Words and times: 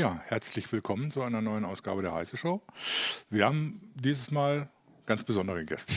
Ja, 0.00 0.18
herzlich 0.28 0.72
willkommen 0.72 1.10
zu 1.10 1.22
einer 1.22 1.42
neuen 1.42 1.66
Ausgabe 1.66 2.00
der 2.00 2.14
Heiße 2.14 2.38
Show. 2.38 2.62
Wir 3.28 3.44
haben 3.44 3.82
dieses 3.94 4.30
Mal 4.30 4.70
ganz 5.04 5.24
besondere 5.24 5.62
Gäste. 5.66 5.92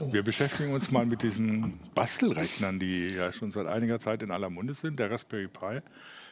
Oh. 0.00 0.12
Wir 0.12 0.24
beschäftigen 0.24 0.72
uns 0.72 0.90
mal 0.90 1.06
mit 1.06 1.22
diesen 1.22 1.78
Bastelrechnern, 1.94 2.80
die 2.80 3.10
ja 3.10 3.32
schon 3.32 3.52
seit 3.52 3.68
einiger 3.68 4.00
Zeit 4.00 4.24
in 4.24 4.32
aller 4.32 4.50
Munde 4.50 4.74
sind. 4.74 4.98
Der 4.98 5.12
Raspberry 5.12 5.46
Pi 5.46 5.76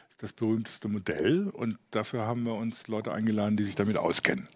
ist 0.09 0.23
das 0.23 0.33
berühmteste 0.33 0.89
Modell 0.89 1.47
und 1.47 1.79
dafür 1.91 2.27
haben 2.27 2.43
wir 2.43 2.55
uns 2.55 2.89
Leute 2.89 3.13
eingeladen, 3.13 3.55
die 3.55 3.63
sich 3.63 3.75
damit 3.75 3.95
auskennen. 3.95 4.49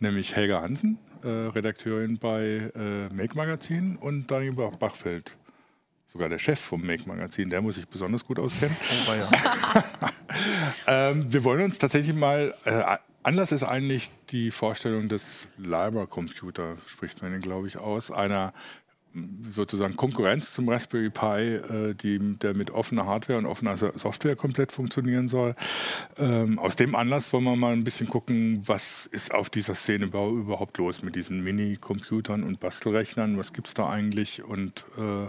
Nämlich 0.00 0.34
Helga 0.34 0.62
Hansen, 0.62 0.98
äh, 1.22 1.28
Redakteurin 1.28 2.16
bei 2.16 2.72
äh, 2.74 3.14
Make 3.14 3.36
Magazin 3.36 3.96
und 3.96 4.30
Daniel 4.30 4.54
Bachfeld, 4.54 5.36
sogar 6.06 6.30
der 6.30 6.38
Chef 6.38 6.60
vom 6.60 6.80
Make 6.80 7.06
Magazin, 7.06 7.50
der 7.50 7.60
muss 7.60 7.74
sich 7.74 7.86
besonders 7.86 8.24
gut 8.24 8.38
auskennen. 8.38 8.74
Oh, 9.06 9.12
ja. 9.12 9.30
ähm, 10.86 11.32
wir 11.32 11.44
wollen 11.44 11.62
uns 11.64 11.78
tatsächlich 11.78 12.14
mal 12.14 12.54
äh, 12.64 12.96
Anlass 13.26 13.50
ist 13.50 13.64
eigentlich 13.64 14.08
die 14.30 14.52
Vorstellung 14.52 15.08
des 15.08 15.48
Library 15.58 16.06
Computer, 16.06 16.76
spricht 16.86 17.22
man 17.22 17.34
ihn, 17.34 17.40
glaube 17.40 17.66
ich, 17.66 17.76
aus, 17.76 18.12
einer 18.12 18.52
sozusagen 19.50 19.96
Konkurrenz 19.96 20.52
zum 20.54 20.68
Raspberry 20.68 21.10
Pi, 21.10 21.54
äh, 21.54 21.94
die, 21.94 22.18
der 22.36 22.54
mit 22.54 22.70
offener 22.70 23.06
Hardware 23.06 23.38
und 23.38 23.46
offener 23.46 23.76
Software 23.76 24.36
komplett 24.36 24.72
funktionieren 24.72 25.28
soll. 25.28 25.54
Ähm, 26.18 26.58
aus 26.58 26.76
dem 26.76 26.94
Anlass 26.94 27.32
wollen 27.32 27.44
wir 27.44 27.56
mal 27.56 27.72
ein 27.72 27.84
bisschen 27.84 28.08
gucken, 28.08 28.62
was 28.64 29.06
ist 29.06 29.32
auf 29.32 29.50
dieser 29.50 29.74
Szene 29.74 30.06
überhaupt 30.06 30.78
los 30.78 31.02
mit 31.02 31.16
diesen 31.16 31.42
Mini-Computern 31.42 32.42
und 32.42 32.60
Bastelrechnern, 32.60 33.38
was 33.38 33.52
gibt 33.52 33.68
es 33.68 33.74
da 33.74 33.88
eigentlich 33.88 34.44
und 34.44 34.86
äh, 34.98 35.28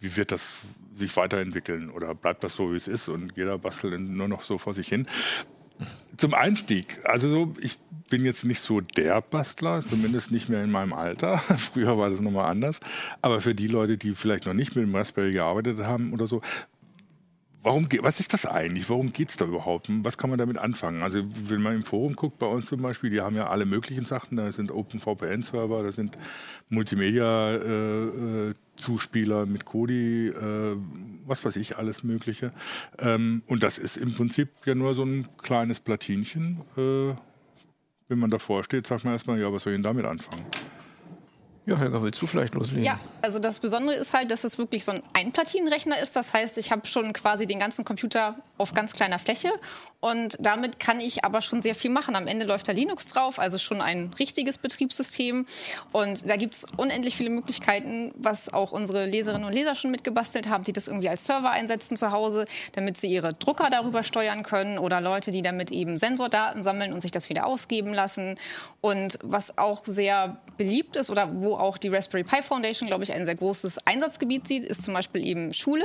wie 0.00 0.16
wird 0.16 0.32
das 0.32 0.60
sich 0.96 1.16
weiterentwickeln 1.16 1.90
oder 1.90 2.14
bleibt 2.14 2.44
das 2.44 2.54
so, 2.54 2.72
wie 2.72 2.76
es 2.76 2.88
ist 2.88 3.08
und 3.08 3.36
jeder 3.36 3.58
bastelt 3.58 4.00
nur 4.00 4.28
noch 4.28 4.42
so 4.42 4.58
vor 4.58 4.74
sich 4.74 4.88
hin. 4.88 5.06
Zum 6.16 6.34
Einstieg, 6.34 6.98
also 7.04 7.28
so, 7.28 7.54
ich 7.60 7.78
bin 8.10 8.24
jetzt 8.24 8.44
nicht 8.44 8.60
so 8.60 8.80
der 8.80 9.20
Bastler, 9.20 9.80
zumindest 9.80 10.30
nicht 10.30 10.48
mehr 10.48 10.64
in 10.64 10.70
meinem 10.70 10.92
Alter. 10.92 11.38
Früher 11.58 11.96
war 11.98 12.10
das 12.10 12.20
nochmal 12.20 12.50
anders. 12.50 12.80
Aber 13.22 13.40
für 13.40 13.54
die 13.54 13.68
Leute, 13.68 13.96
die 13.98 14.14
vielleicht 14.14 14.46
noch 14.46 14.54
nicht 14.54 14.74
mit 14.74 14.84
dem 14.84 14.94
Raspberry 14.94 15.30
gearbeitet 15.30 15.80
haben 15.80 16.12
oder 16.12 16.26
so, 16.26 16.42
Warum, 17.64 17.88
was 18.02 18.20
ist 18.20 18.32
das 18.32 18.46
eigentlich? 18.46 18.88
Worum 18.88 19.12
geht 19.12 19.30
es 19.30 19.36
da 19.36 19.44
überhaupt? 19.44 19.88
Was 20.04 20.16
kann 20.16 20.30
man 20.30 20.38
damit 20.38 20.58
anfangen? 20.58 21.02
Also 21.02 21.24
wenn 21.26 21.60
man 21.60 21.74
im 21.74 21.82
Forum 21.82 22.14
guckt, 22.14 22.38
bei 22.38 22.46
uns 22.46 22.66
zum 22.66 22.80
Beispiel, 22.80 23.10
die 23.10 23.20
haben 23.20 23.34
ja 23.34 23.48
alle 23.48 23.66
möglichen 23.66 24.04
Sachen. 24.04 24.36
Da 24.36 24.52
sind 24.52 24.70
OpenVPN-Server, 24.70 25.82
da 25.82 25.90
sind 25.90 26.16
Multimedia-Zuspieler 26.70 28.50
äh, 28.50 28.54
mit 29.46 29.64
Kodi, 29.64 30.28
äh, 30.28 30.76
was 31.26 31.44
weiß 31.44 31.56
ich, 31.56 31.76
alles 31.76 32.02
Mögliche. 32.02 32.52
Ähm, 32.98 33.42
und 33.46 33.62
das 33.62 33.78
ist 33.78 33.96
im 33.96 34.14
Prinzip 34.14 34.48
ja 34.64 34.74
nur 34.74 34.94
so 34.94 35.04
ein 35.04 35.28
kleines 35.38 35.80
Platinchen. 35.80 36.60
Äh, 36.76 37.14
wenn 38.08 38.18
man 38.18 38.30
davor 38.30 38.64
steht, 38.64 38.86
sagt 38.86 39.04
man 39.04 39.12
erstmal, 39.12 39.38
ja, 39.38 39.52
was 39.52 39.64
soll 39.64 39.72
ich 39.72 39.76
denn 39.76 39.82
damit 39.82 40.06
anfangen? 40.06 40.44
Ja, 41.66 41.76
Helga, 41.76 42.02
willst 42.02 42.22
du 42.22 42.26
vielleicht 42.26 42.54
loslegen? 42.54 42.82
Ja, 42.82 42.98
also 43.20 43.38
das 43.38 43.60
Besondere 43.60 43.94
ist 43.94 44.14
halt, 44.14 44.30
dass 44.30 44.44
es 44.44 44.56
wirklich 44.56 44.86
so 44.86 44.92
ein 44.92 45.02
Einplatinenrechner 45.12 46.00
ist. 46.02 46.16
Das 46.16 46.32
heißt, 46.32 46.56
ich 46.56 46.72
habe 46.72 46.86
schon 46.86 47.12
quasi 47.12 47.46
den 47.46 47.58
ganzen 47.58 47.84
Computer 47.84 48.36
auf 48.58 48.74
ganz 48.74 48.92
kleiner 48.92 49.18
Fläche 49.18 49.50
und 50.00 50.36
damit 50.38 50.78
kann 50.78 51.00
ich 51.00 51.24
aber 51.24 51.40
schon 51.40 51.60
sehr 51.60 51.74
viel 51.74 51.90
machen. 51.90 52.14
Am 52.14 52.28
Ende 52.28 52.46
läuft 52.46 52.68
da 52.68 52.72
Linux 52.72 53.08
drauf, 53.08 53.40
also 53.40 53.58
schon 53.58 53.80
ein 53.80 54.12
richtiges 54.18 54.56
Betriebssystem. 54.56 55.44
Und 55.90 56.28
da 56.28 56.36
gibt 56.36 56.54
es 56.54 56.66
unendlich 56.76 57.16
viele 57.16 57.30
Möglichkeiten, 57.30 58.12
was 58.16 58.52
auch 58.52 58.70
unsere 58.70 59.06
Leserinnen 59.06 59.44
und 59.44 59.52
Leser 59.52 59.74
schon 59.74 59.90
mitgebastelt 59.90 60.48
haben, 60.48 60.62
die 60.62 60.72
das 60.72 60.86
irgendwie 60.86 61.08
als 61.08 61.24
Server 61.24 61.50
einsetzen 61.50 61.96
zu 61.96 62.12
Hause, 62.12 62.44
damit 62.72 62.96
sie 62.96 63.08
ihre 63.08 63.32
Drucker 63.32 63.70
darüber 63.70 64.04
steuern 64.04 64.44
können 64.44 64.78
oder 64.78 65.00
Leute, 65.00 65.32
die 65.32 65.42
damit 65.42 65.72
eben 65.72 65.98
Sensordaten 65.98 66.62
sammeln 66.62 66.92
und 66.92 67.00
sich 67.00 67.10
das 67.10 67.28
wieder 67.28 67.46
ausgeben 67.46 67.92
lassen. 67.92 68.38
Und 68.80 69.18
was 69.24 69.58
auch 69.58 69.84
sehr 69.84 70.40
beliebt 70.56 70.94
ist 70.94 71.10
oder 71.10 71.28
wo 71.40 71.56
auch 71.56 71.76
die 71.76 71.88
Raspberry 71.88 72.22
Pi 72.22 72.40
Foundation, 72.42 72.86
glaube 72.86 73.02
ich, 73.02 73.12
ein 73.12 73.24
sehr 73.24 73.34
großes 73.34 73.78
Einsatzgebiet 73.84 74.46
sieht, 74.46 74.62
ist 74.62 74.84
zum 74.84 74.94
Beispiel 74.94 75.26
eben 75.26 75.52
Schule 75.52 75.84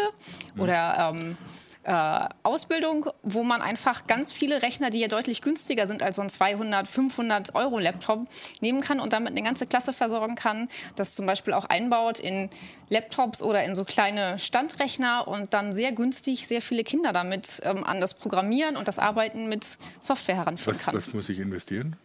oder 0.59 1.15
ähm, 1.15 1.35
äh, 1.83 2.29
Ausbildung, 2.43 3.09
wo 3.23 3.43
man 3.43 3.61
einfach 3.61 4.07
ganz 4.07 4.31
viele 4.31 4.61
Rechner, 4.61 4.89
die 4.89 4.99
ja 4.99 5.07
deutlich 5.07 5.41
günstiger 5.41 5.87
sind 5.87 6.01
als 6.03 6.15
so 6.15 6.21
ein 6.21 6.29
200, 6.29 6.87
500 6.87 7.55
Euro 7.55 7.79
Laptop, 7.79 8.27
nehmen 8.61 8.81
kann 8.81 8.99
und 8.99 9.13
damit 9.13 9.31
eine 9.31 9.43
ganze 9.43 9.65
Klasse 9.65 9.93
versorgen 9.93 10.35
kann. 10.35 10.69
Das 10.95 11.13
zum 11.13 11.25
Beispiel 11.25 11.53
auch 11.53 11.65
einbaut 11.65 12.19
in 12.19 12.49
Laptops 12.89 13.43
oder 13.43 13.63
in 13.63 13.75
so 13.75 13.83
kleine 13.83 14.39
Standrechner 14.39 15.27
und 15.27 15.53
dann 15.53 15.73
sehr 15.73 15.91
günstig 15.91 16.47
sehr 16.47 16.61
viele 16.61 16.83
Kinder 16.83 17.11
damit 17.11 17.61
ähm, 17.63 17.83
an 17.83 17.99
das 17.99 18.13
Programmieren 18.13 18.77
und 18.77 18.87
das 18.87 18.99
Arbeiten 18.99 19.49
mit 19.49 19.77
Software 19.99 20.35
heranführen 20.35 20.77
was, 20.77 20.85
kann. 20.85 20.95
Was 20.95 21.13
muss 21.13 21.29
ich 21.29 21.39
investieren? 21.39 21.95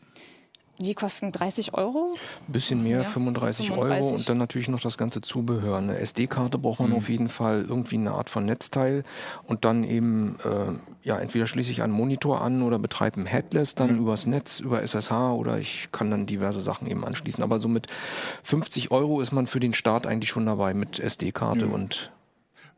Die 0.81 0.95
kosten 0.95 1.33
30 1.33 1.75
Euro. 1.75 2.15
Ein 2.47 2.53
bisschen 2.53 2.83
mehr, 2.85 3.03
ja, 3.03 3.05
35, 3.05 3.67
35, 3.69 4.05
Euro 4.05 4.15
und 4.15 4.29
dann 4.29 4.39
natürlich 4.39 4.69
noch 4.69 4.81
das 4.81 4.97
ganze 4.97 5.21
Zubehör. 5.21 5.79
Eine 5.79 5.99
SD-Karte 5.99 6.57
braucht 6.59 6.79
man 6.79 6.91
mhm. 6.91 6.97
auf 6.97 7.09
jeden 7.09 7.29
Fall, 7.29 7.65
irgendwie 7.69 7.97
eine 7.97 8.13
Art 8.13 8.31
von 8.31 8.45
Netzteil 8.45 9.03
und 9.45 9.65
dann 9.65 9.83
eben, 9.83 10.39
äh, 10.45 11.07
ja, 11.07 11.19
entweder 11.19 11.49
schließe 11.49 11.73
ich 11.73 11.83
einen 11.83 11.93
Monitor 11.93 12.43
an 12.43 12.63
oder 12.63 12.79
betreibe 12.79 13.21
ein 13.21 13.27
Headless 13.27 13.75
dann 13.75 13.95
mhm. 13.95 14.03
übers 14.03 14.27
Netz, 14.27 14.61
über 14.61 14.83
SSH 14.83 15.33
oder 15.33 15.59
ich 15.59 15.89
kann 15.91 16.11
dann 16.13 16.27
diverse 16.27 16.61
Sachen 16.61 16.89
eben 16.89 17.05
anschließen. 17.05 17.43
Aber 17.43 17.59
so 17.59 17.67
mit 17.67 17.89
50 18.45 18.93
Euro 18.93 19.21
ist 19.21 19.33
man 19.33 19.49
für 19.49 19.61
den 19.61 19.75
Start 19.75 20.07
eigentlich 20.07 20.31
schon 20.31 20.47
dabei 20.47 20.75
mit 20.75 21.01
SD-Karte 21.01 21.67
mhm. 21.67 21.73
und 21.73 22.13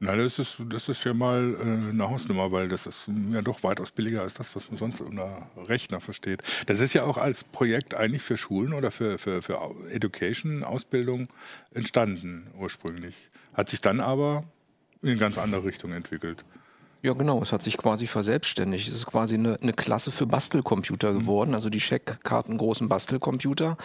na, 0.03 0.16
das 0.16 0.38
ist, 0.38 0.56
das 0.71 0.88
ist 0.88 1.05
ja 1.05 1.12
mal 1.12 1.55
äh, 1.55 1.91
eine 1.91 2.09
Hausnummer, 2.09 2.50
weil 2.50 2.69
das 2.69 2.87
ist 2.87 3.09
ja 3.31 3.43
doch 3.43 3.62
weitaus 3.62 3.91
billiger 3.91 4.22
als 4.22 4.33
das, 4.33 4.56
was 4.56 4.71
man 4.71 4.78
sonst 4.78 5.03
unter 5.03 5.47
Rechner 5.69 6.00
versteht. 6.00 6.43
Das 6.66 6.81
ist 6.81 6.94
ja 6.94 7.05
auch 7.05 7.19
als 7.19 7.44
Projekt 7.44 7.94
eigentlich 7.94 8.22
für 8.22 8.39
Schulen 8.39 8.72
oder 8.72 8.91
für, 8.91 9.19
für, 9.19 9.43
für 9.43 9.60
Education, 9.91 10.65
Ausbildung 10.65 11.28
entstanden 11.75 12.47
ursprünglich. 12.59 13.15
Hat 13.53 13.69
sich 13.69 13.83
dann 13.83 14.00
aber 14.00 14.44
in 15.03 15.10
eine 15.10 15.19
ganz 15.19 15.37
andere 15.37 15.65
Richtung 15.65 15.93
entwickelt. 15.93 16.47
Ja, 17.03 17.15
genau. 17.15 17.41
Es 17.43 17.53
hat 17.53 17.62
sich 17.62 17.78
quasi 17.78 18.06
verselbstständigt. 18.06 18.89
Es 18.89 18.94
ist 18.94 19.06
quasi 19.06 19.34
eine, 19.34 19.59
eine 19.62 19.72
Klasse 19.72 20.12
für 20.12 20.27
Bastelcomputer 20.27 21.12
mhm. 21.12 21.21
geworden, 21.21 21.55
also 21.55 21.71
die 21.71 21.78
Checkkarten 21.78 22.59
großen 22.59 22.89
Bastelcomputer. 22.89 23.78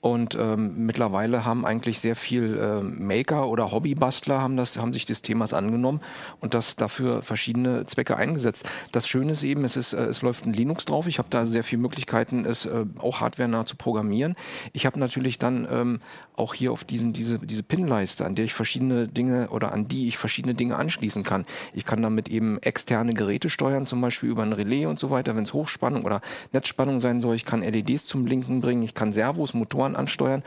Und 0.00 0.34
ähm, 0.34 0.86
mittlerweile 0.86 1.44
haben 1.44 1.66
eigentlich 1.66 2.00
sehr 2.00 2.16
viel 2.16 2.56
äh, 2.56 2.80
Maker 2.82 3.48
oder 3.48 3.70
Hobbybastler 3.70 4.40
haben 4.40 4.56
das, 4.56 4.78
haben 4.78 4.94
sich 4.94 5.04
des 5.04 5.20
Themas 5.20 5.52
angenommen 5.52 6.00
und 6.40 6.54
das 6.54 6.76
dafür 6.76 7.22
verschiedene 7.22 7.84
Zwecke 7.84 8.16
eingesetzt. 8.16 8.68
Das 8.92 9.06
Schöne 9.06 9.32
ist 9.32 9.42
eben, 9.42 9.62
es 9.64 9.76
ist, 9.76 9.92
äh, 9.92 10.04
es 10.04 10.22
läuft 10.22 10.46
ein 10.46 10.54
Linux 10.54 10.86
drauf. 10.86 11.06
Ich 11.06 11.18
habe 11.18 11.28
da 11.28 11.44
sehr 11.44 11.64
viele 11.64 11.82
Möglichkeiten, 11.82 12.46
es 12.46 12.64
äh, 12.64 12.86
auch 12.98 13.20
hardwarenah 13.20 13.66
zu 13.66 13.76
programmieren. 13.76 14.36
Ich 14.72 14.86
habe 14.86 14.98
natürlich 14.98 15.36
dann 15.36 15.68
ähm, 15.70 16.00
auch 16.34 16.54
hier 16.54 16.72
auf 16.72 16.84
diesem 16.84 17.12
diese 17.12 17.38
diese 17.38 17.62
Pinleiste, 17.62 18.24
an 18.24 18.34
der 18.34 18.46
ich 18.46 18.54
verschiedene 18.54 19.06
Dinge 19.06 19.50
oder 19.50 19.72
an 19.72 19.86
die 19.86 20.08
ich 20.08 20.16
verschiedene 20.16 20.54
Dinge 20.54 20.76
anschließen 20.76 21.24
kann. 21.24 21.44
Ich 21.74 21.84
kann 21.84 22.00
damit 22.00 22.30
eben 22.30 22.58
externe 22.62 23.12
Geräte 23.12 23.50
steuern, 23.50 23.84
zum 23.84 24.00
Beispiel 24.00 24.30
über 24.30 24.42
ein 24.42 24.54
Relais 24.54 24.86
und 24.86 24.98
so 24.98 25.10
weiter, 25.10 25.36
wenn 25.36 25.42
es 25.42 25.52
Hochspannung 25.52 26.04
oder 26.04 26.22
Netzspannung 26.52 27.00
sein 27.00 27.20
soll. 27.20 27.34
Ich 27.36 27.44
kann 27.44 27.62
LEDs 27.62 28.06
zum 28.06 28.24
Blinken 28.24 28.62
bringen, 28.62 28.82
ich 28.82 28.94
kann 28.94 29.12
Servos, 29.12 29.52
Motoren 29.52 29.89
ansteuern. 29.96 30.42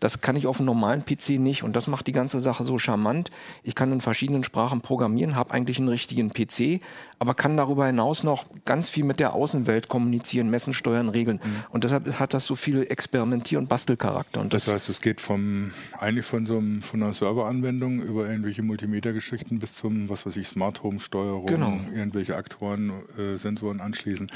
Das 0.00 0.20
kann 0.20 0.36
ich 0.36 0.46
auf 0.46 0.58
einem 0.58 0.66
normalen 0.66 1.04
PC 1.04 1.30
nicht 1.38 1.62
und 1.62 1.74
das 1.76 1.86
macht 1.86 2.06
die 2.06 2.12
ganze 2.12 2.40
Sache 2.40 2.64
so 2.64 2.78
charmant. 2.78 3.30
Ich 3.62 3.74
kann 3.74 3.92
in 3.92 4.00
verschiedenen 4.00 4.44
Sprachen 4.44 4.80
programmieren, 4.80 5.36
habe 5.36 5.52
eigentlich 5.52 5.78
einen 5.78 5.88
richtigen 5.88 6.32
PC, 6.32 6.80
aber 7.18 7.34
kann 7.34 7.56
darüber 7.56 7.86
hinaus 7.86 8.22
noch 8.22 8.46
ganz 8.64 8.88
viel 8.88 9.04
mit 9.04 9.20
der 9.20 9.32
Außenwelt 9.32 9.88
kommunizieren, 9.88 10.50
messen, 10.50 10.74
steuern, 10.74 11.08
regeln. 11.08 11.40
Mhm. 11.42 11.64
Und 11.70 11.84
deshalb 11.84 12.18
hat 12.18 12.34
das 12.34 12.46
so 12.46 12.56
viel 12.56 12.82
Experimentier- 12.82 13.58
und 13.58 13.68
Bastelcharakter. 13.68 14.40
Und 14.40 14.52
das, 14.52 14.66
das 14.66 14.74
heißt, 14.74 14.88
es 14.88 15.00
geht 15.00 15.20
vom 15.20 15.72
eigentlich 15.98 16.26
von 16.26 16.46
so 16.46 16.58
einem, 16.58 16.82
von 16.82 17.02
einer 17.02 17.12
Serveranwendung 17.12 18.00
über 18.02 18.28
irgendwelche 18.28 18.62
Multimedia-Geschichten 18.62 19.58
bis 19.58 19.74
zum, 19.74 20.08
was 20.08 20.26
weiß 20.26 20.36
ich, 20.36 20.46
Smart 20.48 20.82
Home-Steuerung, 20.82 21.46
genau. 21.46 21.80
irgendwelche 21.94 22.36
Aktoren, 22.36 22.92
äh, 23.18 23.36
Sensoren 23.36 23.80
anschließen. 23.80 24.30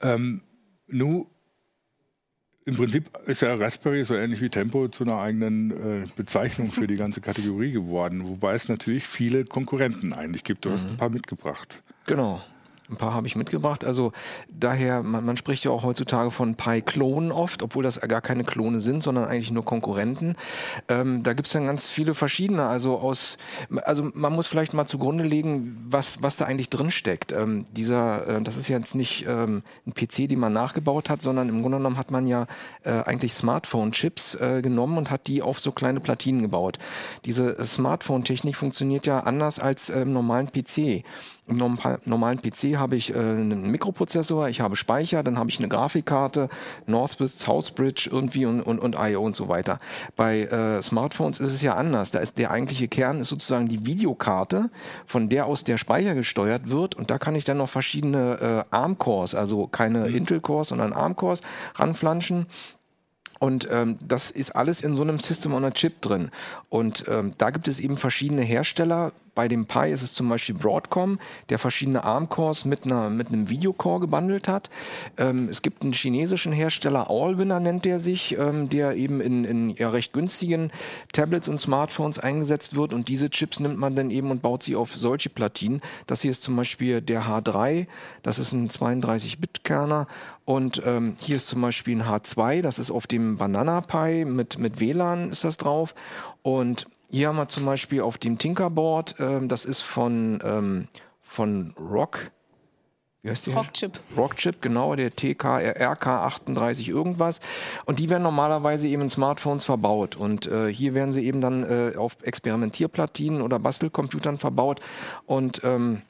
Ähm, 0.00 0.42
nun 0.86 1.26
im 2.66 2.76
Prinzip 2.76 3.10
ist 3.26 3.42
ja 3.42 3.54
Raspberry 3.54 4.04
so 4.04 4.14
ähnlich 4.14 4.40
wie 4.40 4.48
Tempo 4.48 4.88
zu 4.88 5.04
einer 5.04 5.18
eigenen 5.18 5.70
äh, 5.70 6.06
Bezeichnung 6.16 6.72
für 6.72 6.86
die 6.86 6.96
ganze 6.96 7.20
Kategorie 7.20 7.72
geworden, 7.72 8.26
wobei 8.26 8.54
es 8.54 8.68
natürlich 8.68 9.06
viele 9.06 9.44
Konkurrenten 9.44 10.12
eigentlich 10.12 10.44
gibt. 10.44 10.64
Du 10.64 10.70
mhm. 10.70 10.72
hast 10.72 10.88
ein 10.88 10.96
paar 10.96 11.10
mitgebracht. 11.10 11.82
Genau. 12.06 12.42
Ein 12.90 12.96
paar 12.96 13.14
habe 13.14 13.26
ich 13.26 13.34
mitgebracht. 13.34 13.82
Also 13.82 14.12
daher, 14.48 15.02
man, 15.02 15.24
man 15.24 15.38
spricht 15.38 15.64
ja 15.64 15.70
auch 15.70 15.84
heutzutage 15.84 16.30
von 16.30 16.54
Pi-Klonen 16.54 17.32
oft, 17.32 17.62
obwohl 17.62 17.82
das 17.82 17.98
gar 17.98 18.20
keine 18.20 18.44
Klone 18.44 18.82
sind, 18.82 19.02
sondern 19.02 19.24
eigentlich 19.24 19.50
nur 19.50 19.64
Konkurrenten. 19.64 20.36
Ähm, 20.88 21.22
da 21.22 21.32
gibt 21.32 21.46
es 21.46 21.54
dann 21.54 21.64
ganz 21.64 21.88
viele 21.88 22.12
verschiedene. 22.12 22.66
Also 22.66 22.98
aus, 22.98 23.38
also 23.84 24.10
man 24.12 24.34
muss 24.34 24.48
vielleicht 24.48 24.74
mal 24.74 24.84
zugrunde 24.84 25.24
legen, 25.24 25.82
was, 25.88 26.22
was 26.22 26.36
da 26.36 26.44
eigentlich 26.44 26.68
drin 26.68 26.90
steckt. 26.90 27.32
Ähm, 27.32 27.64
dieser, 27.72 28.28
äh, 28.28 28.42
das 28.42 28.58
ist 28.58 28.68
jetzt 28.68 28.94
nicht 28.94 29.24
ähm, 29.26 29.62
ein 29.86 29.94
PC, 29.94 30.28
den 30.28 30.38
man 30.38 30.52
nachgebaut 30.52 31.08
hat, 31.08 31.22
sondern 31.22 31.48
im 31.48 31.62
Grunde 31.62 31.78
genommen 31.78 31.96
hat 31.96 32.10
man 32.10 32.26
ja 32.26 32.46
äh, 32.82 32.90
eigentlich 32.90 33.32
Smartphone-Chips 33.32 34.34
äh, 34.34 34.60
genommen 34.60 34.98
und 34.98 35.10
hat 35.10 35.26
die 35.26 35.40
auf 35.40 35.58
so 35.58 35.72
kleine 35.72 36.00
Platinen 36.00 36.42
gebaut. 36.42 36.78
Diese 37.24 37.56
Smartphone-Technik 37.64 38.56
funktioniert 38.56 39.06
ja 39.06 39.20
anders 39.20 39.58
als 39.58 39.88
im 39.88 40.12
normalen 40.12 40.52
PC. 40.52 41.02
Im 41.46 41.58
normalen 41.58 42.40
PC 42.40 42.76
habe 42.78 42.96
ich 42.96 43.14
äh, 43.14 43.18
einen 43.18 43.70
Mikroprozessor, 43.70 44.48
ich 44.48 44.62
habe 44.62 44.76
Speicher, 44.76 45.22
dann 45.22 45.38
habe 45.38 45.50
ich 45.50 45.58
eine 45.58 45.68
Grafikkarte, 45.68 46.48
Northwest, 46.86 47.38
Southbridge 47.40 48.08
irgendwie 48.10 48.46
und, 48.46 48.62
und, 48.62 48.78
und 48.78 48.96
I.O. 48.98 49.22
und 49.22 49.36
so 49.36 49.48
weiter. 49.48 49.78
Bei 50.16 50.44
äh, 50.44 50.82
Smartphones 50.82 51.40
ist 51.40 51.52
es 51.52 51.60
ja 51.60 51.74
anders. 51.74 52.12
Da 52.12 52.20
ist 52.20 52.38
der 52.38 52.50
eigentliche 52.50 52.88
Kern 52.88 53.20
ist 53.20 53.28
sozusagen 53.28 53.68
die 53.68 53.84
Videokarte, 53.84 54.70
von 55.04 55.28
der 55.28 55.44
aus 55.44 55.64
der 55.64 55.76
Speicher 55.76 56.14
gesteuert 56.14 56.70
wird 56.70 56.94
und 56.94 57.10
da 57.10 57.18
kann 57.18 57.34
ich 57.34 57.44
dann 57.44 57.58
noch 57.58 57.68
verschiedene 57.68 58.64
äh, 58.70 58.74
ARM-Cores, 58.74 59.34
also 59.34 59.66
keine 59.66 60.08
mhm. 60.08 60.14
Intel-Cores, 60.14 60.68
sondern 60.68 60.94
ARM-Cores 60.94 61.42
ranflanschen. 61.74 62.46
Und 63.38 63.68
ähm, 63.70 63.98
das 64.00 64.30
ist 64.30 64.56
alles 64.56 64.80
in 64.80 64.96
so 64.96 65.02
einem 65.02 65.18
System 65.18 65.52
on 65.52 65.64
a 65.64 65.70
Chip 65.70 66.00
drin. 66.00 66.30
Und 66.70 67.04
ähm, 67.08 67.32
da 67.36 67.50
gibt 67.50 67.68
es 67.68 67.80
eben 67.80 67.98
verschiedene 67.98 68.40
Hersteller, 68.40 69.12
bei 69.34 69.48
dem 69.48 69.66
Pi 69.66 69.90
ist 69.90 70.02
es 70.02 70.14
zum 70.14 70.28
Beispiel 70.28 70.54
Broadcom, 70.54 71.18
der 71.48 71.58
verschiedene 71.58 72.04
ARM-Cores 72.04 72.64
mit, 72.64 72.86
mit 72.86 73.28
einem 73.28 73.48
Videocore 73.48 74.00
gebundelt 74.00 74.48
hat. 74.48 74.70
Ähm, 75.16 75.48
es 75.50 75.62
gibt 75.62 75.82
einen 75.82 75.92
chinesischen 75.92 76.52
Hersteller, 76.52 77.10
Allwinner 77.10 77.60
nennt 77.60 77.84
der 77.84 77.98
sich, 77.98 78.36
ähm, 78.38 78.68
der 78.68 78.96
eben 78.96 79.20
in, 79.20 79.44
in 79.44 79.70
ja, 79.70 79.88
recht 79.88 80.12
günstigen 80.12 80.70
Tablets 81.12 81.48
und 81.48 81.60
Smartphones 81.60 82.18
eingesetzt 82.18 82.76
wird. 82.76 82.92
Und 82.92 83.08
diese 83.08 83.30
Chips 83.30 83.60
nimmt 83.60 83.78
man 83.78 83.96
dann 83.96 84.10
eben 84.10 84.30
und 84.30 84.42
baut 84.42 84.62
sie 84.62 84.76
auf 84.76 84.96
solche 84.96 85.30
Platinen. 85.30 85.80
Das 86.06 86.22
hier 86.22 86.30
ist 86.30 86.42
zum 86.42 86.56
Beispiel 86.56 87.00
der 87.00 87.24
H3, 87.24 87.86
das 88.22 88.38
ist 88.38 88.52
ein 88.52 88.68
32-Bit-Kerner. 88.68 90.06
Und 90.44 90.82
ähm, 90.84 91.16
hier 91.18 91.36
ist 91.36 91.48
zum 91.48 91.62
Beispiel 91.62 91.96
ein 91.96 92.04
H2, 92.04 92.60
das 92.60 92.78
ist 92.78 92.90
auf 92.90 93.06
dem 93.06 93.38
Banana 93.38 93.80
Pi 93.80 94.24
mit, 94.24 94.58
mit 94.58 94.78
WLAN 94.80 95.30
ist 95.30 95.44
das 95.44 95.56
drauf. 95.56 95.94
Und 96.42 96.86
hier 97.10 97.28
haben 97.28 97.36
wir 97.36 97.48
zum 97.48 97.64
Beispiel 97.64 98.00
auf 98.00 98.18
dem 98.18 98.38
Tinkerboard, 98.38 99.16
ähm, 99.18 99.48
das 99.48 99.64
ist 99.64 99.80
von, 99.80 100.40
ähm, 100.44 100.88
von 101.22 101.74
Rock. 101.78 102.30
Wie 103.22 103.30
heißt 103.30 103.46
die? 103.46 103.52
Rockchip. 103.52 104.00
Rockchip, 104.18 104.60
genau, 104.60 104.94
der 104.94 105.10
TK, 105.10 105.58
RK38 105.58 106.88
irgendwas. 106.88 107.40
Und 107.86 107.98
die 107.98 108.10
werden 108.10 108.22
normalerweise 108.22 108.86
eben 108.86 109.02
in 109.02 109.08
Smartphones 109.08 109.64
verbaut. 109.64 110.14
Und 110.14 110.46
äh, 110.46 110.72
hier 110.72 110.92
werden 110.92 111.14
sie 111.14 111.24
eben 111.24 111.40
dann 111.40 111.64
äh, 111.64 111.96
auf 111.96 112.18
Experimentierplatinen 112.22 113.40
oder 113.40 113.58
Bastelcomputern 113.58 114.36
verbaut. 114.36 114.80
Und 115.24 115.62
ähm, 115.64 116.02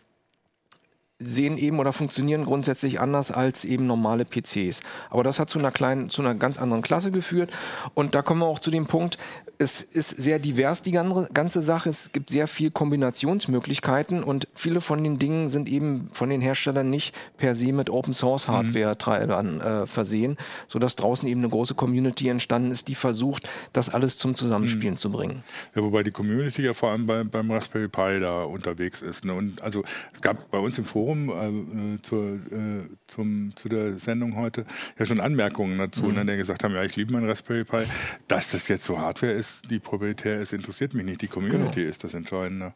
sehen 1.21 1.57
eben 1.57 1.79
oder 1.79 1.93
funktionieren 1.93 2.45
grundsätzlich 2.45 3.01
anders 3.01 3.31
als 3.31 3.65
eben 3.65 3.87
normale 3.87 4.25
PCs. 4.25 4.81
Aber 5.11 5.23
das 5.23 5.39
hat 5.39 5.49
zu 5.49 5.59
einer 5.59 5.71
kleinen, 5.71 6.11
zu 6.11 6.23
einer 6.23 6.35
ganz 6.35 6.59
anderen 6.59 6.83
Klasse 6.83 7.13
geführt. 7.13 7.51
Und 7.95 8.17
da 8.17 8.23
kommen 8.23 8.41
wir 8.41 8.47
auch 8.47 8.59
zu 8.59 8.73
dem 8.73 8.87
Punkt, 8.87 9.19
es 9.59 9.83
ist 9.83 10.11
sehr 10.11 10.39
divers, 10.39 10.83
die 10.83 10.93
ganze 10.93 11.63
Sache. 11.63 11.89
Es 11.89 12.13
gibt 12.13 12.31
sehr 12.31 12.49
viel 12.49 12.71
Kombinationsmöglichkeiten 12.71 14.23
und 14.23 14.49
viele 14.55 14.81
von 14.81 15.03
den 15.03 15.19
Dingen 15.19 15.49
sind 15.51 15.69
eben 15.69 16.09
von 16.13 16.31
den 16.31 16.41
Herstellern 16.41 16.91
nicht 16.91 17.15
per 17.37 17.55
se 17.55 17.73
mit 17.73 17.91
Open 17.91 18.15
Source 18.15 18.49
Hardware 18.49 19.43
mhm. 19.43 19.61
äh, 19.61 19.87
versehen, 19.87 20.37
sodass 20.67 20.97
draußen 20.97 21.29
eben 21.29 21.41
eine 21.41 21.51
große 21.51 21.75
Community 21.75 22.29
entstanden 22.29 22.71
ist, 22.71 22.89
die 22.89 22.95
versucht, 22.95 23.49
das 23.73 23.89
alles 23.89 24.19
zum 24.19 24.35
Zusammenspielen 24.35 24.95
mhm. 24.95 24.99
zu 24.99 25.11
bringen. 25.11 25.45
Ja, 25.75 25.83
wobei 25.83 26.03
die 26.03 26.11
Community 26.11 26.63
ja 26.63 26.75
vor 26.75 26.91
allem 26.91 27.07
bei, 27.07 27.25
beim 27.25 27.51
Raspberry 27.51 27.89
Pi 27.89 28.21
da 28.21 28.45
unterwegs 28.45 29.03
ist. 29.03 29.25
Ne? 29.25 29.35
Und 29.35 29.63
also 29.63 29.85
es 30.13 30.21
gab 30.21 30.51
bei 30.51 30.59
uns 30.59 30.79
im 30.79 30.85
Forum 30.85 31.29
äh, 31.29 32.03
zur, 32.03 32.35
äh, 32.35 32.89
zum, 33.07 33.53
zu 33.57 33.69
der 33.69 33.99
Sendung 33.99 34.37
heute 34.37 34.65
ja 34.99 35.05
schon 35.05 35.21
Anmerkungen 35.21 35.79
dazu, 35.79 36.05
mhm. 36.05 36.15
ne, 36.15 36.27
die 36.27 36.37
gesagt 36.37 36.65
haben, 36.65 36.75
ja, 36.75 36.83
ich 36.83 36.97
liebe 36.97 37.13
mein 37.13 37.29
Raspberry 37.29 37.65
Pi, 37.65 37.85
dass 38.29 38.51
das 38.51 38.69
jetzt 38.69 38.85
so 38.85 38.99
Hardware 38.99 39.33
ist, 39.33 39.44
ist, 39.45 39.71
die 39.71 39.79
proprietär 39.79 40.41
ist, 40.41 40.53
interessiert 40.53 40.95
mich 40.95 41.05
nicht. 41.07 41.23
Die 41.23 41.29
Community 41.29 41.81
genau. 41.81 41.91
ist 41.91 42.05
das 42.05 42.15
Entscheidende. 42.15 42.73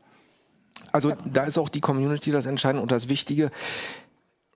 Also 0.92 1.12
da 1.24 1.44
ist 1.44 1.58
auch 1.58 1.68
die 1.68 1.80
Community 1.80 2.30
das 2.30 2.46
Entscheidende 2.46 2.82
und 2.82 2.92
das 2.92 3.08
Wichtige. 3.08 3.50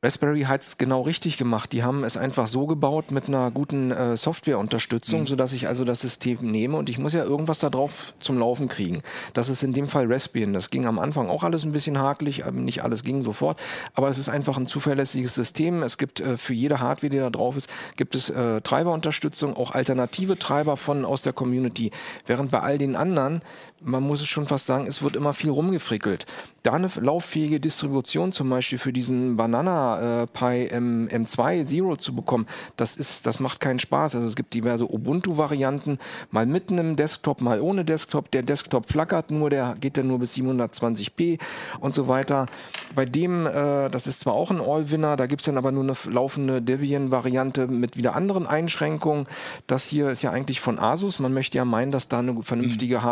Raspberry 0.04 0.43
hat 0.43 0.62
es 0.62 0.78
genau 0.78 1.02
richtig 1.02 1.38
gemacht. 1.38 1.72
Die 1.72 1.84
haben 1.84 2.02
es 2.02 2.16
einfach 2.16 2.49
so 2.49 2.66
gebaut 2.66 3.12
mit 3.12 3.28
einer 3.28 3.52
guten 3.52 3.93
äh, 3.93 4.16
Softwareunterstützung, 4.16 5.20
mhm. 5.20 5.26
sodass 5.28 5.52
ich 5.52 5.69
also 5.69 5.84
das 5.84 6.00
System 6.00 6.38
nehme 6.40 6.76
und 6.76 6.90
ich 6.90 6.99
muss 6.99 7.12
ja 7.12 7.22
irgendwas 7.22 7.60
da 7.60 7.70
drauf 7.70 8.12
zum 8.19 8.37
Laufen 8.37 8.69
kriegen. 8.69 9.02
Das 9.32 9.49
ist 9.49 9.62
in 9.62 9.72
dem 9.72 9.87
Fall 9.87 10.12
Raspbian. 10.12 10.54
Das 10.54 10.70
ging 10.70 10.87
am 10.87 10.99
Anfang 10.99 11.28
auch 11.28 11.44
alles 11.44 11.62
ein 11.64 11.70
bisschen 11.70 12.00
hakelig, 12.00 12.44
nicht 12.50 12.82
alles 12.82 13.04
ging 13.04 13.22
sofort, 13.22 13.62
aber 13.94 14.08
es 14.08 14.19
ist 14.19 14.28
einfach 14.28 14.56
ein 14.56 14.66
zuverlässiges 14.66 15.37
System. 15.37 15.84
Es 15.84 15.99
gibt 15.99 16.19
äh, 16.19 16.37
für 16.37 16.52
jede 16.52 16.81
Hardware, 16.81 17.10
die 17.10 17.19
da 17.19 17.31
drauf 17.31 17.56
ist, 17.56 17.70
gibt 17.96 18.16
es 18.16 18.28
äh, 18.28 18.60
Treiberunterstützung, 18.60 19.56
auch 19.56 19.70
alternative 19.70 20.37
Treiber 20.37 20.76
von 20.76 21.05
aus 21.05 21.22
der 21.22 21.32
Community. 21.32 21.93
Während 22.26 22.50
bei 22.50 22.58
all 22.58 22.76
den 22.76 22.96
anderen, 22.96 23.40
man 23.84 24.02
muss 24.02 24.20
es 24.20 24.29
schon 24.29 24.46
fast 24.46 24.67
sagen, 24.67 24.87
es 24.87 25.02
wird 25.02 25.17
immer 25.17 25.32
viel 25.32 25.50
rumgefrickelt. 25.50 26.26
Da 26.62 26.73
eine 26.75 26.88
lauffähige 27.00 27.58
Distribution 27.58 28.32
zum 28.32 28.49
Beispiel 28.49 28.79
für 28.79 28.93
diesen 28.93 29.37
Banana 29.37 30.23
äh, 30.23 30.26
Pi 30.26 30.69
M, 30.69 31.08
M2 31.08 31.64
Zero 31.64 31.96
zu 31.96 32.14
bekommen, 32.14 32.46
das 32.76 32.96
ist, 32.96 33.26
das 33.26 33.40
macht 33.40 33.61
keinen 33.61 33.81
Spaß. 33.81 34.14
Also 34.14 34.29
es 34.29 34.37
gibt 34.37 34.55
diverse 34.55 34.84
Ubuntu-Varianten, 34.84 35.99
mal 36.31 36.46
mitten 36.46 36.79
im 36.79 36.96
Desktop, 36.96 37.40
mal 37.40 37.61
ohne 37.61 37.84
Desktop. 37.84 38.31
Der 38.31 38.43
Desktop 38.43 38.87
flackert 38.87 39.31
nur, 39.31 39.50
der 39.50 39.75
geht 39.81 39.96
dann 39.96 40.06
nur 40.06 40.20
bis 40.20 40.34
720p 40.37 41.40
und 41.81 41.94
so 41.94 42.06
weiter. 42.06 42.46
Bei 42.94 43.06
dem, 43.06 43.46
äh, 43.46 43.88
das 43.88 44.06
ist 44.06 44.20
zwar 44.20 44.34
auch 44.34 44.50
ein 44.50 44.61
All-Winner, 44.61 45.17
da 45.17 45.26
gibt's 45.26 45.46
dann 45.46 45.58
aber 45.58 45.73
nur 45.73 45.82
eine 45.82 45.96
laufende 46.08 46.62
Debian-Variante 46.62 47.67
mit 47.67 47.96
wieder 47.96 48.14
anderen 48.14 48.46
Einschränkungen. 48.46 49.26
Das 49.67 49.87
hier 49.88 50.11
ist 50.11 50.23
ja 50.23 50.31
eigentlich 50.31 50.61
von 50.61 50.79
Asus. 50.79 51.19
Man 51.19 51.32
möchte 51.32 51.58
ja 51.58 51.64
meinen, 51.64 51.90
dass 51.90 52.08
da 52.08 52.20
eine 52.20 52.43
vernünftige 52.43 53.02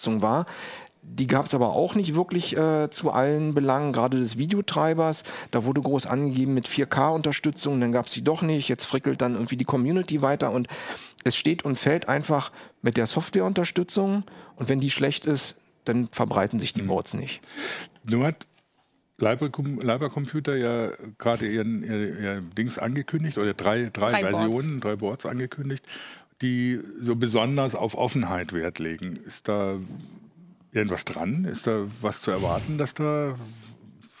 Hardware-Unterstützung 0.00 0.22
war. 0.22 0.46
Die 1.02 1.26
gab 1.26 1.46
es 1.46 1.54
aber 1.54 1.70
auch 1.70 1.94
nicht 1.94 2.14
wirklich 2.14 2.56
äh, 2.56 2.90
zu 2.90 3.10
allen 3.10 3.54
Belangen, 3.54 3.92
gerade 3.92 4.18
des 4.18 4.36
Videotreibers. 4.36 5.24
Da 5.50 5.64
wurde 5.64 5.80
groß 5.80 6.06
angegeben 6.06 6.52
mit 6.54 6.68
4K-Unterstützung, 6.68 7.80
dann 7.80 7.90
gab 7.90 8.06
es 8.06 8.12
die 8.12 8.22
doch 8.22 8.42
nicht. 8.42 8.68
Jetzt 8.68 8.84
frickelt 8.84 9.20
dann 9.22 9.34
irgendwie 9.34 9.56
die 9.56 9.64
Community 9.64 10.20
weiter 10.20 10.52
und 10.52 10.68
es 11.24 11.36
steht 11.36 11.64
und 11.64 11.78
fällt 11.78 12.08
einfach 12.08 12.52
mit 12.82 12.96
der 12.96 13.06
Softwareunterstützung. 13.06 14.24
Und 14.56 14.68
wenn 14.68 14.80
die 14.80 14.90
schlecht 14.90 15.24
ist, 15.26 15.56
dann 15.84 16.08
verbreiten 16.12 16.58
sich 16.58 16.74
die 16.74 16.82
mhm. 16.82 16.88
Boards 16.88 17.14
nicht. 17.14 17.40
Nun 18.04 18.24
hat 18.24 18.46
Leiber, 19.18 19.50
Leiber 19.80 20.10
Computer 20.10 20.56
ja 20.56 20.90
gerade 21.18 21.46
ihren, 21.46 21.82
ihr, 21.82 22.20
ihr, 22.20 22.40
Dings 22.40 22.78
angekündigt 22.78 23.38
oder 23.38 23.54
drei, 23.54 23.90
drei, 23.92 24.10
drei 24.10 24.20
Versionen, 24.20 24.50
Boards. 24.50 24.80
drei 24.80 24.96
Boards 24.96 25.26
angekündigt, 25.26 25.84
die 26.42 26.80
so 27.00 27.16
besonders 27.16 27.74
auf 27.74 27.94
Offenheit 27.94 28.52
Wert 28.52 28.78
legen. 28.78 29.16
Ist 29.16 29.48
da 29.48 29.76
irgendwas 30.72 31.04
dran? 31.04 31.44
Ist 31.44 31.66
da 31.66 31.86
was 32.00 32.22
zu 32.22 32.30
erwarten, 32.30 32.78
dass 32.78 32.94
da 32.94 33.36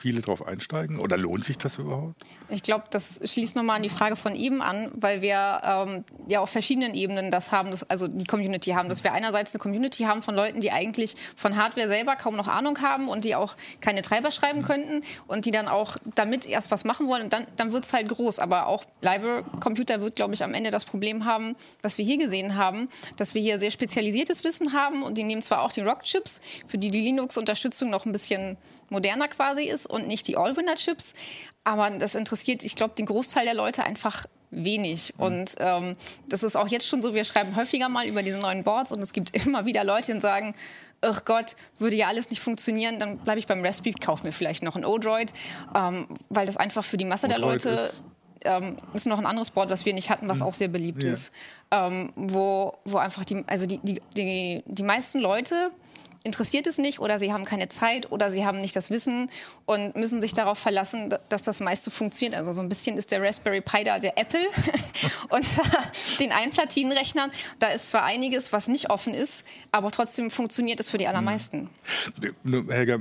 viele 0.00 0.22
drauf 0.22 0.46
einsteigen? 0.46 0.98
Oder 0.98 1.16
lohnt 1.16 1.44
sich 1.44 1.58
das 1.58 1.76
überhaupt? 1.76 2.14
Ich 2.48 2.62
glaube, 2.62 2.84
das 2.90 3.20
schließt 3.22 3.54
nochmal 3.54 3.76
an 3.76 3.82
die 3.82 3.90
Frage 3.90 4.16
von 4.16 4.34
eben 4.34 4.62
an, 4.62 4.90
weil 4.94 5.20
wir 5.20 5.60
ähm, 5.62 6.04
ja 6.26 6.40
auf 6.40 6.50
verschiedenen 6.50 6.94
Ebenen 6.94 7.30
das 7.30 7.52
haben, 7.52 7.70
das, 7.70 7.88
also 7.88 8.08
die 8.08 8.24
Community 8.24 8.70
haben, 8.70 8.88
dass 8.88 9.04
wir 9.04 9.12
einerseits 9.12 9.54
eine 9.54 9.60
Community 9.60 10.04
haben 10.04 10.22
von 10.22 10.34
Leuten, 10.34 10.60
die 10.60 10.72
eigentlich 10.72 11.16
von 11.36 11.56
Hardware 11.56 11.88
selber 11.88 12.16
kaum 12.16 12.36
noch 12.36 12.48
Ahnung 12.48 12.80
haben 12.80 13.08
und 13.08 13.24
die 13.24 13.34
auch 13.34 13.56
keine 13.80 14.00
Treiber 14.00 14.30
schreiben 14.30 14.60
mhm. 14.60 14.64
könnten 14.64 15.02
und 15.26 15.44
die 15.44 15.50
dann 15.50 15.68
auch 15.68 15.96
damit 16.14 16.46
erst 16.46 16.70
was 16.70 16.84
machen 16.84 17.06
wollen 17.06 17.24
und 17.24 17.32
dann, 17.32 17.46
dann 17.56 17.72
wird 17.72 17.84
es 17.84 17.92
halt 17.92 18.08
groß. 18.08 18.38
Aber 18.38 18.66
auch 18.66 18.84
Library 19.02 19.44
Computer 19.60 20.00
wird, 20.00 20.16
glaube 20.16 20.32
ich, 20.32 20.42
am 20.42 20.54
Ende 20.54 20.70
das 20.70 20.86
Problem 20.86 21.26
haben, 21.26 21.54
was 21.82 21.98
wir 21.98 22.04
hier 22.04 22.16
gesehen 22.16 22.56
haben, 22.56 22.88
dass 23.16 23.34
wir 23.34 23.42
hier 23.42 23.58
sehr 23.58 23.70
spezialisiertes 23.70 24.44
Wissen 24.44 24.72
haben 24.72 25.02
und 25.02 25.18
die 25.18 25.24
nehmen 25.24 25.42
zwar 25.42 25.60
auch 25.62 25.72
die 25.72 25.82
Rock-Chips, 25.82 26.40
für 26.66 26.78
die 26.78 26.90
die 26.90 27.00
Linux-Unterstützung 27.00 27.90
noch 27.90 28.06
ein 28.06 28.12
bisschen 28.12 28.56
moderner 28.90 29.28
quasi 29.28 29.64
ist 29.64 29.89
und 29.90 30.06
nicht 30.06 30.26
die 30.28 30.36
All-Winner-Chips. 30.36 31.14
Aber 31.64 31.90
das 31.90 32.14
interessiert, 32.14 32.64
ich 32.64 32.74
glaube, 32.74 32.94
den 32.94 33.06
Großteil 33.06 33.44
der 33.44 33.54
Leute 33.54 33.84
einfach 33.84 34.26
wenig. 34.50 35.14
Mhm. 35.16 35.24
Und 35.24 35.54
ähm, 35.58 35.96
das 36.28 36.42
ist 36.42 36.56
auch 36.56 36.68
jetzt 36.68 36.86
schon 36.86 37.02
so, 37.02 37.14
wir 37.14 37.24
schreiben 37.24 37.56
häufiger 37.56 37.88
mal 37.88 38.06
über 38.06 38.22
diese 38.22 38.38
neuen 38.38 38.64
Boards 38.64 38.92
und 38.92 39.00
es 39.00 39.12
gibt 39.12 39.36
immer 39.46 39.66
wieder 39.66 39.84
Leute, 39.84 40.14
die 40.14 40.20
sagen, 40.20 40.54
ach 41.02 41.24
Gott, 41.24 41.56
würde 41.78 41.96
ja 41.96 42.08
alles 42.08 42.30
nicht 42.30 42.40
funktionieren, 42.40 42.98
dann 42.98 43.18
bleibe 43.18 43.38
ich 43.38 43.46
beim 43.46 43.64
Raspberry, 43.64 43.94
kaufe 43.94 44.24
mir 44.24 44.32
vielleicht 44.32 44.62
noch 44.62 44.76
ein 44.76 44.84
Odroid, 44.84 45.32
ähm, 45.74 46.06
weil 46.28 46.46
das 46.46 46.56
einfach 46.56 46.84
für 46.84 46.96
die 46.96 47.06
Masse 47.06 47.26
der 47.26 47.38
Leute 47.38 47.70
ist, 47.70 48.02
ähm, 48.42 48.76
ist 48.94 49.06
noch 49.06 49.18
ein 49.18 49.26
anderes 49.26 49.50
Board, 49.50 49.70
was 49.70 49.84
wir 49.84 49.94
nicht 49.94 50.10
hatten, 50.10 50.28
was 50.28 50.40
mhm. 50.40 50.46
auch 50.46 50.54
sehr 50.54 50.68
beliebt 50.68 51.02
ja. 51.02 51.12
ist, 51.12 51.32
ähm, 51.70 52.12
wo, 52.16 52.78
wo 52.84 52.98
einfach 52.98 53.24
die, 53.24 53.44
also 53.46 53.66
die, 53.66 53.78
die, 53.78 54.00
die, 54.16 54.62
die 54.66 54.82
meisten 54.82 55.20
Leute 55.20 55.70
interessiert 56.22 56.66
es 56.66 56.78
nicht 56.78 57.00
oder 57.00 57.18
sie 57.18 57.32
haben 57.32 57.44
keine 57.44 57.68
Zeit 57.68 58.12
oder 58.12 58.30
sie 58.30 58.44
haben 58.44 58.60
nicht 58.60 58.76
das 58.76 58.90
Wissen 58.90 59.30
und 59.64 59.96
müssen 59.96 60.20
sich 60.20 60.32
darauf 60.32 60.58
verlassen, 60.58 61.14
dass 61.28 61.42
das 61.42 61.60
meiste 61.60 61.90
funktioniert. 61.90 62.34
Also 62.34 62.52
so 62.52 62.60
ein 62.60 62.68
bisschen 62.68 62.98
ist 62.98 63.10
der 63.10 63.22
Raspberry 63.22 63.60
Pi 63.60 63.84
da 63.84 63.98
der 63.98 64.18
Apple 64.18 64.40
unter 65.30 65.62
den 66.18 66.32
Einplatinenrechnern. 66.32 67.30
Da 67.58 67.68
ist 67.68 67.88
zwar 67.88 68.04
einiges, 68.04 68.52
was 68.52 68.68
nicht 68.68 68.90
offen 68.90 69.14
ist, 69.14 69.44
aber 69.72 69.90
trotzdem 69.90 70.30
funktioniert 70.30 70.80
es 70.80 70.90
für 70.90 70.98
die 70.98 71.06
allermeisten. 71.06 71.70
Helga, 72.68 72.98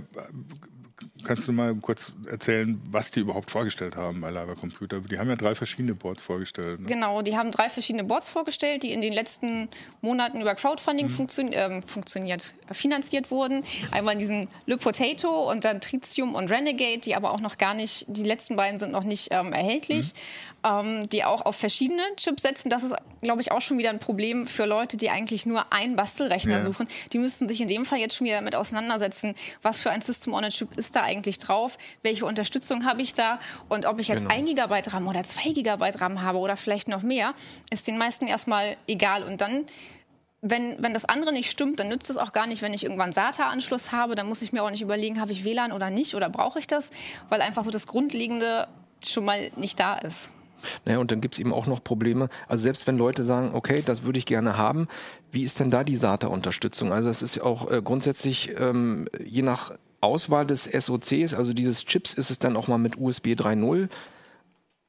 kannst 1.24 1.48
du 1.48 1.51
mal 1.51 1.75
kurz 1.75 2.13
erzählen, 2.27 2.82
was 2.89 3.12
die 3.12 3.22
überhaupt 3.22 3.51
vorgestellt 3.51 3.96
haben 3.96 4.22
bei 4.22 4.29
Live 4.29 4.60
Computer? 4.60 5.00
Die 5.00 5.18
haben 5.18 5.29
ja 5.29 5.36
drei 5.36 5.56
verschiedene 5.56 5.96
Boards 5.96 6.22
vorgestellt. 6.22 6.79
Ne? 6.79 6.88
Genau, 6.88 7.22
die 7.22 7.38
haben 7.38 7.51
drei 7.51 7.70
verschiedene 7.70 8.03
Boards 8.03 8.29
vorgestellt, 8.29 8.84
die 8.84 8.91
in 8.91 9.01
den 9.01 9.13
letzten 9.13 9.70
Monaten 10.01 10.41
über 10.41 10.56
Crowdfunding 10.56 11.08
mhm. 11.08 11.12
funktio 11.12 11.48
äh, 11.48 11.82
funktioniert, 11.86 12.53
finanziert 12.72 13.32
wurden. 13.32 13.63
Einmal 13.91 14.18
diesen 14.18 14.48
Le 14.65 14.77
Potato 14.77 15.50
und 15.50 15.65
dann 15.65 15.82
Tritium 15.82 16.36
und 16.36 16.51
Renegade, 16.51 17.00
die 17.00 17.15
aber 17.15 17.32
auch 17.32 17.41
noch 17.41 17.58
gar 17.58 17.74
nicht, 17.74 18.06
die 18.08 18.24
letzten 18.24 18.56
beiden 18.56 18.79
sind 18.79 18.91
noch 18.91 19.03
nicht 19.03 19.29
ähm, 19.32 19.53
erhältlich. 19.53 20.13
Mhm 20.13 20.49
ähm, 20.63 21.08
die 21.10 21.24
auch 21.24 21.46
auf 21.46 21.56
verschiedene 21.56 22.01
Chips 22.16 22.42
setzen. 22.42 22.70
Das 22.70 22.84
ist, 22.84 22.94
glaube 23.22 23.42
ich, 23.42 23.51
auch 23.51 23.62
schon 23.62 23.78
wieder 23.78 23.89
ein 23.89 24.00
Problem 24.00 24.48
für 24.48 24.66
Leute, 24.66 24.98
die 24.98 25.10
eigentlich 25.10 25.46
nur 25.46 25.72
einen 25.72 25.96
Bastelrechner 25.96 26.58
ja. 26.58 26.62
suchen. 26.62 26.88
Die 27.13 27.18
müssten 27.18 27.48
sich 27.48 27.62
in 27.62 27.68
dem 27.68 27.86
Fall 27.86 28.00
jetzt 28.00 28.16
schon 28.16 28.25
wieder 28.25 28.38
damit 28.38 28.56
auseinandersetzen, 28.56 29.36
was 29.62 29.80
für 29.80 29.92
ein 29.92 30.01
System 30.01 30.34
on 30.34 30.44
a 30.44 30.50
Chip 30.50 30.78
ist 30.78 30.96
da 30.96 31.04
eigentlich 31.04 31.38
drauf, 31.38 31.78
welche 32.01 32.25
Unterstützung 32.25 32.86
habe 32.86 33.01
ich 33.01 33.13
da 33.13 33.39
und 33.68 33.86
ob 33.86 34.00
ich 34.00 34.08
jetzt 34.08 34.24
genau. 34.24 34.34
ein 34.34 34.46
Gigabyte 34.46 34.94
RAM 34.94 35.08
oder 35.08 35.24
zwei 35.24 35.51
Gigabyte 35.51 36.01
RAM 36.01 36.22
habe 36.22 36.39
oder 36.39 36.58
vielleicht 36.58 36.88
noch 36.88 37.01
mehr, 37.01 37.34
ist 37.70 37.88
den 37.88 37.98
meisten 37.98 38.28
erstmal 38.28 38.75
egal. 38.88 39.24
Und 39.24 39.42
dann 39.42 39.66
wenn, 40.42 40.82
wenn 40.82 40.94
das 40.94 41.06
andere 41.06 41.34
nicht 41.34 41.51
stimmt, 41.51 41.80
dann 41.80 41.89
nützt 41.89 42.10
es 42.10 42.18
auch 42.18 42.32
gar 42.32 42.48
nicht, 42.48 42.62
wenn 42.62 42.74
ich 42.74 42.84
irgendwann 42.84 43.12
SATA-Anschluss 43.12 43.92
habe. 43.92 44.16
Dann 44.16 44.28
muss 44.28 44.42
ich 44.42 44.54
mir 44.54 44.63
auch 44.63 44.70
nicht 44.70 44.82
überlegen, 44.82 45.20
habe 45.20 45.32
ich 45.32 45.44
WLAN 45.44 45.72
oder 45.74 45.89
nicht 45.89 46.16
oder 46.16 46.30
brauche 46.30 46.60
ich 46.60 46.68
das, 46.68 46.92
weil 47.28 47.42
einfach 47.42 47.66
so 47.66 47.72
das 47.72 47.88
Grundlegende 47.88 48.68
schon 49.04 49.25
mal 49.25 49.51
nicht 49.58 49.80
da 49.80 49.96
ist. 49.96 50.32
Naja, 50.86 51.00
und 51.00 51.12
dann 51.12 51.22
gibt 51.22 51.36
es 51.36 51.39
eben 51.39 51.54
auch 51.54 51.68
noch 51.68 51.84
Probleme. 51.84 52.30
Also 52.48 52.63
selbst 52.63 52.88
wenn 52.88 52.98
Leute 52.98 53.24
sagen, 53.24 53.51
okay, 53.54 53.84
das 53.86 54.04
würde 54.04 54.20
ich 54.20 54.25
gerne 54.25 54.58
haben, 54.58 54.88
wie 55.32 55.44
ist 55.44 55.60
denn 55.60 55.72
da 55.72 55.84
die 55.84 55.98
SATA-Unterstützung? 55.98 56.92
Also 56.92 57.10
es 57.10 57.22
ist 57.22 57.36
ja 57.36 57.44
auch 57.44 57.70
äh, 57.70 57.82
grundsätzlich 57.82 58.51
ähm, 58.58 59.08
je 59.24 59.42
nach 59.42 59.72
Auswahl 60.01 60.46
des 60.46 60.63
SOCs, 60.63 61.34
also 61.34 61.54
dieses 61.54 61.86
Chips, 61.86 62.13
ist 62.13 62.32
es 62.32 62.39
dann 62.39 62.56
auch 62.56 62.68
mal 62.68 62.78
mit 62.78 62.98
USB 62.98 63.28
3.0 63.28 63.89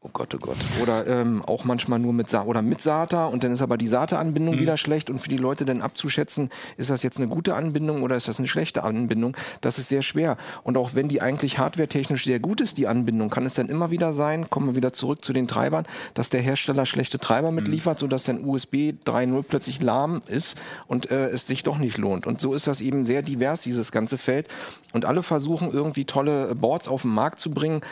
Oh 0.02 0.08
Gott, 0.14 0.34
oh 0.34 0.38
Gott. 0.38 0.56
Oder 0.82 1.06
ähm, 1.06 1.44
auch 1.44 1.64
manchmal 1.64 1.98
nur 1.98 2.14
mit 2.14 2.30
Sa 2.30 2.44
oder 2.44 2.62
mit 2.62 2.80
SATA 2.80 3.26
und 3.26 3.44
dann 3.44 3.52
ist 3.52 3.60
aber 3.60 3.76
die 3.76 3.86
SATA-Anbindung 3.86 4.54
mhm. 4.54 4.60
wieder 4.60 4.78
schlecht 4.78 5.10
und 5.10 5.20
für 5.20 5.28
die 5.28 5.36
Leute 5.36 5.66
dann 5.66 5.82
abzuschätzen, 5.82 6.48
ist 6.78 6.88
das 6.88 7.02
jetzt 7.02 7.18
eine 7.18 7.28
gute 7.28 7.54
Anbindung 7.54 8.02
oder 8.02 8.16
ist 8.16 8.26
das 8.26 8.38
eine 8.38 8.48
schlechte 8.48 8.82
Anbindung, 8.82 9.36
das 9.60 9.78
ist 9.78 9.90
sehr 9.90 10.00
schwer. 10.00 10.38
Und 10.62 10.78
auch 10.78 10.94
wenn 10.94 11.08
die 11.08 11.20
eigentlich 11.20 11.58
hardwaretechnisch 11.58 12.24
sehr 12.24 12.40
gut 12.40 12.62
ist, 12.62 12.78
die 12.78 12.88
Anbindung, 12.88 13.28
kann 13.28 13.44
es 13.44 13.52
dann 13.52 13.68
immer 13.68 13.90
wieder 13.90 14.14
sein, 14.14 14.48
kommen 14.48 14.68
wir 14.68 14.74
wieder 14.74 14.94
zurück 14.94 15.22
zu 15.22 15.34
den 15.34 15.46
Treibern, 15.46 15.84
dass 16.14 16.30
der 16.30 16.40
Hersteller 16.40 16.86
schlechte 16.86 17.18
Treiber 17.18 17.50
mitliefert, 17.50 17.98
mhm. 17.98 18.00
sodass 18.00 18.24
dann 18.24 18.42
USB 18.42 18.94
3.0 19.04 19.42
plötzlich 19.42 19.82
lahm 19.82 20.22
ist 20.28 20.56
und 20.86 21.10
äh, 21.10 21.28
es 21.28 21.46
sich 21.46 21.62
doch 21.62 21.76
nicht 21.76 21.98
lohnt. 21.98 22.26
Und 22.26 22.40
so 22.40 22.54
ist 22.54 22.66
das 22.66 22.80
eben 22.80 23.04
sehr 23.04 23.20
divers, 23.20 23.60
dieses 23.60 23.92
ganze 23.92 24.16
Feld. 24.16 24.48
Und 24.94 25.04
alle 25.04 25.22
versuchen 25.22 25.70
irgendwie 25.70 26.06
tolle 26.06 26.54
Boards 26.54 26.88
auf 26.88 27.02
den 27.02 27.12
Markt 27.12 27.38
zu 27.38 27.50
bringen. 27.50 27.82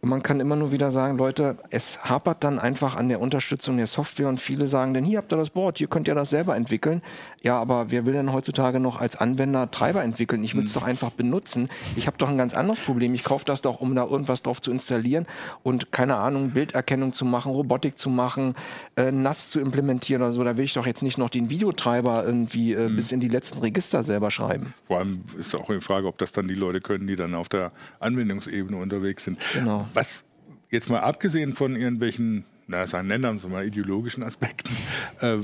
Und 0.00 0.08
man 0.08 0.22
kann 0.22 0.40
immer 0.40 0.56
nur 0.56 0.72
wieder 0.72 0.90
sagen, 0.90 1.18
Leute, 1.18 1.49
es 1.70 2.02
hapert 2.04 2.44
dann 2.44 2.58
einfach 2.58 2.96
an 2.96 3.08
der 3.08 3.20
Unterstützung 3.20 3.76
der 3.76 3.86
Software 3.86 4.28
und 4.28 4.40
viele 4.40 4.66
sagen 4.66 4.94
dann, 4.94 5.04
hier 5.04 5.18
habt 5.18 5.32
ihr 5.32 5.36
das 5.36 5.50
Board, 5.50 5.80
ihr 5.80 5.86
könnt 5.86 6.08
ja 6.08 6.14
das 6.14 6.30
selber 6.30 6.56
entwickeln. 6.56 7.02
Ja, 7.42 7.58
aber 7.58 7.90
wer 7.90 8.06
will 8.06 8.12
denn 8.12 8.32
heutzutage 8.32 8.80
noch 8.80 9.00
als 9.00 9.16
Anwender 9.16 9.70
Treiber 9.70 10.02
entwickeln? 10.02 10.44
Ich 10.44 10.54
will 10.54 10.64
es 10.64 10.74
hm. 10.74 10.80
doch 10.80 10.86
einfach 10.86 11.10
benutzen. 11.10 11.68
Ich 11.96 12.06
habe 12.06 12.18
doch 12.18 12.28
ein 12.28 12.36
ganz 12.36 12.54
anderes 12.54 12.80
Problem. 12.80 13.14
Ich 13.14 13.24
kaufe 13.24 13.44
das 13.44 13.62
doch, 13.62 13.80
um 13.80 13.94
da 13.94 14.04
irgendwas 14.04 14.42
drauf 14.42 14.60
zu 14.60 14.70
installieren 14.70 15.26
und 15.62 15.92
keine 15.92 16.16
Ahnung, 16.16 16.50
Bilderkennung 16.50 17.12
zu 17.12 17.24
machen, 17.24 17.52
Robotik 17.52 17.98
zu 17.98 18.10
machen, 18.10 18.54
äh, 18.96 19.10
NAS 19.10 19.50
zu 19.50 19.60
implementieren 19.60 20.22
oder 20.22 20.32
so. 20.32 20.44
Da 20.44 20.56
will 20.56 20.64
ich 20.64 20.74
doch 20.74 20.86
jetzt 20.86 21.02
nicht 21.02 21.18
noch 21.18 21.30
den 21.30 21.50
Videotreiber 21.50 22.24
irgendwie 22.24 22.74
äh, 22.74 22.88
mhm. 22.88 22.96
bis 22.96 23.12
in 23.12 23.20
die 23.20 23.28
letzten 23.28 23.60
Register 23.60 24.02
selber 24.02 24.30
schreiben. 24.30 24.74
Vor 24.86 24.98
allem 24.98 25.24
ist 25.38 25.54
auch 25.54 25.66
die 25.66 25.80
Frage, 25.80 26.06
ob 26.06 26.18
das 26.18 26.32
dann 26.32 26.48
die 26.48 26.54
Leute 26.54 26.80
können, 26.80 27.06
die 27.06 27.16
dann 27.16 27.34
auf 27.34 27.48
der 27.48 27.72
Anwendungsebene 28.00 28.76
unterwegs 28.76 29.24
sind. 29.24 29.38
Genau. 29.54 29.86
Was 29.94 30.24
jetzt 30.70 30.88
mal 30.88 31.00
abgesehen 31.00 31.54
von 31.54 31.76
irgendwelchen, 31.76 32.46
na, 32.66 32.86
sagen, 32.86 33.08
nennen 33.08 33.42
wir 33.42 33.48
mal 33.48 33.66
ideologischen 33.66 34.22
Aspekten, 34.22 34.74
äh, 35.20 35.38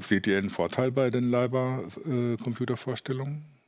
seht 0.00 0.26
ihr 0.26 0.38
einen 0.38 0.50
Vorteil 0.50 0.90
bei 0.90 1.10
den 1.10 1.30
Leiber-Computervorstellungen? 1.30 3.36
Äh, 3.36 3.59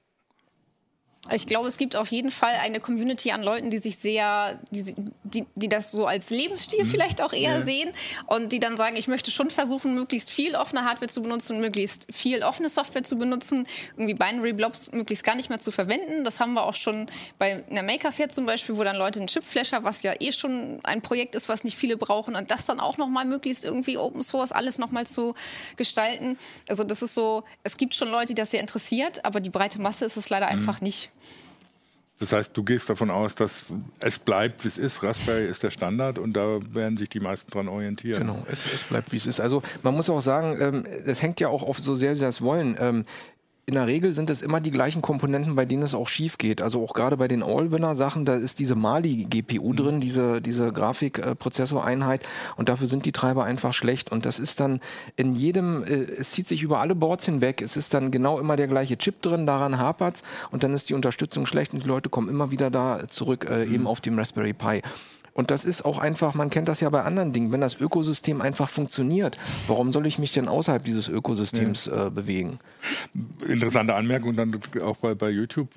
ich 1.31 1.47
glaube, 1.47 1.69
es 1.69 1.79
gibt 1.79 1.95
auf 1.95 2.11
jeden 2.11 2.33
Fall 2.33 2.55
eine 2.61 2.81
Community 2.81 3.31
an 3.31 3.45
Leuten, 3.45 3.71
die 3.71 3.79
sich 3.79 3.97
sehr, 3.97 4.59
die, 4.73 4.95
die, 5.23 5.47
die 5.55 5.69
das 5.69 5.93
so 5.93 6.07
als 6.07 6.31
Lebensstil 6.31 6.83
mhm. 6.83 6.88
vielleicht 6.88 7.23
auch 7.23 7.33
eher 7.33 7.59
ja. 7.59 7.62
sehen 7.62 7.93
und 8.26 8.50
die 8.50 8.59
dann 8.59 8.76
sagen, 8.76 8.97
ich 8.97 9.07
möchte 9.07 9.31
schon 9.31 9.50
versuchen, 9.50 9.95
möglichst 9.95 10.31
viel 10.31 10.57
offene 10.57 10.85
Hardware 10.85 11.09
zu 11.09 11.23
benutzen, 11.23 11.61
möglichst 11.61 12.09
viel 12.12 12.43
offene 12.43 12.69
Software 12.69 13.05
zu 13.05 13.17
benutzen, 13.17 13.69
irgendwie 13.97 14.14
Binary 14.14 14.52
Blobs 14.52 14.91
möglichst 14.91 15.25
gar 15.25 15.37
nicht 15.37 15.49
mehr 15.49 15.61
zu 15.61 15.71
verwenden. 15.71 16.25
Das 16.25 16.41
haben 16.41 16.55
wir 16.55 16.64
auch 16.64 16.75
schon 16.75 17.07
bei 17.38 17.64
einer 17.71 17.85
Maker 17.85 18.11
Fair 18.11 18.29
zum 18.29 18.45
Beispiel, 18.45 18.76
wo 18.76 18.83
dann 18.83 18.97
Leute 18.97 19.21
einen 19.21 19.29
Chipflasher, 19.29 19.85
was 19.85 20.02
ja 20.02 20.14
eh 20.19 20.33
schon 20.33 20.81
ein 20.83 21.02
Projekt 21.02 21.37
ist, 21.37 21.49
was 21.49 21.62
nicht 21.62 21.76
viele 21.76 21.97
brauchen, 21.97 22.35
und 22.35 22.50
das 22.50 22.67
dann 22.67 22.81
auch 22.81 22.99
nochmal 22.99 23.26
möglichst 23.26 23.64
irgendwie 23.64 23.97
Open 23.97 24.23
Source 24.23 24.50
alles 24.50 24.79
nochmal 24.79 25.07
zu 25.07 25.37
gestalten. 25.76 26.37
Also 26.69 26.83
das 26.83 27.00
ist 27.00 27.14
so, 27.14 27.45
es 27.62 27.76
gibt 27.76 27.95
schon 27.95 28.09
Leute, 28.09 28.35
die 28.35 28.35
das 28.35 28.50
sehr 28.50 28.61
interessiert, 28.61 29.25
aber 29.25 29.38
die 29.38 29.50
breite 29.50 29.81
Masse 29.81 30.05
ist 30.05 30.17
es 30.17 30.29
leider 30.29 30.47
mhm. 30.47 30.52
einfach 30.52 30.81
nicht. 30.81 31.12
Das 32.23 32.33
heißt, 32.33 32.57
du 32.57 32.62
gehst 32.62 32.88
davon 32.88 33.11
aus, 33.11 33.35
dass 33.35 33.67
es 34.00 34.21
bleibt, 34.21 34.62
wie 34.62 34.69
es 34.69 34.79
ist. 34.79 35.02
Raspberry 35.02 35.45
ist 35.45 35.64
der 35.64 35.71
Standard 35.71 36.21
und 36.21 36.35
da 36.35 36.61
werden 36.73 36.97
sich 36.97 37.09
die 37.09 37.19
meisten 37.19 37.50
dran 37.50 37.67
orientieren. 37.67 38.21
Genau, 38.21 38.47
es, 38.49 38.64
es 38.73 38.85
bleibt, 38.85 39.11
wie 39.11 39.17
es 39.17 39.26
ist. 39.26 39.41
Also 39.41 39.61
man 39.83 39.93
muss 39.95 40.09
auch 40.09 40.21
sagen, 40.21 40.57
ähm, 40.61 40.87
es 41.05 41.21
hängt 41.21 41.41
ja 41.41 41.49
auch 41.49 41.64
auf 41.64 41.81
so 41.81 41.97
sehr 41.97 42.14
sie 42.14 42.21
das 42.21 42.41
wollen. 42.41 42.76
Ähm, 42.79 43.05
in 43.64 43.75
der 43.75 43.87
Regel 43.87 44.11
sind 44.11 44.28
es 44.28 44.42
immer 44.42 44.61
die 44.61 44.73
gleichen 44.73 45.02
Komponenten, 45.02 45.54
bei 45.54 45.64
denen 45.64 45.85
es 45.85 45.95
auch 45.95 46.09
schief 46.09 46.37
geht. 46.37 46.61
Also 46.61 46.83
auch 46.83 46.95
gerade 46.95 47.16
bei 47.16 47.28
den 47.28 47.45
Allwinner-Sachen, 47.45 48.25
da 48.25 48.35
ist 48.35 48.59
diese 48.59 48.75
Mali-GPU 48.75 49.73
mhm. 49.73 49.76
drin, 49.76 50.00
diese, 50.00 50.42
diese 50.42 50.73
Grafikprozessoreinheit 50.73 52.26
und 52.57 52.69
dafür 52.69 52.88
sind 52.88 53.04
die 53.04 53.12
Treiber 53.12 53.45
einfach 53.45 53.73
schlecht. 53.73 54.11
Und 54.11 54.26
das 54.26 54.40
ist 54.40 54.59
dann 54.59 54.81
in 55.14 55.37
jedem, 55.37 55.85
äh, 55.85 56.02
es 56.02 56.33
zieht 56.33 56.49
sich 56.49 56.62
über 56.62 56.81
alle 56.81 56.97
Boards 56.97 57.25
hinweg. 57.25 57.62
Es 57.62 57.76
ist 57.76 57.95
dann 57.95 58.11
genau 58.11 58.40
immer 58.40 58.57
der 58.57 58.66
gleiche 58.66 58.99
Chip 58.99 59.23
drin, 59.23 59.47
daran 59.47 59.78
hapert's 59.78 60.25
und 60.50 60.64
dann 60.64 60.75
ist 60.75 60.88
die 60.88 60.95
Unterstützung 60.95 61.47
schlecht 61.47 61.73
und 61.73 61.85
die 61.85 61.88
Leute 61.88 62.09
kommen 62.09 62.28
immer 62.28 62.50
wieder 62.50 62.69
da 62.69 63.09
zurück, 63.09 63.47
äh, 63.49 63.64
mhm. 63.66 63.75
eben 63.75 63.87
auf 63.87 64.00
dem 64.00 64.19
Raspberry 64.19 64.54
Pi. 64.54 64.83
Und 65.34 65.50
das 65.50 65.64
ist 65.64 65.84
auch 65.84 65.98
einfach, 65.98 66.34
man 66.34 66.50
kennt 66.50 66.68
das 66.68 66.80
ja 66.80 66.90
bei 66.90 67.02
anderen 67.02 67.32
Dingen, 67.32 67.52
wenn 67.52 67.60
das 67.60 67.80
Ökosystem 67.80 68.40
einfach 68.40 68.68
funktioniert, 68.68 69.38
warum 69.66 69.92
soll 69.92 70.06
ich 70.06 70.18
mich 70.18 70.32
denn 70.32 70.48
außerhalb 70.48 70.84
dieses 70.84 71.08
Ökosystems 71.08 71.86
ja. 71.86 72.06
äh, 72.06 72.10
bewegen? 72.10 72.58
Interessante 73.46 73.94
Anmerkung 73.94 74.36
dann 74.36 74.58
auch 74.82 74.96
bei, 74.98 75.14
bei 75.14 75.30
YouTube. 75.30 75.68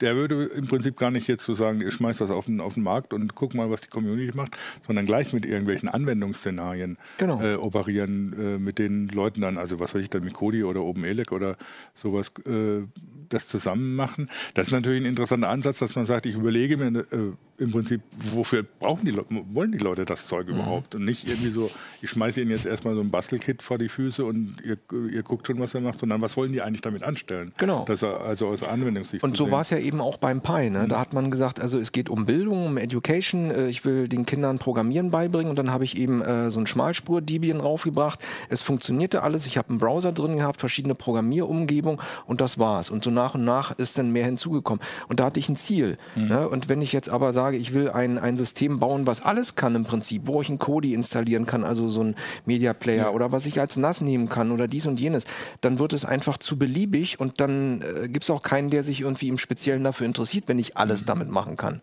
Der 0.00 0.16
würde 0.16 0.44
im 0.44 0.66
Prinzip 0.66 0.96
gar 0.96 1.10
nicht 1.10 1.26
jetzt 1.28 1.44
so 1.44 1.54
sagen, 1.54 1.80
ihr 1.80 1.90
schmeißt 1.90 2.20
das 2.20 2.30
auf 2.30 2.46
den, 2.46 2.60
auf 2.60 2.74
den 2.74 2.82
Markt 2.82 3.14
und 3.14 3.34
guck 3.34 3.54
mal, 3.54 3.70
was 3.70 3.80
die 3.80 3.88
Community 3.88 4.36
macht, 4.36 4.56
sondern 4.86 5.06
gleich 5.06 5.32
mit 5.32 5.46
irgendwelchen 5.46 5.88
Anwendungsszenarien 5.88 6.98
genau. 7.18 7.42
äh, 7.42 7.54
operieren, 7.54 8.34
äh, 8.38 8.58
mit 8.58 8.78
den 8.78 9.08
Leuten 9.08 9.40
dann, 9.40 9.58
also 9.58 9.80
was 9.80 9.94
weiß 9.94 10.02
ich 10.02 10.10
dann 10.10 10.24
mit 10.24 10.34
Kodi 10.34 10.64
oder 10.64 10.82
OpenELEC 10.82 11.32
oder 11.32 11.56
sowas, 11.94 12.32
äh, 12.46 12.82
das 13.28 13.48
zusammen 13.48 13.96
machen. 13.96 14.28
Das 14.54 14.68
ist 14.68 14.72
natürlich 14.72 15.02
ein 15.02 15.06
interessanter 15.06 15.48
Ansatz, 15.48 15.78
dass 15.78 15.96
man 15.96 16.04
sagt, 16.04 16.26
ich 16.26 16.34
überlege 16.34 16.76
mir 16.76 17.00
äh, 17.00 17.32
im 17.60 17.70
Prinzip, 17.70 18.00
wofür 18.32 18.62
brauchen 18.62 19.04
die 19.04 19.12
Leute, 19.12 19.28
wollen 19.52 19.72
die 19.72 19.78
Leute 19.78 20.04
das 20.04 20.26
Zeug 20.26 20.48
mhm. 20.48 20.54
überhaupt? 20.54 20.94
Und 20.94 21.04
nicht 21.04 21.28
irgendwie 21.28 21.50
so, 21.50 21.70
ich 22.02 22.10
schmeiße 22.10 22.40
ihnen 22.40 22.50
jetzt 22.50 22.66
erstmal 22.66 22.94
so 22.94 23.00
ein 23.00 23.10
Bastelkit 23.10 23.62
vor 23.62 23.78
die 23.78 23.88
Füße 23.88 24.24
und 24.24 24.56
ihr, 24.64 24.78
ihr 25.10 25.22
guckt 25.22 25.46
schon, 25.46 25.60
was 25.60 25.74
er 25.74 25.80
macht, 25.80 25.98
sondern 25.98 26.20
was 26.20 26.36
wollen 26.36 26.52
die 26.52 26.62
eigentlich 26.62 26.80
damit 26.80 27.02
anstellen? 27.02 27.52
Genau. 27.58 27.84
Das 27.86 28.02
also 28.02 28.48
aus 28.48 28.62
Anwendungssicht. 28.62 29.22
Und 29.22 29.36
so 29.36 29.50
war 29.50 29.60
es 29.60 29.70
ja 29.70 29.78
eben 29.78 30.00
auch 30.00 30.16
beim 30.16 30.40
Pi. 30.40 30.70
Ne? 30.70 30.84
Mhm. 30.84 30.88
Da 30.88 30.98
hat 30.98 31.12
man 31.12 31.30
gesagt, 31.30 31.60
also 31.60 31.78
es 31.78 31.92
geht 31.92 32.08
um 32.08 32.26
Bildung, 32.26 32.66
um 32.66 32.78
Education. 32.78 33.50
Äh, 33.50 33.68
ich 33.68 33.84
will 33.84 34.08
den 34.08 34.26
Kindern 34.26 34.58
Programmieren 34.58 35.10
beibringen 35.10 35.50
und 35.50 35.58
dann 35.58 35.70
habe 35.70 35.84
ich 35.84 35.96
eben 35.96 36.22
äh, 36.22 36.50
so 36.50 36.60
ein 36.60 36.66
Schmalspur-Debian 36.66 37.60
raufgebracht. 37.60 38.20
Es 38.48 38.62
funktionierte 38.62 39.22
alles. 39.22 39.46
Ich 39.46 39.58
habe 39.58 39.70
einen 39.70 39.78
Browser 39.78 40.12
drin 40.12 40.36
gehabt, 40.36 40.60
verschiedene 40.60 40.94
Programmierumgebungen 40.94 42.00
und 42.26 42.40
das 42.40 42.58
war's. 42.58 42.90
Und 42.90 43.04
so 43.04 43.10
nach 43.10 43.34
und 43.34 43.44
nach 43.44 43.78
ist 43.78 43.98
dann 43.98 44.10
mehr 44.10 44.24
hinzugekommen. 44.24 44.82
Und 45.08 45.20
da 45.20 45.24
hatte 45.26 45.40
ich 45.40 45.48
ein 45.48 45.56
Ziel. 45.56 45.98
Mhm. 46.14 46.28
Ne? 46.28 46.48
Und 46.48 46.68
wenn 46.68 46.82
ich 46.82 46.92
jetzt 46.92 47.08
aber 47.08 47.32
sage, 47.32 47.49
ich 47.56 47.72
will 47.74 47.90
ein, 47.90 48.18
ein 48.18 48.36
System 48.36 48.80
bauen, 48.80 49.06
was 49.06 49.22
alles 49.22 49.56
kann 49.56 49.74
im 49.74 49.84
Prinzip, 49.84 50.22
wo 50.26 50.40
ich 50.40 50.48
ein 50.48 50.58
Kodi 50.58 50.94
installieren 50.94 51.46
kann, 51.46 51.64
also 51.64 51.88
so 51.88 52.02
ein 52.02 52.14
Media 52.46 52.72
Player 52.72 53.04
ja. 53.04 53.10
oder 53.10 53.32
was 53.32 53.46
ich 53.46 53.60
als 53.60 53.76
NAS 53.76 54.00
nehmen 54.00 54.28
kann 54.28 54.50
oder 54.52 54.68
dies 54.68 54.86
und 54.86 55.00
jenes, 55.00 55.24
dann 55.60 55.78
wird 55.78 55.92
es 55.92 56.04
einfach 56.04 56.38
zu 56.38 56.58
beliebig 56.58 57.20
und 57.20 57.40
dann 57.40 57.82
äh, 57.82 58.08
gibt 58.08 58.24
es 58.24 58.30
auch 58.30 58.42
keinen, 58.42 58.70
der 58.70 58.82
sich 58.82 59.00
irgendwie 59.00 59.28
im 59.28 59.38
Speziellen 59.38 59.84
dafür 59.84 60.06
interessiert, 60.06 60.44
wenn 60.48 60.58
ich 60.58 60.76
alles 60.76 61.02
mhm. 61.02 61.06
damit 61.06 61.30
machen 61.30 61.56
kann. 61.56 61.80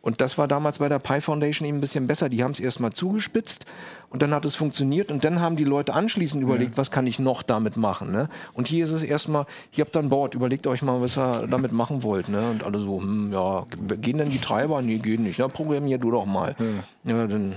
Und 0.00 0.20
das 0.20 0.38
war 0.38 0.48
damals 0.48 0.78
bei 0.78 0.88
der 0.88 0.98
Pi 0.98 1.20
Foundation 1.20 1.66
eben 1.68 1.78
ein 1.78 1.80
bisschen 1.80 2.06
besser. 2.06 2.28
Die 2.28 2.42
haben 2.42 2.52
es 2.52 2.60
erstmal 2.60 2.92
zugespitzt 2.92 3.66
und 4.10 4.22
dann 4.22 4.32
hat 4.32 4.44
es 4.44 4.54
funktioniert 4.54 5.10
und 5.10 5.24
dann 5.24 5.40
haben 5.40 5.56
die 5.56 5.64
Leute 5.64 5.94
anschließend 5.94 6.42
überlegt, 6.42 6.72
ja. 6.72 6.76
was 6.78 6.90
kann 6.90 7.06
ich 7.06 7.18
noch 7.18 7.42
damit 7.42 7.76
machen. 7.76 8.10
Ne? 8.10 8.28
Und 8.54 8.68
hier 8.68 8.84
ist 8.84 8.90
es 8.90 9.02
erstmal, 9.02 9.46
hier 9.70 9.84
habt 9.84 9.96
ihr 9.96 10.00
ein 10.00 10.08
Board, 10.08 10.34
überlegt 10.34 10.66
euch 10.66 10.82
mal, 10.82 11.00
was 11.00 11.18
ihr 11.18 11.46
damit 11.46 11.72
machen 11.72 12.02
wollt. 12.02 12.28
Ne? 12.28 12.50
Und 12.50 12.64
alle 12.64 12.78
so, 12.78 13.00
hm, 13.00 13.32
ja, 13.32 13.66
gehen 14.00 14.18
denn 14.18 14.30
die 14.30 14.38
Treiber? 14.38 14.80
Nee, 14.80 14.98
gehen 14.98 15.24
nicht. 15.24 15.38
Na, 15.38 15.48
programmier 15.48 15.98
du 15.98 16.10
doch 16.10 16.24
mal. 16.24 16.56
Ja, 17.04 17.16
ja 17.16 17.26
dann 17.26 17.54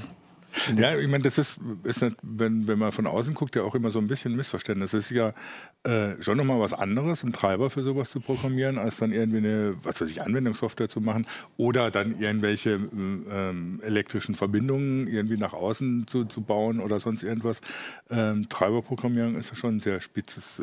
Ja, 0.75 0.97
ich 0.97 1.07
meine, 1.07 1.23
das 1.23 1.37
ist, 1.37 1.59
ist 1.83 2.01
nicht, 2.01 2.17
wenn, 2.21 2.67
wenn 2.67 2.79
man 2.79 2.91
von 2.91 3.07
außen 3.07 3.33
guckt, 3.33 3.55
ja 3.55 3.63
auch 3.63 3.75
immer 3.75 3.91
so 3.91 3.99
ein 3.99 4.07
bisschen 4.07 4.33
ein 4.33 4.37
Missverständnis. 4.37 4.93
Es 4.93 5.05
ist 5.05 5.11
ja 5.11 5.33
äh, 5.83 6.21
schon 6.21 6.37
nochmal 6.37 6.59
was 6.59 6.73
anderes, 6.73 7.23
einen 7.23 7.33
Treiber 7.33 7.69
für 7.69 7.83
sowas 7.83 8.11
zu 8.11 8.19
programmieren, 8.19 8.77
als 8.77 8.97
dann 8.97 9.11
irgendwie 9.11 9.39
eine, 9.39 9.75
was 9.83 9.99
weiß 9.99 10.09
ich, 10.09 10.21
Anwendungssoftware 10.21 10.89
zu 10.89 11.01
machen 11.01 11.25
oder 11.57 11.89
dann 11.89 12.19
irgendwelche 12.19 12.71
ähm, 12.71 13.79
elektrischen 13.83 14.35
Verbindungen 14.35 15.07
irgendwie 15.07 15.37
nach 15.37 15.53
außen 15.53 16.05
zu, 16.07 16.25
zu 16.25 16.41
bauen 16.41 16.79
oder 16.79 16.99
sonst 16.99 17.23
irgendwas. 17.23 17.61
Ähm, 18.09 18.47
Treiberprogrammierung 18.49 19.35
ist 19.35 19.49
ja 19.49 19.55
schon 19.55 19.77
ein 19.77 19.79
sehr 19.79 20.01
spitzes 20.01 20.61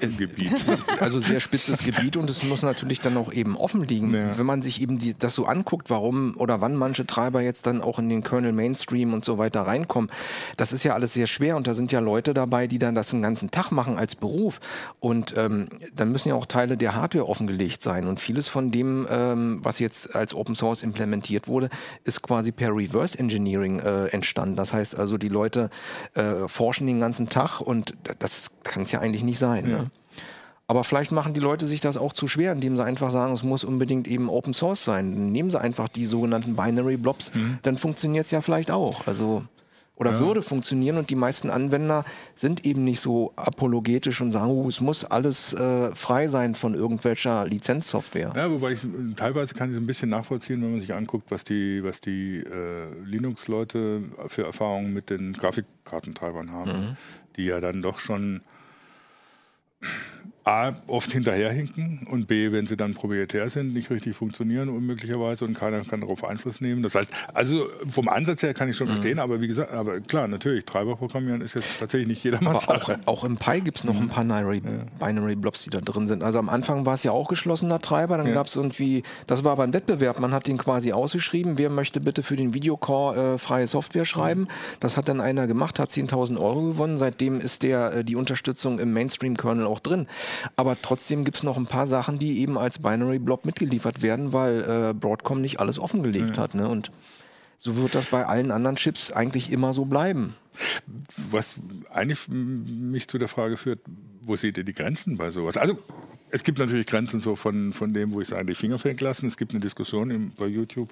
äh, 0.00 0.06
Gebiet. 0.06 0.64
Also 1.00 1.20
sehr 1.20 1.40
spitzes 1.40 1.84
Gebiet 1.84 2.16
und 2.16 2.30
es 2.30 2.44
muss 2.44 2.62
natürlich 2.62 3.00
dann 3.00 3.16
auch 3.16 3.32
eben 3.32 3.56
offen 3.56 3.82
liegen. 3.82 4.14
Ja. 4.14 4.38
Wenn 4.38 4.46
man 4.46 4.62
sich 4.62 4.80
eben 4.80 4.98
die, 4.98 5.14
das 5.14 5.34
so 5.34 5.44
anguckt, 5.44 5.90
warum 5.90 6.34
oder 6.36 6.60
wann 6.60 6.74
manche 6.74 7.06
Treiber 7.06 7.42
jetzt 7.42 7.66
dann 7.66 7.82
auch 7.82 7.98
in 7.98 8.08
den 8.08 8.22
Kernel 8.22 8.52
Mainstream 8.52 9.12
und 9.16 9.24
so 9.24 9.38
weiter 9.38 9.62
reinkommen. 9.62 10.10
Das 10.56 10.72
ist 10.72 10.84
ja 10.84 10.94
alles 10.94 11.14
sehr 11.14 11.26
schwer 11.26 11.56
und 11.56 11.66
da 11.66 11.74
sind 11.74 11.90
ja 11.90 12.00
Leute 12.00 12.34
dabei, 12.34 12.66
die 12.66 12.78
dann 12.78 12.94
das 12.94 13.10
den 13.10 13.22
ganzen 13.22 13.50
Tag 13.50 13.70
machen 13.72 13.98
als 13.98 14.14
Beruf. 14.14 14.60
Und 15.00 15.34
ähm, 15.36 15.68
dann 15.94 16.12
müssen 16.12 16.28
ja 16.28 16.34
auch 16.34 16.46
Teile 16.46 16.76
der 16.76 16.94
Hardware 16.94 17.28
offengelegt 17.28 17.82
sein. 17.82 18.06
Und 18.06 18.20
vieles 18.20 18.48
von 18.48 18.70
dem, 18.70 19.06
ähm, 19.10 19.60
was 19.62 19.78
jetzt 19.78 20.14
als 20.14 20.34
Open 20.34 20.54
Source 20.54 20.82
implementiert 20.82 21.48
wurde, 21.48 21.70
ist 22.04 22.22
quasi 22.22 22.52
per 22.52 22.74
Reverse 22.74 23.18
Engineering 23.18 23.80
äh, 23.80 24.06
entstanden. 24.06 24.56
Das 24.56 24.72
heißt 24.72 24.96
also, 24.96 25.18
die 25.18 25.28
Leute 25.28 25.70
äh, 26.14 26.46
forschen 26.46 26.86
den 26.86 27.00
ganzen 27.00 27.28
Tag 27.28 27.60
und 27.60 27.94
das 28.18 28.52
kann 28.62 28.84
es 28.84 28.92
ja 28.92 29.00
eigentlich 29.00 29.24
nicht 29.24 29.38
sein. 29.38 29.68
Ja. 29.68 29.76
Ne? 29.78 29.90
Aber 30.68 30.82
vielleicht 30.82 31.12
machen 31.12 31.32
die 31.32 31.40
Leute 31.40 31.66
sich 31.66 31.80
das 31.80 31.96
auch 31.96 32.12
zu 32.12 32.26
schwer, 32.26 32.52
indem 32.52 32.76
sie 32.76 32.84
einfach 32.84 33.10
sagen, 33.10 33.32
es 33.32 33.42
muss 33.42 33.62
unbedingt 33.62 34.08
eben 34.08 34.28
Open 34.28 34.52
Source 34.52 34.84
sein. 34.84 35.14
Dann 35.14 35.32
nehmen 35.32 35.50
sie 35.50 35.60
einfach 35.60 35.88
die 35.88 36.06
sogenannten 36.06 36.56
Binary 36.56 36.96
Blobs, 36.96 37.32
mhm. 37.34 37.58
dann 37.62 37.76
funktioniert 37.76 38.26
es 38.26 38.32
ja 38.32 38.40
vielleicht 38.40 38.70
auch. 38.70 39.06
Also 39.06 39.44
oder 39.96 40.12
ja. 40.12 40.20
würde 40.20 40.42
funktionieren 40.42 40.98
und 40.98 41.08
die 41.08 41.14
meisten 41.14 41.48
Anwender 41.48 42.04
sind 42.34 42.66
eben 42.66 42.84
nicht 42.84 43.00
so 43.00 43.32
apologetisch 43.34 44.20
und 44.20 44.30
sagen, 44.30 44.50
oh, 44.50 44.68
es 44.68 44.82
muss 44.82 45.04
alles 45.04 45.54
äh, 45.54 45.94
frei 45.94 46.28
sein 46.28 46.54
von 46.54 46.74
irgendwelcher 46.74 47.46
Lizenzsoftware. 47.46 48.32
Ja, 48.36 48.50
wobei 48.50 48.72
ich 48.72 48.80
teilweise 49.16 49.54
kann 49.54 49.70
ich 49.70 49.76
es 49.76 49.82
ein 49.82 49.86
bisschen 49.86 50.10
nachvollziehen, 50.10 50.62
wenn 50.62 50.72
man 50.72 50.80
sich 50.82 50.94
anguckt, 50.94 51.30
was 51.30 51.44
die, 51.44 51.82
was 51.82 52.02
die 52.02 52.40
äh, 52.40 52.88
Linux-Leute 53.06 54.02
für 54.28 54.44
Erfahrungen 54.44 54.92
mit 54.92 55.08
den 55.08 55.32
Grafikkartentreibern 55.32 56.52
haben, 56.52 56.70
mhm. 56.70 56.96
die 57.36 57.46
ja 57.46 57.60
dann 57.60 57.80
doch 57.80 57.98
schon 57.98 58.42
A, 60.46 60.74
oft 60.86 61.10
hinterherhinken 61.10 62.06
und 62.08 62.28
B, 62.28 62.52
wenn 62.52 62.68
sie 62.68 62.76
dann 62.76 62.94
proprietär 62.94 63.50
sind, 63.50 63.74
nicht 63.74 63.90
richtig 63.90 64.14
funktionieren 64.14 64.68
unmöglicherweise 64.68 65.44
und 65.44 65.54
keiner 65.54 65.80
kann 65.80 66.02
darauf 66.02 66.22
Einfluss 66.22 66.60
nehmen. 66.60 66.84
Das 66.84 66.94
heißt, 66.94 67.10
also 67.34 67.66
vom 67.90 68.08
Ansatz 68.08 68.44
her 68.44 68.54
kann 68.54 68.68
ich 68.68 68.76
schon 68.76 68.86
mhm. 68.86 68.92
verstehen, 68.92 69.18
aber 69.18 69.40
wie 69.40 69.48
gesagt, 69.48 69.72
aber 69.72 69.98
klar, 70.00 70.28
natürlich, 70.28 70.64
Treiber 70.64 70.94
programmieren 70.94 71.40
ist 71.40 71.56
jetzt 71.56 71.80
tatsächlich 71.80 72.06
nicht 72.06 72.22
jedermanns 72.22 72.62
Sache. 72.62 73.00
Auch, 73.06 73.22
auch, 73.22 73.24
im 73.24 73.38
Pi 73.38 73.60
gibt 73.60 73.78
es 73.78 73.84
noch 73.84 74.00
ein 74.00 74.06
paar 74.06 74.22
Binary, 74.22 74.62
ja. 74.64 75.04
Binary 75.04 75.34
Blobs, 75.34 75.64
die 75.64 75.70
da 75.70 75.80
drin 75.80 76.06
sind. 76.06 76.22
Also 76.22 76.38
am 76.38 76.48
Anfang 76.48 76.86
war 76.86 76.94
es 76.94 77.02
ja 77.02 77.10
auch 77.10 77.26
geschlossener 77.26 77.80
Treiber, 77.80 78.16
dann 78.16 78.28
ja. 78.28 78.34
gab 78.34 78.46
es 78.46 78.54
irgendwie, 78.54 79.02
das 79.26 79.42
war 79.42 79.50
aber 79.50 79.64
ein 79.64 79.72
Wettbewerb, 79.72 80.20
man 80.20 80.30
hat 80.30 80.46
den 80.46 80.58
quasi 80.58 80.92
ausgeschrieben, 80.92 81.58
wer 81.58 81.70
möchte 81.70 81.98
bitte 81.98 82.22
für 82.22 82.36
den 82.36 82.54
Videocore 82.54 83.34
äh, 83.34 83.38
freie 83.38 83.66
Software 83.66 84.04
schreiben. 84.04 84.42
Mhm. 84.42 84.48
Das 84.78 84.96
hat 84.96 85.08
dann 85.08 85.20
einer 85.20 85.48
gemacht, 85.48 85.80
hat 85.80 85.90
10.000 85.90 86.38
Euro 86.38 86.68
gewonnen, 86.68 86.98
seitdem 86.98 87.40
ist 87.40 87.64
der 87.64 87.94
äh, 87.94 88.04
die 88.04 88.14
Unterstützung 88.14 88.78
im 88.78 88.92
Mainstream-Kernel 88.92 89.66
auch 89.66 89.80
drin. 89.80 90.05
Aber 90.56 90.76
trotzdem 90.80 91.24
gibt 91.24 91.38
es 91.38 91.42
noch 91.42 91.56
ein 91.56 91.66
paar 91.66 91.86
Sachen, 91.86 92.18
die 92.18 92.40
eben 92.40 92.58
als 92.58 92.80
Binary 92.80 93.18
Blob 93.18 93.44
mitgeliefert 93.44 94.02
werden, 94.02 94.32
weil 94.32 94.90
äh, 94.90 94.94
Broadcom 94.94 95.40
nicht 95.40 95.60
alles 95.60 95.78
offengelegt 95.78 96.36
ja. 96.36 96.42
hat. 96.42 96.54
Ne? 96.54 96.68
Und 96.68 96.90
so 97.58 97.76
wird 97.76 97.94
das 97.94 98.06
bei 98.06 98.26
allen 98.26 98.50
anderen 98.50 98.76
Chips 98.76 99.10
eigentlich 99.10 99.50
immer 99.50 99.72
so 99.72 99.84
bleiben. 99.84 100.34
Was 101.30 101.54
eigentlich 101.92 102.28
mich 102.28 103.08
zu 103.08 103.18
der 103.18 103.28
Frage 103.28 103.56
führt, 103.56 103.80
wo 104.22 104.36
seht 104.36 104.56
ihr 104.58 104.64
die 104.64 104.72
Grenzen 104.72 105.16
bei 105.16 105.30
sowas? 105.30 105.56
Also 105.56 105.78
es 106.30 106.42
gibt 106.42 106.58
natürlich 106.58 106.86
Grenzen 106.86 107.20
so 107.20 107.36
von, 107.36 107.72
von 107.72 107.94
dem, 107.94 108.12
wo 108.12 108.20
ich 108.20 108.28
sage, 108.28 108.46
die 108.46 108.54
Finger 108.54 108.78
lassen. 109.00 109.26
Es 109.26 109.36
gibt 109.36 109.52
eine 109.52 109.60
Diskussion 109.60 110.10
im, 110.10 110.32
bei 110.32 110.46
YouTube, 110.46 110.90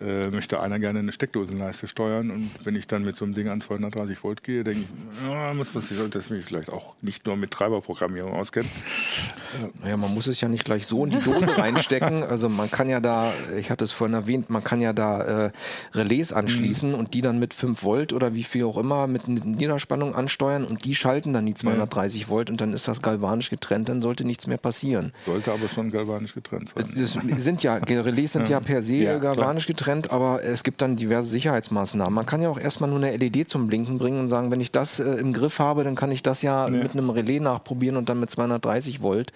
äh, 0.00 0.30
möchte 0.30 0.60
einer 0.60 0.78
gerne 0.78 1.00
eine 1.00 1.12
Steckdosenleiste 1.12 1.86
steuern 1.86 2.30
und 2.30 2.50
wenn 2.64 2.76
ich 2.76 2.86
dann 2.86 3.04
mit 3.04 3.16
so 3.16 3.24
einem 3.24 3.34
Ding 3.34 3.48
an 3.48 3.60
230 3.60 4.22
Volt 4.22 4.42
gehe, 4.42 4.64
denke 4.64 4.80
ich, 4.82 5.28
ja, 5.30 5.54
muss 5.54 5.74
man 5.74 5.82
sich 5.82 5.96
sollte 5.96 6.18
das 6.18 6.30
mich 6.30 6.44
vielleicht 6.44 6.70
auch 6.70 6.94
nicht 7.00 7.26
nur 7.26 7.36
mit 7.36 7.50
Treiberprogrammierung 7.50 8.34
auskennen. 8.34 8.70
Naja, 9.82 9.96
man 9.96 10.12
muss 10.14 10.26
es 10.26 10.40
ja 10.40 10.48
nicht 10.48 10.64
gleich 10.64 10.86
so 10.86 11.04
in 11.04 11.10
die 11.10 11.20
Dose 11.20 11.56
reinstecken. 11.58 12.22
Also 12.32 12.48
man 12.48 12.70
kann 12.70 12.88
ja 12.88 13.00
da, 13.00 13.32
ich 13.58 13.70
hatte 13.70 13.84
es 13.84 13.92
vorhin 13.92 14.14
erwähnt, 14.14 14.48
man 14.48 14.64
kann 14.64 14.80
ja 14.80 14.92
da 14.92 15.46
äh, 15.46 15.50
Relais 15.92 16.32
anschließen 16.32 16.90
mhm. 16.90 16.94
und 16.94 17.14
die 17.14 17.20
dann 17.20 17.38
mit 17.38 17.52
5 17.52 17.82
Volt 17.82 18.12
oder 18.12 18.32
wie 18.32 18.44
viel 18.44 18.64
auch 18.64 18.78
immer 18.78 19.06
mit 19.06 19.28
Niederspannung 19.28 20.14
ansteuern 20.14 20.64
und 20.64 20.84
die 20.84 20.94
schalten 20.94 21.32
dann 21.32 21.44
die 21.44 21.54
230 21.54 22.28
Volt 22.28 22.48
und 22.48 22.60
dann 22.60 22.72
ist 22.72 22.88
das 22.88 23.02
galvanisch 23.02 23.50
getrennt, 23.50 23.88
dann 23.88 24.00
sollte 24.00 24.24
nichts 24.24 24.46
mehr 24.46 24.56
passieren. 24.56 25.12
Sollte 25.26 25.52
aber 25.52 25.68
schon 25.68 25.90
galvanisch 25.90 26.34
getrennt 26.34 26.70
sein. 26.70 26.86
Es 26.96 27.12
sind 27.44 27.62
ja, 27.62 27.76
Relais 27.76 28.32
sind 28.32 28.48
ja, 28.48 28.58
ja 28.58 28.60
per 28.60 28.82
se 28.82 28.96
ja, 28.96 29.18
galvanisch 29.18 29.66
klar. 29.66 29.76
Getrennt, 29.82 30.10
aber 30.10 30.42
es 30.42 30.62
gibt 30.62 30.82
dann 30.82 30.96
diverse 30.96 31.28
Sicherheitsmaßnahmen. 31.28 32.12
Man 32.12 32.26
kann 32.26 32.42
ja 32.42 32.48
auch 32.48 32.58
erstmal 32.58 32.88
nur 32.90 33.02
eine 33.02 33.16
LED 33.16 33.50
zum 33.50 33.66
Blinken 33.66 33.98
bringen 33.98 34.20
und 34.20 34.28
sagen, 34.28 34.50
wenn 34.50 34.60
ich 34.60 34.70
das 34.70 35.00
äh, 35.00 35.04
im 35.04 35.32
Griff 35.32 35.58
habe, 35.58 35.84
dann 35.84 35.94
kann 35.94 36.10
ich 36.10 36.22
das 36.22 36.42
ja, 36.42 36.66
ja, 36.66 36.70
mit 36.70 36.92
einem 36.92 37.10
Relais 37.10 37.40
nachprobieren 37.40 37.96
und 37.96 38.08
dann 38.08 38.20
mit 38.20 38.30
230 38.30 39.02
Volt. 39.02 39.32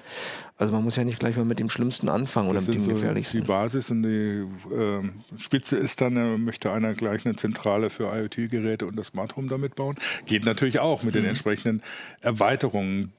Also 0.59 0.73
man 0.73 0.83
muss 0.83 0.97
ja 0.97 1.05
nicht 1.05 1.19
gleich 1.19 1.37
mal 1.37 1.45
mit 1.45 1.59
dem 1.59 1.69
Schlimmsten 1.69 2.09
anfangen 2.09 2.53
das 2.55 2.65
oder 2.65 2.73
mit 2.73 2.83
dem 2.83 2.89
so 2.89 2.95
gefährlichsten. 2.95 3.41
Die 3.41 3.47
Basis 3.47 3.91
und 3.91 4.03
die 4.03 4.47
äh, 4.75 5.03
Spitze 5.37 5.77
ist 5.77 6.01
dann, 6.01 6.17
äh, 6.17 6.39
möchte 6.39 6.73
einer 6.73 6.95
gleich 6.95 7.27
eine 7.27 7.37
Zentrale 7.37 7.91
für 7.91 8.05
IoT-Geräte 8.05 8.87
und 8.87 8.97
das 8.97 9.09
Smart 9.09 9.37
Home 9.37 9.49
damit 9.49 9.75
bauen. 9.75 9.97
Geht 10.25 10.45
natürlich 10.45 10.79
auch 10.79 11.03
mit 11.03 11.15
mhm. 11.15 11.21
den 11.21 11.29
entsprechenden 11.29 11.83
Erweiterungen 12.21 13.13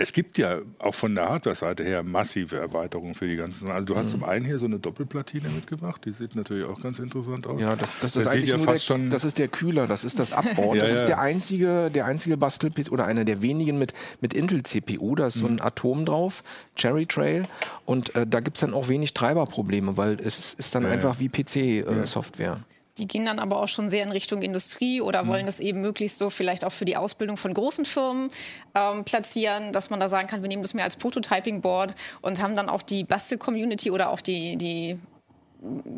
es 0.00 0.12
gibt 0.12 0.38
ja 0.38 0.60
auch 0.78 0.94
von 0.94 1.16
der 1.16 1.28
Hardware-Seite 1.28 1.82
her 1.82 2.04
massive 2.04 2.56
Erweiterungen 2.56 3.16
für 3.16 3.26
die 3.26 3.34
ganzen. 3.34 3.68
Also 3.68 3.84
du 3.84 3.96
hast 3.96 4.06
mhm. 4.06 4.10
zum 4.10 4.24
einen 4.24 4.44
hier 4.44 4.58
so 4.58 4.66
eine 4.66 4.78
Doppelplatine 4.78 5.48
mitgebracht, 5.48 6.04
die 6.04 6.12
sieht 6.12 6.36
natürlich 6.36 6.66
auch 6.66 6.80
ganz 6.80 7.00
interessant 7.00 7.48
aus. 7.48 7.60
Ja, 7.60 7.74
das, 7.74 7.98
das, 7.98 8.12
das 8.12 8.16
ist 8.16 8.26
eigentlich 8.28 8.50
ja 8.50 8.58
fast 8.58 8.88
der, 8.88 8.98
das 9.10 9.24
ist 9.24 9.38
der 9.38 9.48
Kühler, 9.48 9.88
das 9.88 10.04
ist 10.04 10.20
das 10.20 10.32
Abboard. 10.34 10.76
ja, 10.76 10.82
das 10.84 10.92
ja. 10.92 10.98
ist 10.98 11.08
der 11.08 11.18
einzige, 11.20 11.90
der 11.92 12.06
einzige 12.06 12.36
Bastel 12.36 12.70
oder 12.90 13.06
einer 13.06 13.24
der 13.24 13.42
wenigen 13.42 13.76
mit, 13.76 13.92
mit 14.20 14.34
Intel-CPU. 14.34 15.16
Da 15.16 15.26
ist 15.26 15.34
so 15.34 15.46
ein 15.46 15.54
mhm. 15.54 15.62
Atom 15.62 16.06
drauf, 16.06 16.44
Cherry 16.76 17.06
Trail. 17.06 17.42
Und 17.84 18.14
äh, 18.14 18.24
da 18.24 18.38
gibt 18.38 18.56
es 18.56 18.60
dann 18.60 18.74
auch 18.74 18.86
wenig 18.86 19.14
Treiberprobleme, 19.14 19.96
weil 19.96 20.20
es 20.20 20.54
ist 20.54 20.76
dann 20.76 20.86
einfach 20.86 21.18
wie 21.18 21.28
PC-Software. 21.28 22.52
Äh, 22.52 22.77
die 22.98 23.06
gehen 23.06 23.26
dann 23.26 23.38
aber 23.38 23.60
auch 23.60 23.68
schon 23.68 23.88
sehr 23.88 24.02
in 24.02 24.10
Richtung 24.10 24.42
Industrie 24.42 25.00
oder 25.00 25.26
wollen 25.26 25.42
mhm. 25.42 25.46
das 25.46 25.60
eben 25.60 25.80
möglichst 25.80 26.18
so 26.18 26.30
vielleicht 26.30 26.64
auch 26.64 26.72
für 26.72 26.84
die 26.84 26.96
Ausbildung 26.96 27.36
von 27.36 27.54
großen 27.54 27.84
Firmen 27.84 28.28
ähm, 28.74 29.04
platzieren, 29.04 29.72
dass 29.72 29.90
man 29.90 30.00
da 30.00 30.08
sagen 30.08 30.28
kann, 30.28 30.42
wir 30.42 30.48
nehmen 30.48 30.62
das 30.62 30.74
mehr 30.74 30.84
als 30.84 30.96
Prototyping-Board 30.96 31.94
und 32.20 32.42
haben 32.42 32.56
dann 32.56 32.68
auch 32.68 32.82
die 32.82 33.04
Bastel-Community 33.04 33.90
oder 33.90 34.10
auch 34.10 34.20
die, 34.20 34.56
die 34.56 34.98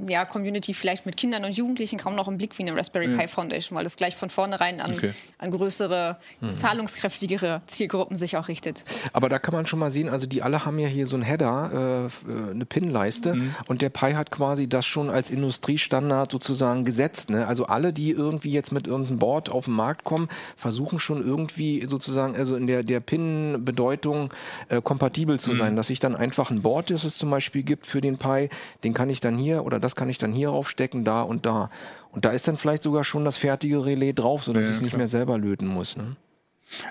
ja, 0.07 0.25
Community 0.25 0.73
vielleicht 0.73 1.05
mit 1.05 1.17
Kindern 1.17 1.45
und 1.45 1.53
Jugendlichen 1.53 1.99
kaum 1.99 2.15
noch 2.15 2.29
im 2.29 2.39
Blick 2.39 2.59
wie 2.59 2.63
eine 2.63 2.75
Raspberry 2.77 3.09
Pi 3.09 3.29
Foundation, 3.29 3.77
weil 3.77 3.85
es 3.85 3.97
gleich 3.97 4.17
von 4.17 4.31
vornherein 4.31 4.81
an, 4.81 4.95
okay. 4.95 5.13
an 5.39 5.51
größere, 5.51 6.17
mhm. 6.41 6.55
zahlungskräftigere 6.55 7.61
Zielgruppen 7.67 8.17
sich 8.17 8.37
auch 8.39 8.49
richtet. 8.49 8.85
Aber 9.13 9.29
da 9.29 9.39
kann 9.39 9.53
man 9.53 9.67
schon 9.67 9.79
mal 9.79 9.91
sehen, 9.91 10.09
also 10.09 10.27
die 10.27 10.43
alle 10.43 10.65
haben 10.65 10.79
ja 10.79 10.89
hier 10.89 11.07
so 11.07 11.17
ein 11.17 11.23
Header, 11.23 12.09
äh, 12.27 12.51
eine 12.53 12.65
Pin-Leiste 12.65 13.35
mhm. 13.35 13.55
und 13.69 13.83
der 13.83 13.91
Pi 13.91 14.13
hat 14.13 14.31
quasi 14.31 14.67
das 14.67 14.87
schon 14.87 15.11
als 15.11 15.31
Industriestandard 15.31 16.31
sozusagen 16.31 16.87
gesetzt. 16.87 17.29
Ne? 17.29 17.47
Also 17.47 17.67
alle, 17.67 17.93
die 17.93 18.11
irgendwie 18.13 18.53
jetzt 18.53 18.73
mit 18.73 18.87
irgendeinem 18.87 19.19
Board 19.19 19.51
auf 19.51 19.67
den 19.67 19.75
Markt 19.75 20.05
kommen, 20.05 20.29
versuchen 20.57 20.99
schon 20.99 21.23
irgendwie 21.25 21.87
sozusagen, 21.87 22.35
also 22.35 22.57
in 22.57 22.67
der, 22.67 22.83
der 22.83 23.01
Pin-Bedeutung 23.01 24.33
äh, 24.69 24.81
kompatibel 24.81 25.39
zu 25.39 25.53
mhm. 25.53 25.57
sein, 25.57 25.77
dass 25.77 25.91
ich 25.91 26.01
dann 26.01 26.17
einfach 26.17 26.51
ein 26.51 26.63
Board, 26.63 26.91
das 26.91 27.05
es 27.05 27.19
zum 27.19 27.31
Beispiel 27.31 27.63
gibt 27.63 27.85
für 27.85 28.01
den 28.01 28.17
Pi, 28.17 28.49
den 28.85 28.95
kann 28.95 29.11
ich 29.11 29.21
dann 29.21 29.37
hier 29.37 29.50
hier 29.51 29.65
oder 29.65 29.81
das 29.81 29.97
kann 29.97 30.09
ich 30.09 30.19
dann 30.19 30.33
hier 30.33 30.51
aufstecken, 30.51 31.05
da 31.05 31.23
und 31.23 31.47
da. 31.47 31.71
Und 32.13 32.25
da 32.25 32.31
ist 32.31 32.47
dann 32.49 32.57
vielleicht 32.57 32.83
sogar 32.83 33.05
schon 33.05 33.25
das 33.25 33.37
fertige 33.37 33.85
Relais 33.85 34.13
drauf, 34.15 34.45
sodass 34.45 34.65
ja, 34.65 34.71
ich 34.71 34.77
es 34.77 34.83
nicht 34.83 34.97
mehr 34.97 35.09
selber 35.09 35.39
löten 35.39 35.67
muss. 35.67 35.97
Ne? 35.97 36.17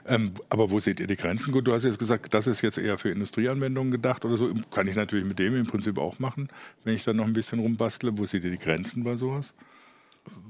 Ähm, 0.08 0.34
aber 0.50 0.72
wo 0.72 0.80
seht 0.80 1.00
ihr 1.00 1.08
die 1.08 1.16
Grenzen? 1.16 1.52
Gut, 1.52 1.68
du 1.68 1.74
hast 1.74 1.84
jetzt 1.84 2.00
gesagt, 2.00 2.34
das 2.34 2.48
ist 2.48 2.62
jetzt 2.62 2.78
eher 2.78 2.98
für 2.98 3.10
Industrieanwendungen 3.10 3.92
gedacht 3.92 4.26
oder 4.26 4.38
so. 4.38 4.54
Kann 4.72 4.88
ich 4.88 4.96
natürlich 4.96 5.26
mit 5.26 5.40
dem 5.40 5.56
im 5.56 5.68
Prinzip 5.68 5.98
auch 5.98 6.20
machen, 6.20 6.50
wenn 6.84 6.96
ich 6.96 7.04
dann 7.04 7.18
noch 7.18 7.26
ein 7.26 7.34
bisschen 7.34 7.60
rumbastle. 7.60 8.18
Wo 8.18 8.26
seht 8.26 8.44
ihr 8.44 8.52
die 8.52 8.60
Grenzen 8.60 9.04
bei 9.04 9.16
sowas? 9.16 9.54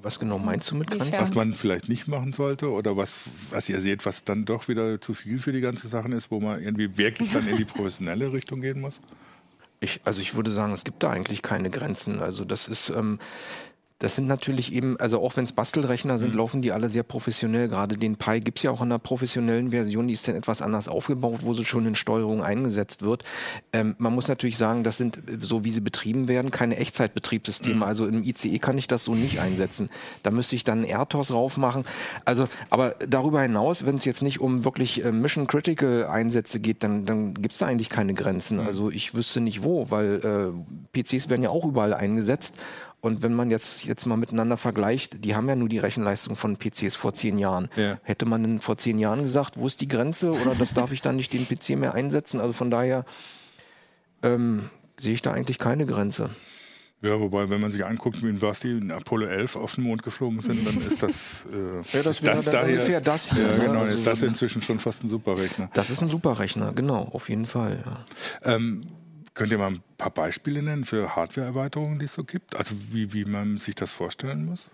Was 0.02 0.20
genau 0.20 0.40
meinst 0.40 0.70
du 0.72 0.76
mit 0.76 0.90
Grenzen? 0.90 1.14
Was 1.18 1.34
man 1.36 1.54
vielleicht 1.54 1.90
nicht 1.90 2.08
machen 2.08 2.34
sollte 2.34 2.72
oder 2.72 2.98
was, 2.98 3.22
was 3.52 3.70
ihr 3.70 3.80
seht, 3.80 4.06
was 4.06 4.24
dann 4.24 4.46
doch 4.46 4.68
wieder 4.68 5.00
zu 5.00 5.14
viel 5.14 5.40
für 5.40 5.52
die 5.52 5.62
ganze 5.62 5.88
Sache 5.88 6.10
ist, 6.10 6.32
wo 6.32 6.40
man 6.40 6.62
irgendwie 6.62 6.98
wirklich 6.98 7.32
dann 7.32 7.48
in 7.48 7.56
die 7.56 7.66
professionelle 7.66 8.34
Richtung 8.34 8.62
gehen 8.62 8.82
muss? 8.82 9.00
Ich, 9.82 10.02
also 10.04 10.22
ich 10.22 10.36
würde 10.36 10.52
sagen, 10.52 10.74
es 10.74 10.84
gibt 10.84 11.04
da 11.04 11.10
eigentlich 11.10 11.42
keine 11.42 11.70
Grenzen. 11.70 12.22
Also 12.22 12.44
das 12.44 12.68
ist, 12.68 12.90
ähm, 12.90 13.20
Das 14.00 14.16
sind 14.16 14.28
natürlich 14.28 14.72
eben, 14.72 14.98
also 14.98 15.22
auch 15.22 15.36
wenn 15.36 15.44
es 15.44 15.52
Bastelrechner 15.52 16.18
sind, 16.18 16.32
mhm. 16.32 16.38
laufen 16.38 16.62
die 16.62 16.72
alle 16.72 16.90
sehr 16.90 17.04
professionell. 17.04 17.68
Gerade 17.68 17.98
den 17.98 18.16
Pi 18.16 18.40
gibt 18.40 18.60
es 18.60 18.64
ja 18.64 18.72
auch 18.72 18.80
in 18.80 18.88
einer 18.88 18.98
professionellen 18.98 19.72
Version, 19.72 20.08
die 20.08 20.14
ist 20.14 20.26
dann 20.26 20.36
etwas 20.36 20.62
anders 20.62 20.88
aufgebaut, 20.88 21.40
wo 21.42 21.54
sie 21.54 21.66
schon 21.66 21.86
in 21.86 21.96
Steuerung 21.96 22.42
eingesetzt 22.42 23.02
wird. 23.02 23.26
Ähm, 23.74 23.96
man 23.98 24.16
muss 24.16 24.30
natürlich 24.30 24.56
sagen, 24.56 24.86
das 24.86 24.98
sind, 24.98 25.20
so 25.42 25.66
wie 25.66 25.70
sie 25.70 25.82
betrieben 25.82 26.30
werden, 26.30 26.50
keine 26.50 26.78
Echtzeitbetriebssysteme. 26.78 27.76
Mhm. 27.76 27.84
Also 27.84 28.08
im 28.08 28.24
ICE 28.24 28.58
kann 28.60 28.78
ich 28.78 28.88
das 28.88 29.04
so 29.04 29.16
nicht 29.16 29.42
einsetzen. 29.42 29.90
Da 30.24 30.32
müsste 30.32 30.56
ich 30.56 30.64
dann 30.64 30.86
RTOS 30.86 31.34
raufmachen. 31.34 31.84
Also, 32.24 32.48
aber 32.70 32.96
darüber 33.06 33.42
hinaus, 33.42 33.86
wenn 33.86 33.98
es 33.98 34.06
jetzt 34.06 34.22
nicht 34.22 34.40
um 34.40 34.64
wirklich 34.64 35.04
äh, 35.04 35.12
Mission 35.12 35.46
Critical 35.46 36.06
Einsätze 36.06 36.62
geht, 36.62 36.86
dann, 36.86 37.06
dann 37.06 37.34
gibt 37.34 37.52
es 37.52 37.58
da 37.58 37.66
eigentlich 37.66 37.90
keine 37.90 38.14
Grenzen. 38.14 38.60
Mhm. 38.62 38.66
Also 38.66 38.90
ich 38.92 39.14
wüsste 39.14 39.42
nicht 39.42 39.62
wo, 39.62 39.92
weil 39.92 40.54
äh, 40.96 41.04
PCs 41.04 41.28
werden 41.28 41.44
ja 41.44 41.50
auch 41.50 41.66
überall 41.66 41.94
eingesetzt. 41.94 42.56
Und 43.02 43.22
wenn 43.22 43.34
man 43.34 43.50
jetzt, 43.50 43.86
jetzt 43.86 44.06
mal 44.06 44.18
miteinander 44.18 44.58
vergleicht, 44.58 45.24
die 45.24 45.36
haben 45.36 45.48
ja 45.48 45.56
nur 45.56 45.70
die 45.70 45.78
Rechenleistung 45.78 46.36
von 46.36 46.58
PCs 46.58 46.96
vor 46.96 47.14
zehn 47.14 47.38
Jahren. 47.38 47.70
Ja. 47.78 47.98
Hätte 48.04 48.26
man 48.26 48.44
denn 48.44 48.60
vor 48.60 48.78
zehn 48.78 49.00
Jahren 49.00 49.24
gesagt, 49.24 49.58
wo 49.58 49.68
ist 49.68 49.80
die 49.80 49.88
Grenze 49.88 50.32
oder 50.32 50.54
das 50.56 50.74
darf 50.74 50.92
ich 50.92 51.02
dann 51.02 51.16
nicht 51.16 51.32
den 51.32 51.48
PC 51.48 51.80
mehr 51.80 51.94
einsetzen? 51.94 52.42
Also 52.42 52.52
von 52.52 52.70
daher 52.70 53.06
ähm, 54.22 54.70
sehe 55.00 55.14
ich 55.14 55.22
da 55.22 55.32
eigentlich 55.32 55.60
keine 55.60 55.86
Grenze. 55.86 56.30
Ja, 57.02 57.18
wobei, 57.18 57.50
wenn 57.50 57.62
man 57.62 57.72
sich 57.72 57.86
anguckt, 57.86 58.22
wie 58.22 58.42
was 58.42 58.60
die 58.60 58.72
in 58.72 58.92
Apollo 58.92 59.28
11 59.28 59.56
auf 59.56 59.76
den 59.76 59.86
Mond 59.86 60.04
geflogen 60.04 60.42
sind, 60.42 60.68
dann 60.68 60.78
ist 60.86 61.02
das, 61.02 61.46
äh, 61.50 61.98
ja, 61.98 62.04
das, 62.04 62.20
das 62.20 62.46
da 62.46 62.64
ungefähr 62.64 63.00
das 63.00 63.32
hier. 63.32 63.44
Ja, 63.44 63.58
ne? 63.58 63.66
genau, 63.66 63.80
also 63.82 63.94
ist 63.94 64.06
das 64.06 64.22
inzwischen 64.22 64.62
schon 64.62 64.82
fast 64.82 65.06
ein 65.06 65.10
Superrechner. 65.10 65.70
Das 65.74 65.90
ist 65.90 66.02
ein 66.02 66.10
Superrechner, 66.10 66.74
genau, 66.74 67.04
auf 67.14 67.30
jeden 67.30 67.46
Fall. 67.46 67.82
Ja. 67.86 68.56
Ähm, 68.56 68.82
Könnt 69.40 69.54
ihr 69.54 69.58
mal 69.58 69.72
ein 69.72 69.84
paar 69.98 70.12
Beispiele 70.12 70.62
nennen 70.62 70.84
für 70.84 71.16
Hardware-Erweiterungen, 71.16 71.98
die 71.98 72.06
es 72.08 72.14
so 72.14 72.26
gibt? 72.26 72.58
Also 72.58 72.76
wie, 72.92 73.14
wie 73.14 73.24
man 73.24 73.56
sich 73.56 73.74
das 73.74 73.90
vorstellen 73.90 74.44
muss? 74.44 74.70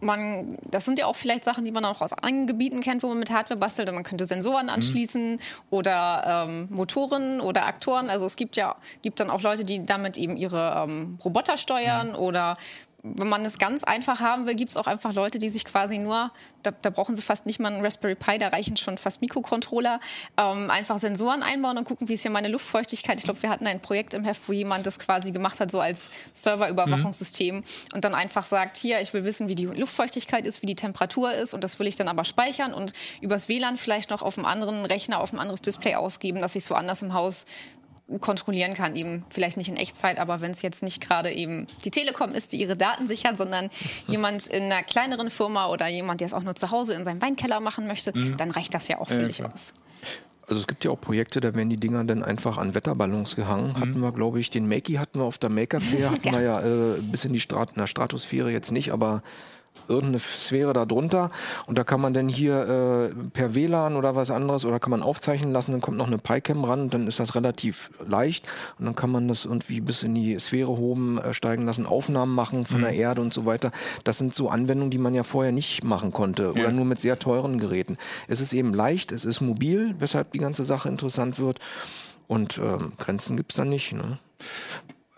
Man, 0.00 0.56
das 0.70 0.84
sind 0.84 1.00
ja 1.00 1.06
auch 1.06 1.16
vielleicht 1.16 1.42
Sachen, 1.42 1.64
die 1.64 1.72
man 1.72 1.84
auch 1.84 2.00
aus 2.00 2.12
anderen 2.12 2.46
Gebieten 2.46 2.82
kennt, 2.82 3.02
wo 3.02 3.08
man 3.08 3.18
mit 3.18 3.32
Hardware 3.32 3.58
bastelt. 3.58 3.92
Man 3.92 4.04
könnte 4.04 4.26
Sensoren 4.26 4.66
mhm. 4.66 4.72
anschließen 4.74 5.32
mhm. 5.32 5.38
oder 5.70 6.46
ähm, 6.48 6.68
Motoren 6.70 7.40
oder 7.40 7.66
Aktoren. 7.66 8.10
Also 8.10 8.26
es 8.26 8.36
gibt 8.36 8.56
ja 8.56 8.76
gibt 9.02 9.18
dann 9.18 9.28
auch 9.28 9.42
Leute, 9.42 9.64
die 9.64 9.84
damit 9.84 10.18
eben 10.18 10.36
ihre 10.36 10.86
ähm, 10.88 11.18
Roboter 11.24 11.56
steuern 11.56 12.10
ja. 12.10 12.16
oder 12.16 12.58
wenn 13.02 13.28
man 13.28 13.44
es 13.44 13.58
ganz 13.58 13.84
einfach 13.84 14.20
haben 14.20 14.46
will, 14.46 14.56
gibt 14.56 14.72
es 14.72 14.76
auch 14.76 14.88
einfach 14.88 15.14
Leute, 15.14 15.38
die 15.38 15.48
sich 15.48 15.64
quasi 15.64 15.98
nur, 15.98 16.32
da, 16.64 16.72
da, 16.72 16.90
brauchen 16.90 17.14
sie 17.14 17.22
fast 17.22 17.46
nicht 17.46 17.60
mal 17.60 17.72
einen 17.72 17.84
Raspberry 17.84 18.16
Pi, 18.16 18.38
da 18.38 18.48
reichen 18.48 18.76
schon 18.76 18.98
fast 18.98 19.20
Mikrocontroller, 19.20 20.00
ähm, 20.36 20.68
einfach 20.68 20.98
Sensoren 20.98 21.44
einbauen 21.44 21.78
und 21.78 21.84
gucken, 21.84 22.08
wie 22.08 22.14
ist 22.14 22.22
hier 22.22 22.32
meine 22.32 22.48
Luftfeuchtigkeit. 22.48 23.18
Ich 23.18 23.24
glaube, 23.24 23.40
wir 23.42 23.50
hatten 23.50 23.68
ein 23.68 23.80
Projekt 23.80 24.14
im 24.14 24.24
Heft, 24.24 24.48
wo 24.48 24.52
jemand 24.52 24.84
das 24.84 24.98
quasi 24.98 25.30
gemacht 25.30 25.60
hat, 25.60 25.70
so 25.70 25.78
als 25.80 26.10
Serverüberwachungssystem 26.32 27.56
mhm. 27.56 27.64
und 27.94 28.04
dann 28.04 28.16
einfach 28.16 28.46
sagt, 28.46 28.76
hier, 28.76 29.00
ich 29.00 29.12
will 29.12 29.24
wissen, 29.24 29.48
wie 29.48 29.54
die 29.54 29.66
Luftfeuchtigkeit 29.66 30.44
ist, 30.44 30.62
wie 30.62 30.66
die 30.66 30.74
Temperatur 30.74 31.32
ist 31.32 31.54
und 31.54 31.62
das 31.62 31.78
will 31.78 31.86
ich 31.86 31.94
dann 31.94 32.08
aber 32.08 32.24
speichern 32.24 32.74
und 32.74 32.92
übers 33.20 33.48
WLAN 33.48 33.76
vielleicht 33.76 34.10
noch 34.10 34.22
auf 34.22 34.36
einem 34.36 34.46
anderen 34.46 34.84
Rechner, 34.84 35.20
auf 35.20 35.32
ein 35.32 35.38
anderes 35.38 35.62
Display 35.62 35.94
ausgeben, 35.94 36.40
dass 36.40 36.56
ich 36.56 36.64
es 36.64 36.70
woanders 36.70 37.02
im 37.02 37.12
Haus 37.14 37.46
kontrollieren 38.20 38.74
kann, 38.74 38.96
eben 38.96 39.24
vielleicht 39.28 39.58
nicht 39.58 39.68
in 39.68 39.76
Echtzeit, 39.76 40.18
aber 40.18 40.40
wenn 40.40 40.50
es 40.50 40.62
jetzt 40.62 40.82
nicht 40.82 41.00
gerade 41.00 41.30
eben 41.30 41.66
die 41.84 41.90
Telekom 41.90 42.32
ist, 42.32 42.52
die 42.52 42.56
ihre 42.56 42.76
Daten 42.76 43.06
sichert, 43.06 43.36
sondern 43.36 43.68
jemand 44.06 44.46
in 44.46 44.64
einer 44.64 44.82
kleineren 44.82 45.28
Firma 45.30 45.68
oder 45.68 45.88
jemand, 45.88 46.20
der 46.20 46.26
es 46.26 46.34
auch 46.34 46.42
nur 46.42 46.54
zu 46.54 46.70
Hause 46.70 46.94
in 46.94 47.04
seinem 47.04 47.20
Weinkeller 47.20 47.60
machen 47.60 47.86
möchte, 47.86 48.16
mhm. 48.16 48.36
dann 48.38 48.50
reicht 48.50 48.72
das 48.72 48.88
ja 48.88 48.98
auch 48.98 49.08
völlig 49.08 49.38
ja, 49.38 49.50
aus. 49.50 49.74
Also 50.46 50.62
es 50.62 50.66
gibt 50.66 50.82
ja 50.84 50.90
auch 50.90 51.00
Projekte, 51.00 51.40
da 51.40 51.54
werden 51.54 51.68
die 51.68 51.76
Dinger 51.76 52.02
dann 52.04 52.22
einfach 52.22 52.56
an 52.56 52.74
Wetterballons 52.74 53.36
gehangen. 53.36 53.68
Mhm. 53.68 53.80
Hatten 53.80 54.00
wir, 54.00 54.12
glaube 54.12 54.40
ich, 54.40 54.48
den 54.48 54.66
Makey 54.66 54.94
hatten 54.94 55.18
wir 55.18 55.24
auf 55.24 55.36
der 55.36 55.50
Maker 55.50 55.80
Fair, 55.80 56.10
hatten 56.10 56.26
ja. 56.26 56.32
wir 56.32 56.40
ja 56.40 56.60
äh, 56.60 57.00
bis 57.02 57.26
in 57.26 57.34
die 57.34 57.40
Strat 57.40 57.70
in 57.72 57.76
der 57.76 57.86
Stratosphäre 57.86 58.50
jetzt 58.50 58.72
nicht, 58.72 58.90
aber 58.90 59.22
irgendeine 59.88 60.18
Sphäre 60.18 60.72
da 60.72 60.84
drunter 60.84 61.30
und 61.66 61.78
da 61.78 61.84
kann 61.84 62.00
man 62.00 62.14
dann 62.14 62.28
hier 62.28 63.10
äh, 63.14 63.14
per 63.32 63.54
WLAN 63.54 63.96
oder 63.96 64.16
was 64.16 64.30
anderes 64.30 64.64
oder 64.64 64.80
kann 64.80 64.90
man 64.90 65.02
aufzeichnen 65.02 65.52
lassen, 65.52 65.72
dann 65.72 65.80
kommt 65.80 65.96
noch 65.96 66.06
eine 66.06 66.18
PyCam 66.18 66.64
ran 66.64 66.82
und 66.82 66.94
dann 66.94 67.06
ist 67.06 67.20
das 67.20 67.34
relativ 67.34 67.90
leicht 68.06 68.46
und 68.78 68.86
dann 68.86 68.94
kann 68.94 69.10
man 69.10 69.28
das 69.28 69.44
irgendwie 69.44 69.80
bis 69.80 70.02
in 70.02 70.14
die 70.14 70.38
Sphäre 70.38 70.70
oben 70.70 71.18
äh, 71.18 71.34
steigen 71.34 71.64
lassen, 71.64 71.86
Aufnahmen 71.86 72.34
machen 72.34 72.66
von 72.66 72.78
mhm. 72.78 72.84
der 72.84 72.94
Erde 72.94 73.20
und 73.20 73.32
so 73.32 73.46
weiter. 73.46 73.72
Das 74.04 74.18
sind 74.18 74.34
so 74.34 74.48
Anwendungen, 74.48 74.90
die 74.90 74.98
man 74.98 75.14
ja 75.14 75.22
vorher 75.22 75.52
nicht 75.52 75.84
machen 75.84 76.12
konnte 76.12 76.44
ja. 76.44 76.50
oder 76.50 76.72
nur 76.72 76.84
mit 76.84 77.00
sehr 77.00 77.18
teuren 77.18 77.58
Geräten. 77.58 77.98
Es 78.26 78.40
ist 78.40 78.52
eben 78.52 78.74
leicht, 78.74 79.12
es 79.12 79.24
ist 79.24 79.40
mobil, 79.40 79.94
weshalb 79.98 80.32
die 80.32 80.38
ganze 80.38 80.64
Sache 80.64 80.88
interessant 80.88 81.38
wird 81.38 81.58
und 82.26 82.58
ähm, 82.58 82.92
Grenzen 82.98 83.36
gibt's 83.36 83.56
da 83.56 83.64
nicht. 83.64 83.92
Ne? 83.92 84.18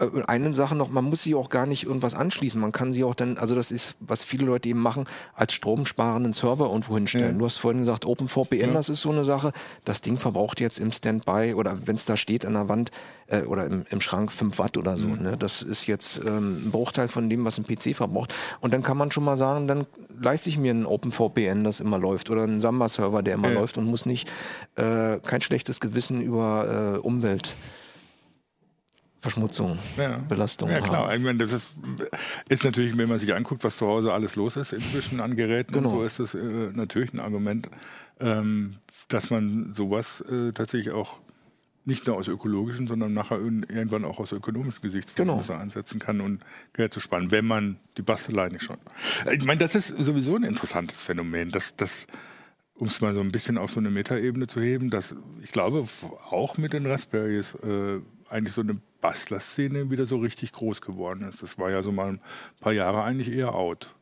Äh, 0.00 0.22
eine 0.26 0.52
Sache 0.54 0.74
noch, 0.74 0.90
man 0.90 1.04
muss 1.04 1.22
sie 1.22 1.34
auch 1.34 1.48
gar 1.48 1.66
nicht 1.66 1.84
irgendwas 1.84 2.14
anschließen. 2.14 2.60
Man 2.60 2.72
kann 2.72 2.92
sie 2.92 3.04
auch 3.04 3.14
dann, 3.14 3.38
also 3.38 3.54
das 3.54 3.70
ist, 3.70 3.96
was 4.00 4.24
viele 4.24 4.46
Leute 4.46 4.68
eben 4.68 4.80
machen, 4.80 5.04
als 5.34 5.52
stromsparenden 5.52 6.32
Server 6.32 6.66
irgendwo 6.66 6.94
hinstellen. 6.94 7.32
Ja. 7.32 7.38
Du 7.38 7.44
hast 7.44 7.58
vorhin 7.58 7.80
gesagt, 7.80 8.06
OpenVPN, 8.06 8.58
ja. 8.58 8.72
das 8.72 8.88
ist 8.88 9.02
so 9.02 9.10
eine 9.10 9.24
Sache. 9.24 9.52
Das 9.84 10.00
Ding 10.00 10.18
verbraucht 10.18 10.60
jetzt 10.60 10.78
im 10.78 10.92
Standby 10.92 11.54
oder 11.54 11.86
wenn 11.86 11.96
es 11.96 12.04
da 12.04 12.16
steht 12.16 12.46
an 12.46 12.54
der 12.54 12.68
Wand 12.68 12.90
äh, 13.26 13.42
oder 13.42 13.66
im, 13.66 13.84
im 13.90 14.00
Schrank 14.00 14.32
5 14.32 14.58
Watt 14.58 14.78
oder 14.78 14.96
so. 14.96 15.08
Mhm. 15.08 15.22
Ne? 15.22 15.36
Das 15.36 15.62
ist 15.62 15.86
jetzt 15.86 16.20
ähm, 16.24 16.66
ein 16.66 16.70
Bruchteil 16.70 17.08
von 17.08 17.28
dem, 17.28 17.44
was 17.44 17.58
ein 17.58 17.64
PC 17.64 17.94
verbraucht. 17.94 18.34
Und 18.60 18.72
dann 18.72 18.82
kann 18.82 18.96
man 18.96 19.10
schon 19.10 19.24
mal 19.24 19.36
sagen, 19.36 19.68
dann 19.68 19.86
leiste 20.18 20.48
ich 20.48 20.58
mir 20.58 20.72
ein 20.72 20.86
OpenVPN, 20.86 21.64
das 21.64 21.80
immer 21.80 21.98
läuft 21.98 22.30
oder 22.30 22.42
einen 22.42 22.60
Samba-Server, 22.60 23.22
der 23.22 23.34
immer 23.34 23.48
ja. 23.48 23.54
läuft 23.54 23.78
und 23.78 23.84
muss 23.84 24.06
nicht 24.06 24.30
äh, 24.76 25.18
kein 25.18 25.40
schlechtes 25.40 25.80
Gewissen 25.80 26.20
über 26.20 26.94
äh, 26.96 26.98
Umwelt 26.98 27.54
Verschmutzung, 29.20 29.78
ja. 29.98 30.16
Belastung. 30.16 30.70
Ja, 30.70 30.80
klar. 30.80 31.08
Haben. 31.08 31.16
Ich 31.16 31.22
meine, 31.22 31.38
das 31.38 31.52
ist, 31.52 31.72
ist, 32.48 32.64
natürlich, 32.64 32.96
wenn 32.96 33.08
man 33.08 33.18
sich 33.18 33.34
anguckt, 33.34 33.64
was 33.64 33.76
zu 33.76 33.86
Hause 33.86 34.12
alles 34.12 34.34
los 34.34 34.56
ist 34.56 34.72
inzwischen 34.72 35.20
an 35.20 35.36
Geräten, 35.36 35.74
genau. 35.74 35.90
so 35.90 36.02
ist 36.02 36.20
das 36.20 36.34
äh, 36.34 36.38
natürlich 36.38 37.12
ein 37.12 37.20
Argument, 37.20 37.68
ähm, 38.18 38.76
dass 39.08 39.28
man 39.28 39.74
sowas 39.74 40.22
äh, 40.22 40.52
tatsächlich 40.52 40.94
auch 40.94 41.20
nicht 41.84 42.06
nur 42.06 42.16
aus 42.16 42.28
ökologischen, 42.28 42.86
sondern 42.86 43.12
nachher 43.12 43.38
irgendwann 43.38 44.04
auch 44.04 44.20
aus 44.20 44.32
ökonomischen 44.32 44.80
Gesichtspunkten 44.80 45.26
genau. 45.26 45.38
besser 45.38 45.58
einsetzen 45.58 45.98
kann 45.98 46.20
und 46.20 46.42
Geld 46.72 46.94
zu 46.94 47.00
sparen, 47.00 47.30
wenn 47.30 47.46
man 47.46 47.78
die 47.96 48.02
Bastelei 48.02 48.48
nicht 48.48 48.62
schon. 48.62 48.76
Ich 49.32 49.44
meine, 49.44 49.58
das 49.58 49.74
ist 49.74 49.88
sowieso 49.98 50.36
ein 50.36 50.44
interessantes 50.44 51.02
Phänomen, 51.02 51.50
dass 51.50 51.76
das 51.76 52.06
um 52.74 52.86
es 52.86 53.02
mal 53.02 53.12
so 53.12 53.20
ein 53.20 53.30
bisschen 53.30 53.58
auf 53.58 53.70
so 53.70 53.80
eine 53.80 53.90
Metaebene 53.90 54.46
zu 54.46 54.60
heben, 54.62 54.88
dass 54.88 55.14
ich 55.42 55.52
glaube, 55.52 55.84
auch 56.30 56.56
mit 56.56 56.72
den 56.72 56.86
Raspberries 56.86 57.54
äh, 57.56 58.00
eigentlich 58.30 58.54
so 58.54 58.62
eine 58.62 58.80
Bastler-Szene 59.00 59.90
wieder 59.90 60.06
so 60.06 60.18
richtig 60.18 60.52
groß 60.52 60.80
geworden 60.80 61.24
ist. 61.24 61.42
Das 61.42 61.58
war 61.58 61.70
ja 61.70 61.82
so 61.82 61.92
mal 61.92 62.08
ein 62.08 62.20
paar 62.60 62.72
Jahre 62.72 63.02
eigentlich 63.02 63.32
eher 63.32 63.54
out. 63.54 63.94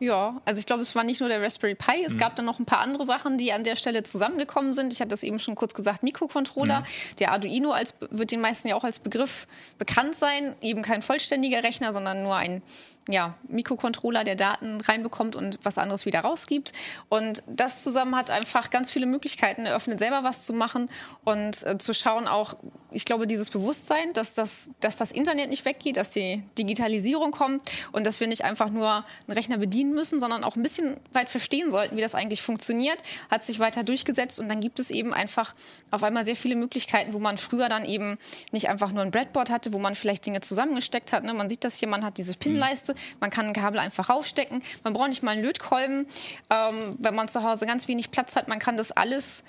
Ja, 0.00 0.40
also 0.44 0.58
ich 0.58 0.66
glaube, 0.66 0.82
es 0.82 0.94
war 0.94 1.04
nicht 1.04 1.20
nur 1.20 1.28
der 1.28 1.40
Raspberry 1.40 1.74
Pi, 1.74 2.04
es 2.04 2.14
mhm. 2.14 2.18
gab 2.18 2.36
dann 2.36 2.44
noch 2.44 2.58
ein 2.58 2.66
paar 2.66 2.80
andere 2.80 3.04
Sachen, 3.04 3.38
die 3.38 3.52
an 3.52 3.64
der 3.64 3.76
Stelle 3.76 4.02
zusammengekommen 4.02 4.74
sind. 4.74 4.92
Ich 4.92 5.00
hatte 5.00 5.10
das 5.10 5.22
eben 5.22 5.38
schon 5.38 5.54
kurz 5.54 5.72
gesagt, 5.72 6.02
Mikrocontroller. 6.02 6.80
Mhm. 6.80 7.16
Der 7.20 7.32
Arduino 7.32 7.70
als, 7.70 7.94
wird 8.10 8.30
den 8.32 8.40
meisten 8.40 8.68
ja 8.68 8.74
auch 8.74 8.84
als 8.84 8.98
Begriff 8.98 9.46
bekannt 9.78 10.16
sein. 10.16 10.56
Eben 10.60 10.82
kein 10.82 11.00
vollständiger 11.00 11.62
Rechner, 11.62 11.92
sondern 11.92 12.22
nur 12.22 12.36
ein 12.36 12.62
ja, 13.08 13.34
Mikrocontroller, 13.48 14.24
der 14.24 14.34
Daten 14.34 14.80
reinbekommt 14.80 15.36
und 15.36 15.58
was 15.62 15.76
anderes 15.78 16.06
wieder 16.06 16.20
rausgibt. 16.20 16.72
Und 17.08 17.42
das 17.46 17.82
zusammen 17.82 18.16
hat 18.16 18.30
einfach 18.30 18.70
ganz 18.70 18.90
viele 18.90 19.06
Möglichkeiten 19.06 19.66
eröffnet, 19.66 19.98
selber 19.98 20.24
was 20.24 20.46
zu 20.46 20.52
machen 20.52 20.88
und 21.24 21.66
äh, 21.66 21.78
zu 21.78 21.92
schauen 21.92 22.26
auch, 22.26 22.54
ich 22.90 23.04
glaube, 23.04 23.26
dieses 23.26 23.50
Bewusstsein, 23.50 24.12
dass 24.12 24.34
das, 24.34 24.70
dass 24.80 24.96
das 24.96 25.12
Internet 25.12 25.50
nicht 25.50 25.64
weggeht, 25.64 25.96
dass 25.96 26.10
die 26.10 26.42
Digitalisierung 26.56 27.32
kommt 27.32 27.62
und 27.92 28.06
dass 28.06 28.20
wir 28.20 28.28
nicht 28.28 28.44
einfach 28.44 28.70
nur 28.70 29.04
einen 29.26 29.32
Rechner 29.34 29.58
bedienen 29.58 29.94
müssen, 29.94 30.20
sondern 30.20 30.44
auch 30.44 30.56
ein 30.56 30.62
bisschen 30.62 30.96
weit 31.12 31.28
verstehen 31.28 31.72
sollten, 31.72 31.96
wie 31.96 32.00
das 32.00 32.14
eigentlich 32.14 32.40
funktioniert, 32.40 32.98
hat 33.30 33.44
sich 33.44 33.58
weiter 33.58 33.82
durchgesetzt 33.82 34.38
und 34.38 34.48
dann 34.48 34.60
gibt 34.60 34.78
es 34.78 34.90
eben 34.90 35.12
einfach 35.12 35.54
auf 35.90 36.02
einmal 36.04 36.24
sehr 36.24 36.36
viele 36.36 36.54
Möglichkeiten, 36.54 37.12
wo 37.12 37.18
man 37.18 37.36
früher 37.36 37.68
dann 37.68 37.84
eben 37.84 38.16
nicht 38.52 38.68
einfach 38.68 38.92
nur 38.92 39.02
ein 39.02 39.10
Breadboard 39.10 39.50
hatte, 39.50 39.72
wo 39.72 39.78
man 39.78 39.94
vielleicht 39.94 40.24
Dinge 40.24 40.40
zusammengesteckt 40.40 41.12
hat. 41.12 41.24
Ne? 41.24 41.34
Man 41.34 41.48
sieht 41.48 41.64
das 41.64 41.76
hier, 41.76 41.88
man 41.88 42.04
hat 42.04 42.16
diese 42.16 42.34
Pinleiste, 42.34 42.93
man 43.20 43.30
kann 43.30 43.46
ein 43.46 43.52
Kabel 43.52 43.78
einfach 43.78 44.10
raufstecken. 44.10 44.62
Man 44.82 44.92
braucht 44.92 45.08
nicht 45.08 45.22
mal 45.22 45.32
einen 45.32 45.42
Lötkolben. 45.42 46.06
Ähm, 46.50 46.96
wenn 46.98 47.14
man 47.14 47.28
zu 47.28 47.42
Hause 47.42 47.66
ganz 47.66 47.88
wenig 47.88 48.10
Platz 48.10 48.36
hat, 48.36 48.48
man 48.48 48.58
kann 48.58 48.76
das 48.76 48.92
alles 48.92 49.44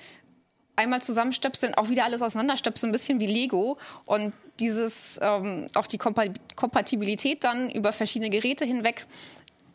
einmal 0.75 1.01
zusammenstöpseln, 1.01 1.73
auch 1.75 1.89
wieder 1.89 2.03
alles 2.03 2.21
auseinanderstöpseln, 2.21 2.89
ein 2.89 2.91
bisschen 2.91 3.19
wie 3.19 3.27
Lego. 3.27 3.77
Und 4.05 4.35
dieses, 4.59 5.19
ähm, 5.21 5.67
auch 5.73 5.87
die 5.87 5.97
Kompatibilität 5.97 7.43
dann 7.43 7.69
über 7.71 7.93
verschiedene 7.93 8.29
Geräte 8.29 8.65
hinweg, 8.65 9.05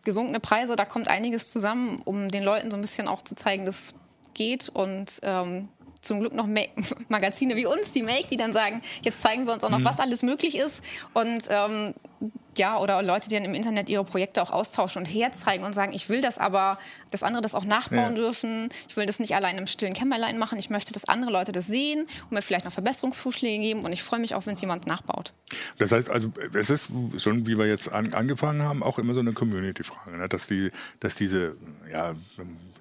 gesunkene 0.05 0.41
Preise, 0.41 0.77
da 0.77 0.85
kommt 0.85 1.09
einiges 1.09 1.53
zusammen, 1.53 2.01
um 2.05 2.31
den 2.31 2.43
Leuten 2.43 2.71
so 2.71 2.77
ein 2.77 2.81
bisschen 2.81 3.09
auch 3.09 3.23
zu 3.23 3.35
zeigen, 3.35 3.65
dass 3.65 3.95
geht 4.35 4.69
und 4.71 5.21
ähm, 5.23 5.69
zum 6.01 6.21
Glück 6.21 6.33
noch 6.33 6.47
Ma 6.47 6.63
Magazine 7.09 7.57
wie 7.57 7.67
uns, 7.67 7.93
die 7.93 8.03
Make, 8.03 8.29
die 8.31 8.37
dann 8.37 8.53
sagen, 8.53 8.81
jetzt 9.03 9.21
zeigen 9.21 9.47
wir 9.47 9.53
uns 9.53 9.65
auch 9.65 9.71
noch, 9.71 9.81
mhm. 9.81 9.85
was 9.85 9.99
alles 9.99 10.23
möglich 10.23 10.57
ist. 10.57 10.83
Und 11.13 11.45
ähm, 11.51 11.95
ja, 12.61 12.79
oder 12.79 13.03
Leute, 13.03 13.31
die 13.31 13.37
dann 13.37 13.45
im 13.47 13.55
Internet 13.55 13.89
ihre 13.89 14.05
Projekte 14.05 14.43
auch 14.43 14.51
austauschen 14.51 15.01
und 15.01 15.07
herzeigen 15.07 15.65
und 15.65 15.73
sagen, 15.73 15.95
ich 15.95 16.11
will 16.11 16.21
das 16.21 16.37
aber, 16.37 16.79
dass 17.11 17.23
andere 17.23 17.41
das 17.41 17.55
auch 17.55 17.65
nachbauen 17.65 18.15
ja. 18.15 18.23
dürfen. 18.23 18.69
Ich 18.87 18.97
will 18.99 19.07
das 19.07 19.19
nicht 19.19 19.35
allein 19.35 19.57
im 19.57 19.67
stillen 19.67 19.95
Kämmerlein 19.95 20.37
machen. 20.37 20.59
Ich 20.59 20.69
möchte, 20.69 20.93
dass 20.93 21.07
andere 21.07 21.33
Leute 21.33 21.53
das 21.53 21.67
sehen 21.67 22.07
und 22.25 22.33
mir 22.33 22.43
vielleicht 22.43 22.67
noch 22.67 22.73
Verbesserungsvorschläge 22.73 23.63
geben. 23.63 23.81
Und 23.81 23.93
ich 23.93 24.03
freue 24.03 24.21
mich 24.21 24.35
auch, 24.35 24.45
wenn 24.45 24.55
es 24.55 24.61
jemand 24.61 24.87
nachbaut. 24.87 25.33
Das 25.79 25.91
heißt 25.91 26.11
also, 26.11 26.31
es 26.53 26.69
ist 26.69 26.93
schon, 27.17 27.47
wie 27.47 27.57
wir 27.57 27.67
jetzt 27.67 27.91
an, 27.91 28.13
angefangen 28.13 28.63
haben, 28.63 28.83
auch 28.83 28.99
immer 28.99 29.15
so 29.15 29.21
eine 29.21 29.33
Community-Frage, 29.33 30.19
ne? 30.19 30.29
dass, 30.29 30.47
die, 30.47 30.71
dass 31.01 31.15
diese, 31.15 31.57
ja, 31.91 32.15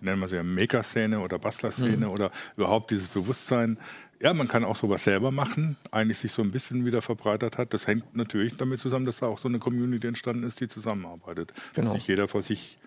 nennen 0.01 0.19
wir 0.19 0.27
sie 0.27 0.35
ja 0.35 0.43
Maker-Szene 0.43 1.21
oder 1.21 1.39
Bastler-Szene 1.39 2.07
mhm. 2.07 2.11
oder 2.11 2.31
überhaupt 2.57 2.91
dieses 2.91 3.07
Bewusstsein, 3.07 3.77
ja, 4.21 4.33
man 4.33 4.47
kann 4.47 4.65
auch 4.65 4.75
sowas 4.75 5.03
selber 5.03 5.31
machen, 5.31 5.77
eigentlich 5.91 6.17
sich 6.17 6.31
so 6.31 6.41
ein 6.41 6.51
bisschen 6.51 6.85
wieder 6.85 7.01
verbreitert 7.01 7.57
hat. 7.57 7.73
Das 7.73 7.87
hängt 7.87 8.15
natürlich 8.15 8.57
damit 8.57 8.79
zusammen, 8.79 9.05
dass 9.05 9.17
da 9.17 9.27
auch 9.27 9.37
so 9.37 9.47
eine 9.47 9.59
Community 9.59 10.07
entstanden 10.07 10.43
ist, 10.43 10.59
die 10.59 10.67
zusammenarbeitet. 10.67 11.53
Genau. 11.73 11.87
Dass 11.87 11.93
nicht 11.95 12.07
jeder 12.07 12.27
vor 12.27 12.41
sich 12.41 12.79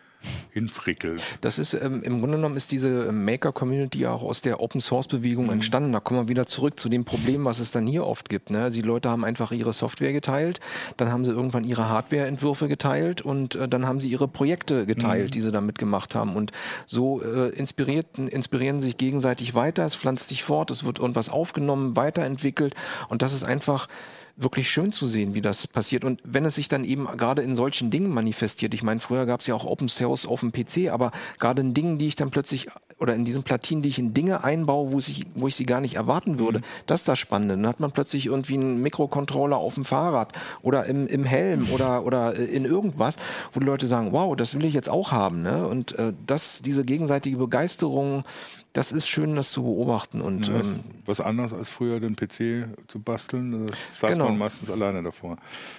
hinfrickelt. 0.51 1.23
Das 1.41 1.59
ist 1.59 1.75
ähm, 1.75 2.03
im 2.03 2.21
Grunde 2.21 2.37
genommen 2.37 2.57
ist 2.57 2.73
diese 2.73 3.11
Maker-Community 3.13 4.01
ja 4.01 4.13
auch 4.13 4.23
aus 4.23 4.43
der 4.43 4.61
Open-Source-Bewegung 4.61 5.47
mhm. 5.47 5.53
entstanden. 5.53 5.93
Da 5.93 6.01
kommen 6.01 6.21
wir 6.21 6.29
wieder 6.29 6.47
zurück 6.47 6.79
zu 6.79 6.89
dem 6.89 7.05
Problem, 7.05 7.45
was 7.45 7.59
es 7.59 7.71
dann 7.71 7.87
hier 7.87 8.07
oft 8.07 8.29
gibt. 8.29 8.51
Ne? 8.51 8.71
Die 8.71 8.83
Leute 8.83 9.11
haben 9.11 9.25
einfach 9.25 9.53
ihre 9.53 9.73
Software 9.73 10.13
geteilt, 10.13 10.61
dann 10.97 11.11
haben 11.11 11.25
sie 11.25 11.31
irgendwann 11.31 11.65
ihre 11.65 11.89
Hardware-Entwürfe 11.89 12.69
geteilt 12.69 13.23
und 13.23 13.55
äh, 13.55 13.69
dann 13.69 13.87
haben 13.87 14.01
sie 14.01 14.09
ihre 14.09 14.29
Projekte 14.29 14.87
geteilt, 14.87 15.29
mhm. 15.29 15.33
die 15.33 15.41
sie 15.41 15.53
damit 15.53 15.79
gemacht 15.79 16.15
haben. 16.15 16.37
Und 16.37 16.53
so 16.87 17.23
äh, 17.23 17.49
inspirieren 17.51 18.81
sich 18.81 18.97
gegenseitig 18.97 19.55
weiter, 19.55 19.85
es 19.85 19.95
pflanzt 19.95 20.29
sich 20.29 20.45
fort, 20.45 20.71
es 20.71 20.85
wird 20.85 20.99
irgendwas 20.99 21.29
aufgenommen, 21.29 21.97
weiterentwickelt 21.97 22.75
und 23.09 23.23
das 23.23 23.33
ist 23.33 23.45
einfach 23.45 23.89
wirklich 24.37 24.71
schön 24.71 24.93
zu 24.93 25.07
sehen, 25.07 25.35
wie 25.35 25.41
das 25.41 25.67
passiert. 25.67 26.05
Und 26.05 26.21
wenn 26.25 26.45
es 26.45 26.55
sich 26.55 26.69
dann 26.69 26.85
eben 26.85 27.07
gerade 27.17 27.43
in 27.43 27.55
solchen 27.55 27.91
Dingen 27.91 28.11
manifestiert, 28.11 28.75
ich 28.75 28.83
meine, 28.83 29.01
früher 29.01 29.27
gab 29.27 29.41
es 29.41 29.47
ja 29.47 29.55
auch 29.55 29.65
Open 29.65 29.89
Source 29.89 30.27
auf 30.27 30.41
dem 30.41 30.53
PC, 30.53 30.91
aber 30.91 31.13
gerade 31.39 31.63
in 31.63 31.75
Dingen, 31.75 31.99
die 31.99 32.09
ich 32.09 32.17
dann 32.17 32.31
plötzlich 32.31 32.69
oder 32.99 33.15
in 33.15 33.25
diesen 33.25 33.43
Platinen, 33.43 33.83
die 33.83 33.89
ich 33.89 33.99
in 33.99 34.15
Dinge 34.15 34.45
einbaue, 34.45 34.93
wo 34.93 34.99
ich, 34.99 35.27
wo 35.35 35.49
ich 35.49 35.57
sie 35.57 35.67
gar 35.67 35.81
nicht 35.81 35.97
erwarten 35.97 36.39
würde, 36.39 36.61
mhm. 36.61 36.65
das 36.87 37.01
ist 37.01 37.09
das 37.09 37.19
Spannende. 37.19 37.57
Dann 37.57 37.67
hat 37.67 37.81
man 37.81 37.91
plötzlich 37.91 38.27
irgendwie 38.27 38.55
einen 38.55 38.81
Mikrocontroller 38.81 39.57
auf 39.57 39.75
dem 39.75 39.85
Fahrrad 39.85 40.33
oder 40.63 40.87
im, 40.87 41.09
im 41.09 41.25
Helm 41.25 41.67
oder, 41.73 42.05
oder 42.05 42.35
in 42.35 42.65
irgendwas, 42.65 43.17
wo 43.53 43.61
die 43.61 43.67
Leute 43.67 43.89
sagen, 43.89 44.13
wow, 44.13 44.37
das 44.37 44.55
will 44.55 44.65
ich 44.65 44.73
jetzt 44.73 44.89
auch 44.89 45.11
haben. 45.11 45.43
Ne? 45.43 45.67
Und 45.67 45.99
äh, 45.99 46.13
das, 46.27 46.63
diese 46.63 46.85
gegenseitige 46.85 47.37
Begeisterung, 47.37 48.23
das 48.73 48.91
ist 48.91 49.07
schön, 49.07 49.37
das 49.37 49.51
zu 49.51 49.63
beobachten. 49.63 50.23
Und, 50.23 50.49
ja, 50.49 50.55
ähm, 50.55 50.81
was 51.05 51.21
anderes 51.21 51.53
als 51.53 51.69
früher 51.69 52.01
den 52.01 52.17
PC 52.17 52.69
zu 52.89 53.01
basteln, 53.01 53.67
das 53.67 53.79
saß 54.01 54.13
genau. 54.13 54.27
man 54.27 54.39
meistens 54.39 54.71
alleine 54.71 55.03
davor. 55.03 55.37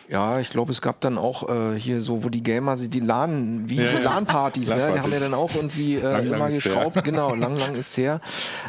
Ja, 0.10 0.40
ich 0.40 0.52
glaube, 0.52 0.72
es 0.72 0.82
gab 0.82 1.02
dann 1.02 1.18
auch 1.18 1.50
äh, 1.50 1.80
hier 1.80 2.02
so, 2.02 2.24
wo 2.24 2.30
die 2.30 2.44
Gamer, 2.44 2.76
die 2.76 3.00
LAN, 3.00 3.68
wie 3.68 3.78
ja, 3.78 3.98
LAN-Partys, 3.98 4.70
LAN 4.70 4.78
ne? 4.78 4.92
die 4.94 5.00
haben 5.00 5.12
ja 5.12 5.20
dann 5.20 5.34
auch 5.34 5.56
irgendwie 5.56 5.96
äh, 5.96 6.02
lang, 6.02 6.26
immer 6.28 6.38
lang 6.38 6.54
geschraubt. 6.54 7.04
Genau, 7.04 7.34
lang, 7.34 7.58
lang 7.58 7.74
ist 7.74 7.98
her. 7.98 8.22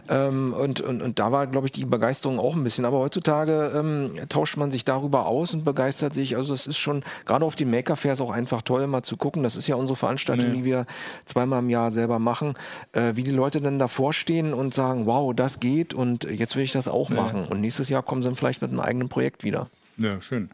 Ähm, 0.08 0.54
und, 0.54 0.80
und, 0.80 1.02
und 1.02 1.18
da 1.18 1.30
war, 1.30 1.46
glaube 1.46 1.66
ich, 1.66 1.72
die 1.72 1.84
Begeisterung 1.84 2.38
auch 2.38 2.56
ein 2.56 2.64
bisschen. 2.64 2.86
Aber 2.86 3.00
heutzutage 3.00 3.72
ähm, 3.74 4.12
tauscht 4.30 4.56
man 4.56 4.70
sich 4.70 4.86
darüber 4.86 5.26
aus 5.26 5.52
und 5.52 5.64
begeistert 5.64 6.14
sich. 6.14 6.36
Also 6.36 6.54
es 6.54 6.66
ist 6.66 6.78
schon, 6.78 7.02
gerade 7.26 7.44
auf 7.44 7.56
den 7.56 7.70
Maker-Fairs 7.70 8.22
auch 8.22 8.30
einfach 8.30 8.62
toll, 8.62 8.86
mal 8.86 9.02
zu 9.02 9.18
gucken. 9.18 9.42
Das 9.42 9.54
ist 9.54 9.66
ja 9.66 9.76
unsere 9.76 9.96
Veranstaltung, 9.96 10.46
nee. 10.46 10.58
die 10.58 10.64
wir 10.64 10.86
zweimal 11.26 11.58
im 11.58 11.68
Jahr 11.68 11.90
selber 11.90 12.18
machen, 12.18 12.54
äh, 12.92 13.12
wie 13.16 13.22
die 13.22 13.30
Leute 13.30 13.60
dann 13.60 13.78
davor 13.78 14.13
stehen 14.14 14.54
und 14.54 14.74
sagen, 14.74 15.06
wow, 15.06 15.34
das 15.34 15.60
geht 15.60 15.94
und 15.94 16.24
jetzt 16.24 16.56
will 16.56 16.64
ich 16.64 16.72
das 16.72 16.88
auch 16.88 17.10
machen. 17.10 17.44
Und 17.44 17.60
nächstes 17.60 17.88
Jahr 17.88 18.02
kommen 18.02 18.22
sie 18.22 18.28
dann 18.28 18.36
vielleicht 18.36 18.62
mit 18.62 18.70
einem 18.70 18.80
eigenen 18.80 19.08
Projekt 19.08 19.44
wieder. 19.44 19.68
Ja, 19.96 20.20
schön. 20.20 20.50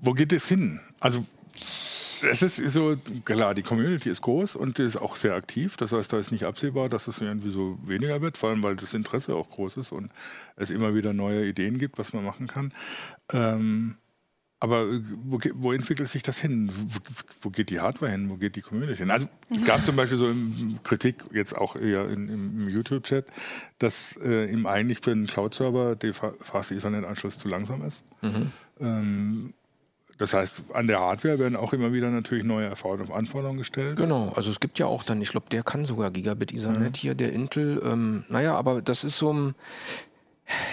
Wo 0.00 0.12
geht 0.12 0.32
es 0.32 0.48
hin? 0.48 0.80
Also 1.00 1.24
es 2.22 2.42
ist 2.42 2.72
so, 2.72 2.96
klar, 3.24 3.54
die 3.54 3.62
Community 3.62 4.10
ist 4.10 4.22
groß 4.22 4.56
und 4.56 4.78
ist 4.78 4.96
auch 4.96 5.16
sehr 5.16 5.34
aktiv. 5.34 5.76
Das 5.76 5.92
heißt, 5.92 6.12
da 6.12 6.18
ist 6.18 6.32
nicht 6.32 6.44
absehbar, 6.44 6.88
dass 6.88 7.08
es 7.08 7.20
irgendwie 7.20 7.50
so 7.50 7.78
weniger 7.84 8.20
wird, 8.20 8.38
vor 8.38 8.50
allem 8.50 8.62
weil 8.62 8.76
das 8.76 8.94
Interesse 8.94 9.34
auch 9.34 9.50
groß 9.50 9.76
ist 9.78 9.92
und 9.92 10.10
es 10.56 10.70
immer 10.70 10.94
wieder 10.94 11.12
neue 11.12 11.46
Ideen 11.46 11.78
gibt, 11.78 11.98
was 11.98 12.12
man 12.12 12.24
machen 12.24 12.46
kann. 12.46 12.72
Ähm, 13.32 13.96
aber 14.58 14.82
äh, 14.82 15.00
wo, 15.24 15.38
wo, 15.54 15.72
entwickelt 15.72 16.08
sich 16.08 16.22
das 16.22 16.38
hin? 16.38 16.70
Wo, 16.72 17.00
wo, 17.42 17.50
geht 17.50 17.70
die 17.70 17.80
Hardware 17.80 18.10
hin? 18.10 18.30
Wo 18.30 18.36
geht 18.36 18.56
die 18.56 18.62
Community 18.62 18.98
hin? 18.98 19.10
Also 19.10 19.28
es 19.50 19.64
gab 19.64 19.84
zum 19.84 19.96
Beispiel 19.96 20.18
so 20.18 20.28
Kritik, 20.82 21.24
jetzt 21.32 21.56
auch 21.56 21.76
eher 21.76 22.08
in, 22.08 22.28
im 22.28 22.68
YouTube-Chat, 22.68 23.26
dass 23.78 24.16
äh, 24.22 24.50
ihm 24.50 24.66
eigentlich 24.66 25.00
für 25.02 25.12
einen 25.12 25.26
Cloud-Server 25.26 25.96
der 25.96 26.14
Fast 26.14 26.72
Ethernet-Anschluss 26.72 27.38
zu 27.38 27.48
langsam 27.48 27.82
ist. 27.84 28.02
Mhm. 28.22 28.52
Ähm, 28.80 29.54
das 30.18 30.32
heißt, 30.32 30.62
an 30.72 30.86
der 30.86 31.00
Hardware 31.00 31.38
werden 31.38 31.56
auch 31.56 31.74
immer 31.74 31.92
wieder 31.92 32.10
natürlich 32.10 32.44
neue 32.44 32.70
Anforderungen 32.70 33.58
gestellt. 33.58 33.96
Genau, 33.98 34.32
also 34.34 34.50
es 34.50 34.60
gibt 34.60 34.78
ja 34.78 34.86
auch 34.86 35.02
dann, 35.02 35.20
ich 35.20 35.28
glaube, 35.28 35.50
der 35.50 35.62
kann 35.62 35.84
sogar 35.84 36.10
Gigabit 36.10 36.54
Ethernet 36.54 36.96
mhm. 36.96 36.98
hier, 36.98 37.14
der 37.14 37.34
Intel. 37.34 37.82
Ähm, 37.84 38.24
naja, 38.30 38.54
aber 38.54 38.80
das 38.80 39.04
ist 39.04 39.18
so 39.18 39.32
ein 39.32 39.54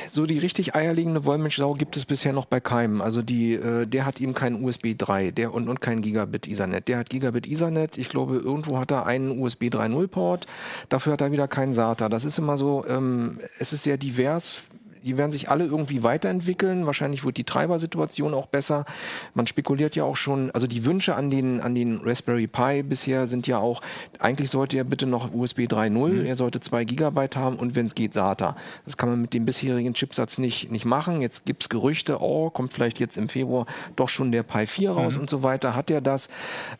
so 0.09 0.25
die 0.25 0.37
richtig 0.37 0.75
eierlegende 0.75 1.25
Wollmilchsau 1.25 1.73
gibt 1.73 1.97
es 1.97 2.05
bisher 2.05 2.33
noch 2.33 2.45
bei 2.45 2.59
keinem. 2.59 3.01
Also 3.01 3.21
die, 3.21 3.53
äh, 3.53 3.85
der 3.85 4.05
hat 4.05 4.21
eben 4.21 4.33
keinen 4.33 4.63
USB 4.63 4.95
3 4.97 5.31
der, 5.31 5.53
und, 5.53 5.67
und 5.67 5.81
kein 5.81 6.01
Gigabit 6.01 6.47
Ethernet. 6.47 6.87
Der 6.87 6.99
hat 6.99 7.09
Gigabit 7.09 7.47
Ethernet. 7.47 7.97
Ich 7.97 8.09
glaube, 8.09 8.37
irgendwo 8.37 8.79
hat 8.79 8.91
er 8.91 9.05
einen 9.05 9.39
USB 9.39 9.63
3.0 9.63 10.07
Port. 10.07 10.45
Dafür 10.89 11.13
hat 11.13 11.21
er 11.21 11.31
wieder 11.31 11.47
keinen 11.47 11.73
SATA. 11.73 12.09
Das 12.09 12.25
ist 12.25 12.37
immer 12.37 12.57
so, 12.57 12.85
ähm, 12.87 13.39
es 13.59 13.73
ist 13.73 13.83
sehr 13.83 13.97
divers 13.97 14.63
die 15.03 15.17
werden 15.17 15.31
sich 15.31 15.49
alle 15.49 15.65
irgendwie 15.65 16.03
weiterentwickeln. 16.03 16.85
Wahrscheinlich 16.85 17.23
wird 17.23 17.37
die 17.37 17.43
Treibersituation 17.43 18.33
auch 18.33 18.47
besser. 18.47 18.85
Man 19.33 19.47
spekuliert 19.47 19.95
ja 19.95 20.03
auch 20.03 20.15
schon, 20.15 20.51
also 20.51 20.67
die 20.67 20.85
Wünsche 20.85 21.15
an 21.15 21.29
den, 21.29 21.61
an 21.61 21.75
den 21.75 22.01
Raspberry 22.03 22.47
Pi 22.47 22.83
bisher 22.83 23.27
sind 23.27 23.47
ja 23.47 23.57
auch, 23.57 23.81
eigentlich 24.19 24.49
sollte 24.49 24.77
er 24.77 24.83
bitte 24.83 25.05
noch 25.05 25.33
USB 25.33 25.61
3.0, 25.61 25.89
mhm. 25.89 26.25
er 26.25 26.35
sollte 26.35 26.59
2 26.59 26.85
Gigabyte 26.85 27.35
haben 27.35 27.57
und 27.57 27.75
wenn 27.75 27.85
es 27.85 27.95
geht 27.95 28.13
SATA. 28.13 28.55
Das 28.85 28.97
kann 28.97 29.09
man 29.09 29.21
mit 29.21 29.33
dem 29.33 29.45
bisherigen 29.45 29.93
Chipsatz 29.93 30.37
nicht, 30.37 30.71
nicht 30.71 30.85
machen. 30.85 31.21
Jetzt 31.21 31.45
gibt 31.45 31.63
es 31.63 31.69
Gerüchte, 31.69 32.21
oh, 32.21 32.49
kommt 32.49 32.73
vielleicht 32.73 32.99
jetzt 32.99 33.17
im 33.17 33.29
Februar 33.29 33.65
doch 33.95 34.09
schon 34.09 34.31
der 34.31 34.43
Pi 34.43 34.65
4 34.65 34.91
raus 34.91 35.15
mhm. 35.15 35.21
und 35.21 35.29
so 35.29 35.43
weiter. 35.43 35.75
Hat 35.75 35.91
er 35.91 36.01
das? 36.01 36.29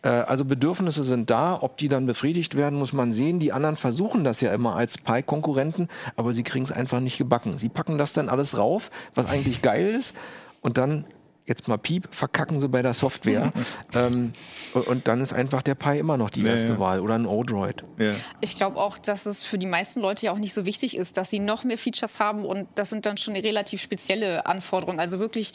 Äh, 0.01 0.09
also 0.09 0.45
Bedürfnisse 0.45 1.03
sind 1.03 1.29
da. 1.29 1.57
Ob 1.61 1.77
die 1.77 1.89
dann 1.89 2.05
befriedigt 2.05 2.55
werden, 2.55 2.79
muss 2.79 2.93
man 2.93 3.11
sehen. 3.11 3.39
Die 3.39 3.51
anderen 3.51 3.75
versuchen 3.75 4.23
das 4.23 4.41
ja 4.41 4.53
immer 4.53 4.75
als 4.75 4.97
Pi-Konkurrenten, 4.97 5.89
aber 6.15 6.33
sie 6.33 6.43
kriegen 6.43 6.65
es 6.65 6.71
einfach 6.71 6.99
nicht 6.99 7.17
gebacken. 7.17 7.57
Sie 7.57 7.69
packen 7.69 7.97
das 7.97 8.12
dann 8.17 8.29
alles 8.29 8.57
rauf, 8.57 8.91
was 9.15 9.25
eigentlich 9.27 9.61
geil 9.61 9.85
ist. 9.85 10.15
Und 10.61 10.77
dann 10.77 11.05
jetzt 11.45 11.67
mal 11.67 11.77
Piep, 11.77 12.07
verkacken 12.11 12.59
sie 12.59 12.69
bei 12.69 12.81
der 12.81 12.93
Software. 12.93 13.51
ähm, 13.95 14.33
und 14.73 15.07
dann 15.07 15.21
ist 15.21 15.33
einfach 15.33 15.61
der 15.61 15.75
Pi 15.75 15.99
immer 15.99 16.17
noch 16.17 16.29
die 16.29 16.45
erste 16.45 16.73
ja. 16.73 16.79
Wahl 16.79 16.99
oder 16.99 17.15
ein 17.15 17.25
Odroid. 17.25 17.83
Ja. 17.97 18.11
Ich 18.41 18.55
glaube 18.55 18.79
auch, 18.79 18.97
dass 18.97 19.25
es 19.25 19.43
für 19.43 19.57
die 19.57 19.65
meisten 19.65 19.99
Leute 19.99 20.25
ja 20.25 20.31
auch 20.31 20.37
nicht 20.37 20.53
so 20.53 20.65
wichtig 20.65 20.95
ist, 20.95 21.17
dass 21.17 21.29
sie 21.29 21.39
noch 21.39 21.63
mehr 21.63 21.77
Features 21.77 22.19
haben 22.19 22.45
und 22.45 22.67
das 22.75 22.89
sind 22.89 23.05
dann 23.05 23.17
schon 23.17 23.35
relativ 23.35 23.81
spezielle 23.81 24.45
Anforderungen. 24.45 24.99
Also 24.99 25.19
wirklich 25.19 25.53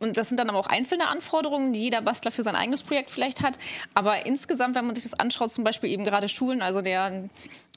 und 0.00 0.16
das 0.16 0.28
sind 0.28 0.38
dann 0.38 0.48
aber 0.48 0.58
auch 0.58 0.68
einzelne 0.68 1.08
Anforderungen, 1.08 1.72
die 1.72 1.80
jeder 1.80 2.02
Bastler 2.02 2.30
für 2.30 2.44
sein 2.44 2.54
eigenes 2.54 2.82
Projekt 2.82 3.10
vielleicht 3.10 3.42
hat. 3.42 3.58
Aber 3.94 4.26
insgesamt, 4.26 4.76
wenn 4.76 4.86
man 4.86 4.94
sich 4.94 5.02
das 5.02 5.14
anschaut, 5.14 5.50
zum 5.50 5.64
Beispiel 5.64 5.90
eben 5.90 6.04
gerade 6.04 6.28
Schulen, 6.28 6.62
also 6.62 6.82
der 6.82 7.28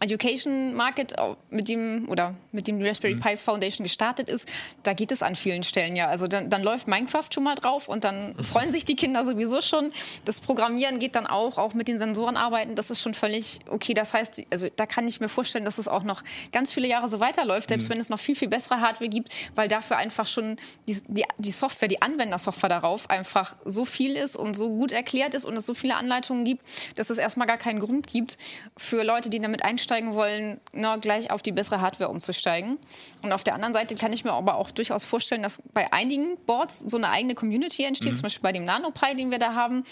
Education 0.02 0.74
Market, 0.74 1.16
mit 1.52 1.70
dem 1.70 2.10
oder 2.10 2.36
mit 2.52 2.68
dem 2.68 2.80
die 2.80 2.88
Raspberry 2.88 3.14
mhm. 3.14 3.20
Pi 3.20 3.38
Foundation 3.38 3.84
gestartet 3.84 4.30
ist, 4.30 4.50
da 4.82 4.94
geht 4.94 5.12
es 5.12 5.22
an 5.22 5.36
vielen 5.36 5.64
Stellen 5.64 5.96
ja. 5.96 6.08
Also 6.08 6.26
dann, 6.26 6.50
dann 6.50 6.64
läuft 6.64 6.88
Minecraft 6.88 7.28
schon 7.32 7.44
mal 7.44 7.54
drauf 7.54 7.88
und 7.88 8.04
dann 8.04 8.34
mhm. 8.34 8.44
freuen 8.44 8.72
sich 8.72 8.84
die 8.84 8.96
Kinder 8.96 9.24
sowieso 9.24 9.62
schon. 9.62 9.92
Das 10.26 10.42
Programmieren 10.42 10.98
geht 10.98 11.16
dann 11.16 11.28
auch, 11.28 11.60
auch 11.60 11.76
mit 11.76 11.88
den 11.88 12.00
Sensoren 12.00 12.36
arbeiten. 12.36 12.74
Das 12.74 12.90
ist 12.90 13.00
schon 13.00 13.14
völlig 13.14 13.60
okay. 13.70 13.94
Das 13.94 14.16
heißt, 14.16 14.44
also 14.52 14.68
da 14.76 14.88
kann 14.88 15.08
ich 15.08 15.20
mir 15.20 15.30
vorstellen, 15.30 15.66
dass 15.66 15.78
es 15.78 15.88
auch 15.88 16.04
noch 16.04 16.24
ganz 16.52 16.74
viele 16.74 16.88
Jahre 16.88 17.08
so 17.08 17.20
weiterläuft, 17.20 17.70
selbst 17.70 17.88
mhm. 17.88 17.94
wenn 17.94 18.00
es 18.00 18.10
noch 18.10 18.20
viel 18.20 18.36
viel 18.36 18.48
bessere 18.48 18.82
Hardware 18.82 19.10
gibt, 19.10 19.32
weil 19.54 19.68
dafür 19.68 19.98
einfach 19.98 20.26
schon 20.26 20.56
die, 20.88 21.00
die, 21.08 21.26
die 21.38 21.52
Software, 21.52 21.88
die 21.88 22.02
Anwendersoftware 22.02 22.70
darauf 22.70 23.08
einfach 23.12 23.56
so 23.66 23.86
viel 23.86 24.16
ist 24.16 24.36
und 24.36 24.56
so 24.56 24.70
gut 24.70 24.94
erklärt 24.94 25.36
ist 25.36 25.46
und 25.46 25.56
es 25.56 25.68
so 25.68 25.76
viele 25.76 25.96
Anleitungen 25.96 26.44
gibt, 26.44 26.64
dass 26.96 27.12
es 27.12 27.20
erstmal 27.20 27.46
gar 27.46 27.58
keinen 27.58 27.80
Grund 27.80 28.08
gibt 28.08 28.40
für 28.78 29.04
Leute, 29.04 29.30
die 29.30 29.40
damit 29.40 29.64
einsteigen 29.64 29.91
wollen, 30.14 30.60
na, 30.74 30.96
gleich 30.98 31.32
auf 31.32 31.42
die 31.42 31.52
bessere 31.52 31.82
Hardware 31.82 32.10
umzusteigen. 32.10 32.78
Und 33.24 33.32
auf 33.32 33.44
der 33.44 33.54
anderen 33.54 33.74
Seite 33.74 33.96
kann 33.96 34.14
ich 34.14 34.24
mir 34.24 34.34
aber 34.34 34.56
auch 34.56 34.72
durchaus 34.72 35.04
vorstellen, 35.04 35.44
dass 35.44 35.62
bei 35.74 35.92
einigen 35.92 36.38
Boards 36.46 36.80
so 36.80 36.98
eine 36.98 37.10
eigene 37.10 37.36
Community 37.36 37.84
entsteht, 37.84 38.12
mhm. 38.12 38.16
zum 38.16 38.24
Beispiel 38.24 38.44
bei 38.44 38.52
dem 38.52 38.66
NanoPi, 38.66 39.16
den 39.16 39.32
wir 39.32 39.40
da 39.40 39.54
haben, 39.54 39.84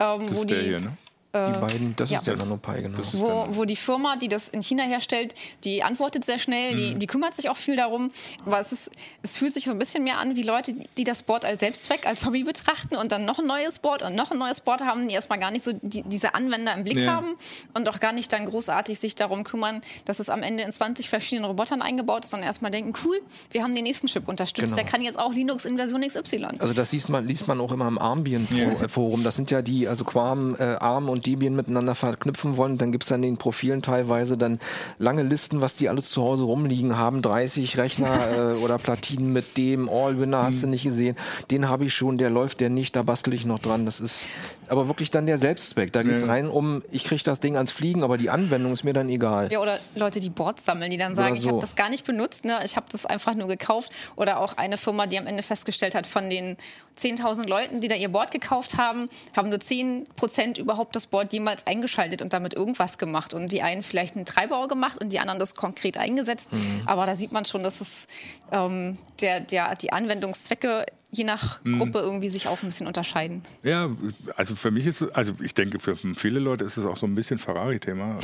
ähm, 0.00 0.28
wo 0.36 0.44
die 0.44 0.54
hier, 0.54 0.80
ne? 0.80 0.96
Die 1.34 1.58
beiden, 1.58 1.94
das 1.96 2.10
ja. 2.10 2.18
ist 2.18 2.26
der 2.26 2.36
NanoPi, 2.36 2.82
genau. 2.82 2.98
Wo, 3.12 3.46
wo 3.50 3.64
die 3.66 3.76
Firma, 3.76 4.16
die 4.16 4.28
das 4.28 4.48
in 4.48 4.62
China 4.62 4.84
herstellt, 4.84 5.34
die 5.64 5.82
antwortet 5.82 6.24
sehr 6.24 6.38
schnell, 6.38 6.74
die, 6.74 6.94
die 6.94 7.06
kümmert 7.06 7.34
sich 7.34 7.50
auch 7.50 7.56
viel 7.56 7.76
darum. 7.76 8.10
Aber 8.46 8.58
es, 8.58 8.72
ist, 8.72 8.90
es 9.22 9.36
fühlt 9.36 9.52
sich 9.52 9.64
so 9.64 9.72
ein 9.72 9.78
bisschen 9.78 10.02
mehr 10.04 10.18
an 10.18 10.36
wie 10.36 10.42
Leute, 10.42 10.74
die 10.96 11.04
das 11.04 11.22
Board 11.22 11.44
als 11.44 11.60
Selbstzweck, 11.60 12.06
als 12.06 12.24
Hobby 12.24 12.42
betrachten 12.42 12.96
und 12.96 13.12
dann 13.12 13.26
noch 13.26 13.38
ein 13.38 13.46
neues 13.46 13.78
Board 13.80 14.02
und 14.02 14.14
noch 14.16 14.30
ein 14.30 14.38
neues 14.38 14.62
Board 14.62 14.80
haben, 14.82 15.08
die 15.08 15.14
erstmal 15.14 15.38
gar 15.38 15.50
nicht 15.50 15.64
so 15.64 15.72
die, 15.82 16.02
diese 16.04 16.34
Anwender 16.34 16.74
im 16.74 16.84
Blick 16.84 16.96
Ja. 17.00 17.12
haben 17.12 17.34
und 17.74 17.86
auch 17.90 18.00
gar 18.00 18.12
nicht 18.12 18.32
dann 18.32 18.46
großartig 18.46 18.98
sich 18.98 19.14
darum 19.14 19.44
kümmern, 19.44 19.82
dass 20.06 20.20
es 20.20 20.30
am 20.30 20.42
Ende 20.42 20.62
in 20.62 20.72
20 20.72 21.10
verschiedenen 21.10 21.44
Robotern 21.44 21.82
eingebaut 21.82 22.24
ist, 22.24 22.30
sondern 22.30 22.46
erstmal 22.46 22.70
denken, 22.70 22.94
cool, 23.04 23.20
wir 23.50 23.62
haben 23.62 23.74
den 23.74 23.84
nächsten 23.84 24.06
Chip 24.06 24.26
unterstützt, 24.26 24.66
Genau. 24.72 24.76
der 24.76 24.84
kann 24.86 25.02
jetzt 25.02 25.18
auch 25.18 25.32
Linux 25.34 25.66
in 25.66 25.76
Version 25.76 26.00
XY. 26.00 26.46
Also 26.60 26.72
das 26.72 26.92
liest 26.92 27.10
man, 27.10 27.26
liest 27.26 27.46
man 27.46 27.60
auch 27.60 27.72
immer 27.72 27.88
im 27.88 27.98
Ambient-Forum. 27.98 29.22
Das 29.22 29.36
sind 29.36 29.50
ja 29.50 29.60
die, 29.62 29.86
also 29.88 30.04
Quam, 30.04 30.56
äh, 30.58 30.62
ARM 30.76 31.08
und 31.08 31.15
Debian 31.20 31.54
miteinander 31.56 31.94
verknüpfen 31.94 32.56
wollen. 32.56 32.78
Dann 32.78 32.92
gibt's 32.92 33.08
dann 33.08 33.22
in 33.22 33.32
den 33.34 33.36
Profilen 33.38 33.82
teilweise 33.82 34.36
dann 34.36 34.58
lange 34.98 35.22
Listen, 35.22 35.60
was 35.60 35.76
die 35.76 35.88
alles 35.88 36.10
zu 36.10 36.22
Hause 36.22 36.44
rumliegen 36.44 36.96
haben. 36.96 37.22
30 37.22 37.76
Rechner 37.78 38.08
äh, 38.58 38.62
oder 38.64 38.78
Platinen 38.78 39.32
mit 39.32 39.56
dem 39.56 39.88
All-Winner 39.88 40.42
hast 40.44 40.62
du 40.62 40.66
nicht 40.66 40.84
gesehen. 40.84 41.16
Den 41.50 41.68
habe 41.68 41.84
ich 41.84 41.94
schon, 41.94 42.18
der 42.18 42.30
läuft 42.30 42.60
der 42.60 42.70
nicht, 42.70 42.96
da 42.96 43.02
bastel 43.02 43.34
ich 43.34 43.44
noch 43.44 43.58
dran. 43.58 43.84
Das 43.86 44.00
ist 44.00 44.20
aber 44.68 44.88
wirklich 44.88 45.10
dann 45.10 45.26
der 45.26 45.38
Selbstzweck. 45.38 45.92
Da 45.92 46.02
geht's 46.02 46.22
Ja. 46.22 46.28
rein 46.28 46.48
um, 46.48 46.82
ich 46.90 47.04
kriege 47.04 47.22
das 47.22 47.38
Ding 47.40 47.54
ans 47.56 47.70
Fliegen, 47.70 48.02
aber 48.02 48.18
die 48.18 48.30
Anwendung 48.30 48.72
ist 48.72 48.82
mir 48.82 48.92
dann 48.92 49.08
egal. 49.08 49.52
Ja, 49.52 49.60
oder 49.60 49.78
Leute, 49.94 50.18
die 50.18 50.30
Boards 50.30 50.64
sammeln, 50.64 50.90
die 50.90 50.96
dann 50.96 51.14
sagen, 51.14 51.28
Oder 51.30 51.36
ich 51.36 51.42
so. 51.42 51.50
habe 51.50 51.60
das 51.60 51.76
gar 51.76 51.88
nicht 51.88 52.04
benutzt, 52.04 52.44
ne? 52.44 52.58
ich 52.64 52.76
habe 52.76 52.86
das 52.90 53.06
einfach 53.06 53.34
nur 53.34 53.46
gekauft. 53.48 53.92
Oder 54.16 54.40
auch 54.40 54.54
eine 54.56 54.76
Firma, 54.76 55.06
die 55.06 55.18
am 55.18 55.26
Ende 55.26 55.42
festgestellt 55.44 55.94
hat, 55.94 56.06
von 56.06 56.28
den 56.30 56.56
10.000 56.98 57.46
Leuten, 57.48 57.80
die 57.80 57.88
da 57.88 57.94
ihr 57.94 58.08
Board 58.08 58.30
gekauft 58.30 58.78
haben, 58.78 59.08
haben 59.36 59.48
nur 59.50 59.58
10% 59.58 60.58
überhaupt 60.58 60.96
das 60.96 61.06
Board 61.06 61.32
jemals 61.32 61.66
eingeschaltet 61.66 62.22
und 62.22 62.32
damit 62.32 62.54
irgendwas 62.54 62.96
gemacht. 62.98 63.34
Und 63.34 63.52
die 63.52 63.62
einen 63.62 63.82
vielleicht 63.82 64.16
einen 64.16 64.24
Treibau 64.24 64.66
gemacht 64.66 64.98
und 65.00 65.10
die 65.12 65.18
anderen 65.20 65.38
das 65.38 65.54
konkret 65.54 65.98
eingesetzt. 65.98 66.52
Mhm. 66.54 66.82
Aber 66.86 67.04
da 67.06 67.14
sieht 67.14 67.32
man 67.32 67.44
schon, 67.44 67.62
dass 67.62 67.80
es 67.80 68.06
ähm, 68.52 68.96
der, 69.20 69.40
der, 69.40 69.74
die 69.76 69.92
Anwendungszwecke 69.92 70.86
je 71.10 71.24
nach 71.24 71.62
Mhm. 71.64 71.78
Gruppe 71.78 71.98
irgendwie 72.00 72.28
sich 72.30 72.48
auch 72.48 72.62
ein 72.62 72.66
bisschen 72.66 72.86
unterscheiden. 72.86 73.42
Ja, 73.62 73.90
also 74.36 74.54
für 74.56 74.70
mich 74.70 74.86
ist 74.86 75.00
es, 75.02 75.10
also 75.12 75.32
ich 75.42 75.54
denke, 75.54 75.78
für 75.80 75.96
viele 75.96 76.38
Leute 76.40 76.64
ist 76.64 76.76
es 76.76 76.86
auch 76.86 76.96
so 76.96 77.06
ein 77.06 77.14
bisschen 77.14 77.38
Ferrari-Thema. 77.38 78.18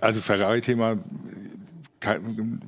Also 0.00 0.20
Ferrari-Thema, 0.22 0.98
kein- 2.00 2.60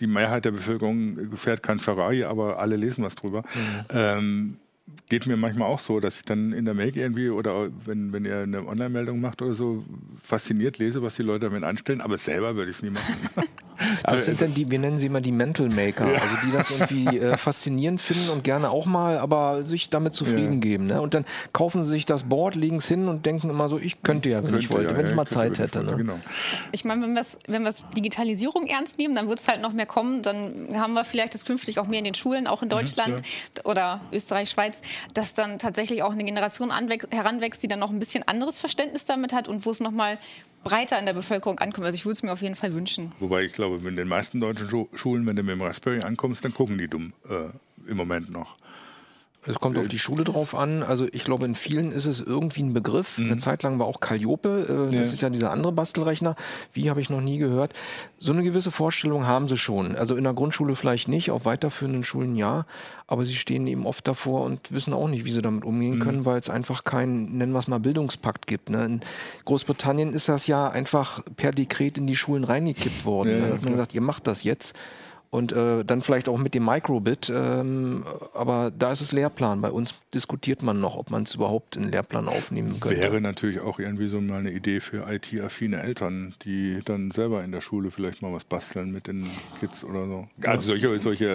die 0.00 0.06
Mehrheit 0.06 0.44
der 0.44 0.50
Bevölkerung 0.50 1.36
fährt 1.36 1.62
kein 1.62 1.80
Ferrari, 1.80 2.24
aber 2.24 2.58
alle 2.58 2.76
lesen 2.76 3.04
was 3.04 3.14
drüber. 3.14 3.42
Ähm, 3.90 4.58
geht 5.08 5.26
mir 5.26 5.36
manchmal 5.36 5.68
auch 5.68 5.78
so, 5.78 6.00
dass 6.00 6.16
ich 6.16 6.24
dann 6.24 6.52
in 6.52 6.64
der 6.64 6.74
Make 6.74 7.00
irgendwie 7.00 7.30
oder 7.30 7.70
wenn, 7.84 8.12
wenn 8.12 8.24
ihr 8.24 8.40
eine 8.40 8.66
Online-Meldung 8.66 9.20
macht 9.20 9.42
oder 9.42 9.54
so, 9.54 9.84
fasziniert 10.22 10.78
lese, 10.78 11.02
was 11.02 11.16
die 11.16 11.22
Leute 11.22 11.46
damit 11.46 11.64
anstellen, 11.64 12.00
aber 12.00 12.18
selber 12.18 12.56
würde 12.56 12.70
ich 12.70 12.78
es 12.78 12.82
nie 12.82 12.90
machen. 12.90 13.14
Aber 14.02 14.16
es 14.16 14.26
sind 14.26 14.40
dann 14.40 14.54
die, 14.54 14.70
wir 14.70 14.78
nennen 14.78 14.98
sie 14.98 15.06
immer 15.06 15.20
die 15.20 15.32
Mental 15.32 15.68
Maker, 15.68 16.04
also 16.06 16.36
die 16.44 16.52
das 16.52 16.70
irgendwie 16.70 17.18
äh, 17.18 17.36
faszinierend 17.36 18.00
finden 18.00 18.30
und 18.30 18.44
gerne 18.44 18.70
auch 18.70 18.86
mal, 18.86 19.18
aber 19.18 19.62
sich 19.62 19.90
damit 19.90 20.14
zufrieden 20.14 20.54
Ja. 20.54 20.60
geben. 20.60 20.86
Ne? 20.86 21.00
Und 21.00 21.14
dann 21.14 21.24
kaufen 21.52 21.82
sie 21.82 21.90
sich 21.90 22.06
das 22.06 22.24
Board, 22.24 22.54
legen 22.54 22.76
es 22.78 22.88
hin 22.88 23.08
und 23.08 23.26
denken 23.26 23.50
immer 23.50 23.68
so, 23.68 23.78
ich 23.78 24.02
könnte 24.02 24.28
ja, 24.28 24.42
wenn 24.42 24.50
ich 24.58 24.68
Könnte, 24.68 24.70
wollte, 24.74 24.90
ja, 24.90 24.96
wenn 24.96 25.04
ja, 25.06 25.10
ich 25.10 25.16
mal 25.16 25.24
könnte, 25.24 25.34
Zeit 25.34 25.52
ich 25.52 25.58
hätte. 25.58 25.78
wollte, 25.80 25.90
Ne? 25.92 25.96
Genau. 25.98 26.18
Ich 26.72 26.84
meine, 26.84 27.02
wenn 27.02 27.12
wir 27.14 27.20
es 27.20 27.38
wenn 27.46 27.66
Digitalisierung 27.96 28.66
ernst 28.66 28.98
nehmen, 28.98 29.14
dann 29.14 29.28
wird 29.28 29.38
es 29.40 29.48
halt 29.48 29.62
noch 29.62 29.72
mehr 29.72 29.86
kommen. 29.86 30.22
Dann 30.22 30.68
haben 30.74 30.94
wir 30.94 31.04
vielleicht 31.04 31.34
das 31.34 31.44
künftig 31.44 31.78
auch 31.78 31.86
mehr 31.86 31.98
in 31.98 32.04
den 32.04 32.14
Schulen, 32.14 32.46
auch 32.46 32.62
in 32.62 32.68
Deutschland 32.68 33.22
oder 33.64 34.00
Österreich, 34.12 34.50
Schweiz, 34.50 34.80
dass 35.14 35.34
dann 35.34 35.58
tatsächlich 35.58 36.02
auch 36.02 36.12
eine 36.12 36.24
Generation 36.24 36.70
anwächst, 36.70 37.08
heranwächst, 37.12 37.62
die 37.62 37.68
dann 37.68 37.78
noch 37.78 37.90
ein 37.90 37.98
bisschen 37.98 38.26
anderes 38.26 38.58
Verständnis 38.58 39.04
damit 39.04 39.32
hat 39.32 39.48
und 39.48 39.66
wo 39.66 39.70
es 39.70 39.80
noch 39.80 39.90
mal 39.90 40.18
breiter 40.68 40.98
in 40.98 41.06
der 41.06 41.12
Bevölkerung 41.12 41.58
ankommt. 41.58 41.86
Also 41.86 41.96
ich 41.96 42.04
würde 42.04 42.14
es 42.14 42.22
mir 42.22 42.32
auf 42.32 42.42
jeden 42.42 42.56
Fall 42.56 42.74
wünschen. 42.74 43.12
Wobei 43.20 43.42
ich 43.42 43.52
glaube, 43.52 43.86
in 43.88 43.96
den 43.96 44.08
meisten 44.08 44.40
deutschen 44.40 44.68
Schu 44.68 44.88
Schulen, 44.94 45.26
wenn 45.26 45.36
du 45.36 45.42
mit 45.42 45.52
dem 45.52 45.62
Raspberry 45.62 46.00
ankommst, 46.00 46.44
dann 46.44 46.54
gucken 46.54 46.78
die 46.78 46.88
dumm 46.88 47.12
äh, 47.28 47.90
im 47.90 47.96
Moment 47.96 48.30
noch. 48.30 48.56
Es 49.46 49.56
kommt 49.60 49.78
auf 49.78 49.88
die 49.88 49.98
Schule 49.98 50.24
drauf 50.24 50.54
an. 50.54 50.82
Also 50.82 51.06
ich 51.12 51.24
glaube, 51.24 51.44
in 51.44 51.54
vielen 51.54 51.92
ist 51.92 52.06
es 52.06 52.20
irgendwie 52.20 52.62
ein 52.62 52.72
Begriff. 52.72 53.18
Eine 53.18 53.36
Zeit 53.36 53.62
lang 53.62 53.78
war 53.78 53.86
auch 53.86 54.00
Calliope, 54.00 54.66
äh, 54.90 54.94
Ja. 54.94 55.00
das 55.00 55.12
ist 55.12 55.22
ja 55.22 55.30
dieser 55.30 55.50
andere 55.52 55.72
Bastelrechner. 55.72 56.36
Wie 56.72 56.90
habe 56.90 57.00
ich 57.00 57.10
noch 57.10 57.20
nie 57.20 57.38
gehört. 57.38 57.72
So 58.18 58.32
eine 58.32 58.42
gewisse 58.42 58.70
Vorstellung 58.70 59.26
haben 59.26 59.48
sie 59.48 59.56
schon. 59.58 59.94
Also 59.96 60.16
in 60.16 60.24
der 60.24 60.34
Grundschule 60.34 60.74
vielleicht 60.74 61.08
nicht, 61.08 61.30
auf 61.30 61.44
weiterführenden 61.44 62.04
Schulen 62.04 62.36
ja. 62.36 62.66
Aber 63.06 63.24
sie 63.24 63.36
stehen 63.36 63.66
eben 63.66 63.86
oft 63.86 64.06
davor 64.08 64.42
und 64.44 64.72
wissen 64.72 64.92
auch 64.92 65.08
nicht, 65.08 65.24
wie 65.24 65.32
sie 65.32 65.42
damit 65.42 65.64
umgehen 65.64 66.00
können, 66.00 66.24
weil 66.24 66.38
es 66.38 66.50
einfach 66.50 66.82
keinen, 66.82 67.38
nennen 67.38 67.52
wir 67.52 67.60
es 67.60 67.68
mal, 67.68 67.78
Bildungspakt 67.78 68.46
gibt. 68.48 68.68
Ne? 68.70 68.84
In 68.84 69.00
Großbritannien 69.44 70.12
ist 70.12 70.28
das 70.28 70.46
ja 70.48 70.68
einfach 70.68 71.22
per 71.36 71.52
Dekret 71.52 71.98
in 71.98 72.06
die 72.06 72.16
Schulen 72.16 72.42
reingekippt 72.44 73.04
worden. 73.04 73.30
Ja, 73.30 73.34
ne? 73.36 73.40
Da 73.42 73.48
ja, 73.48 73.54
hat 73.54 73.62
man 73.62 73.72
gesagt, 73.72 73.94
ihr 73.94 74.00
macht 74.00 74.26
das 74.26 74.42
jetzt. 74.42 74.74
Und 75.30 75.52
äh, 75.52 75.84
dann 75.84 76.02
vielleicht 76.02 76.28
auch 76.28 76.38
mit 76.38 76.54
dem 76.54 76.64
Microbit. 76.64 77.30
Ähm, 77.34 78.04
aber 78.32 78.70
da 78.70 78.92
ist 78.92 79.00
es 79.00 79.12
Lehrplan. 79.12 79.60
Bei 79.60 79.70
uns 79.70 79.94
diskutiert 80.14 80.62
man 80.62 80.80
noch, 80.80 80.96
ob 80.96 81.10
man 81.10 81.24
es 81.24 81.34
überhaupt 81.34 81.76
in 81.76 81.82
den 81.82 81.92
Lehrplan 81.92 82.28
aufnehmen 82.28 82.78
könnte. 82.80 82.98
Wäre 83.00 83.20
natürlich 83.20 83.60
auch 83.60 83.78
irgendwie 83.78 84.08
so 84.08 84.20
mal 84.20 84.38
eine 84.38 84.52
Idee 84.52 84.80
für 84.80 85.06
IT-affine 85.10 85.82
Eltern, 85.82 86.34
die 86.42 86.80
dann 86.84 87.10
selber 87.10 87.44
in 87.44 87.52
der 87.52 87.60
Schule 87.60 87.90
vielleicht 87.90 88.22
mal 88.22 88.32
was 88.32 88.44
basteln 88.44 88.92
mit 88.92 89.08
den 89.08 89.26
Kids 89.60 89.84
oder 89.84 90.06
so. 90.06 90.28
Also 90.44 90.68
solche, 90.68 90.98
solche 91.00 91.26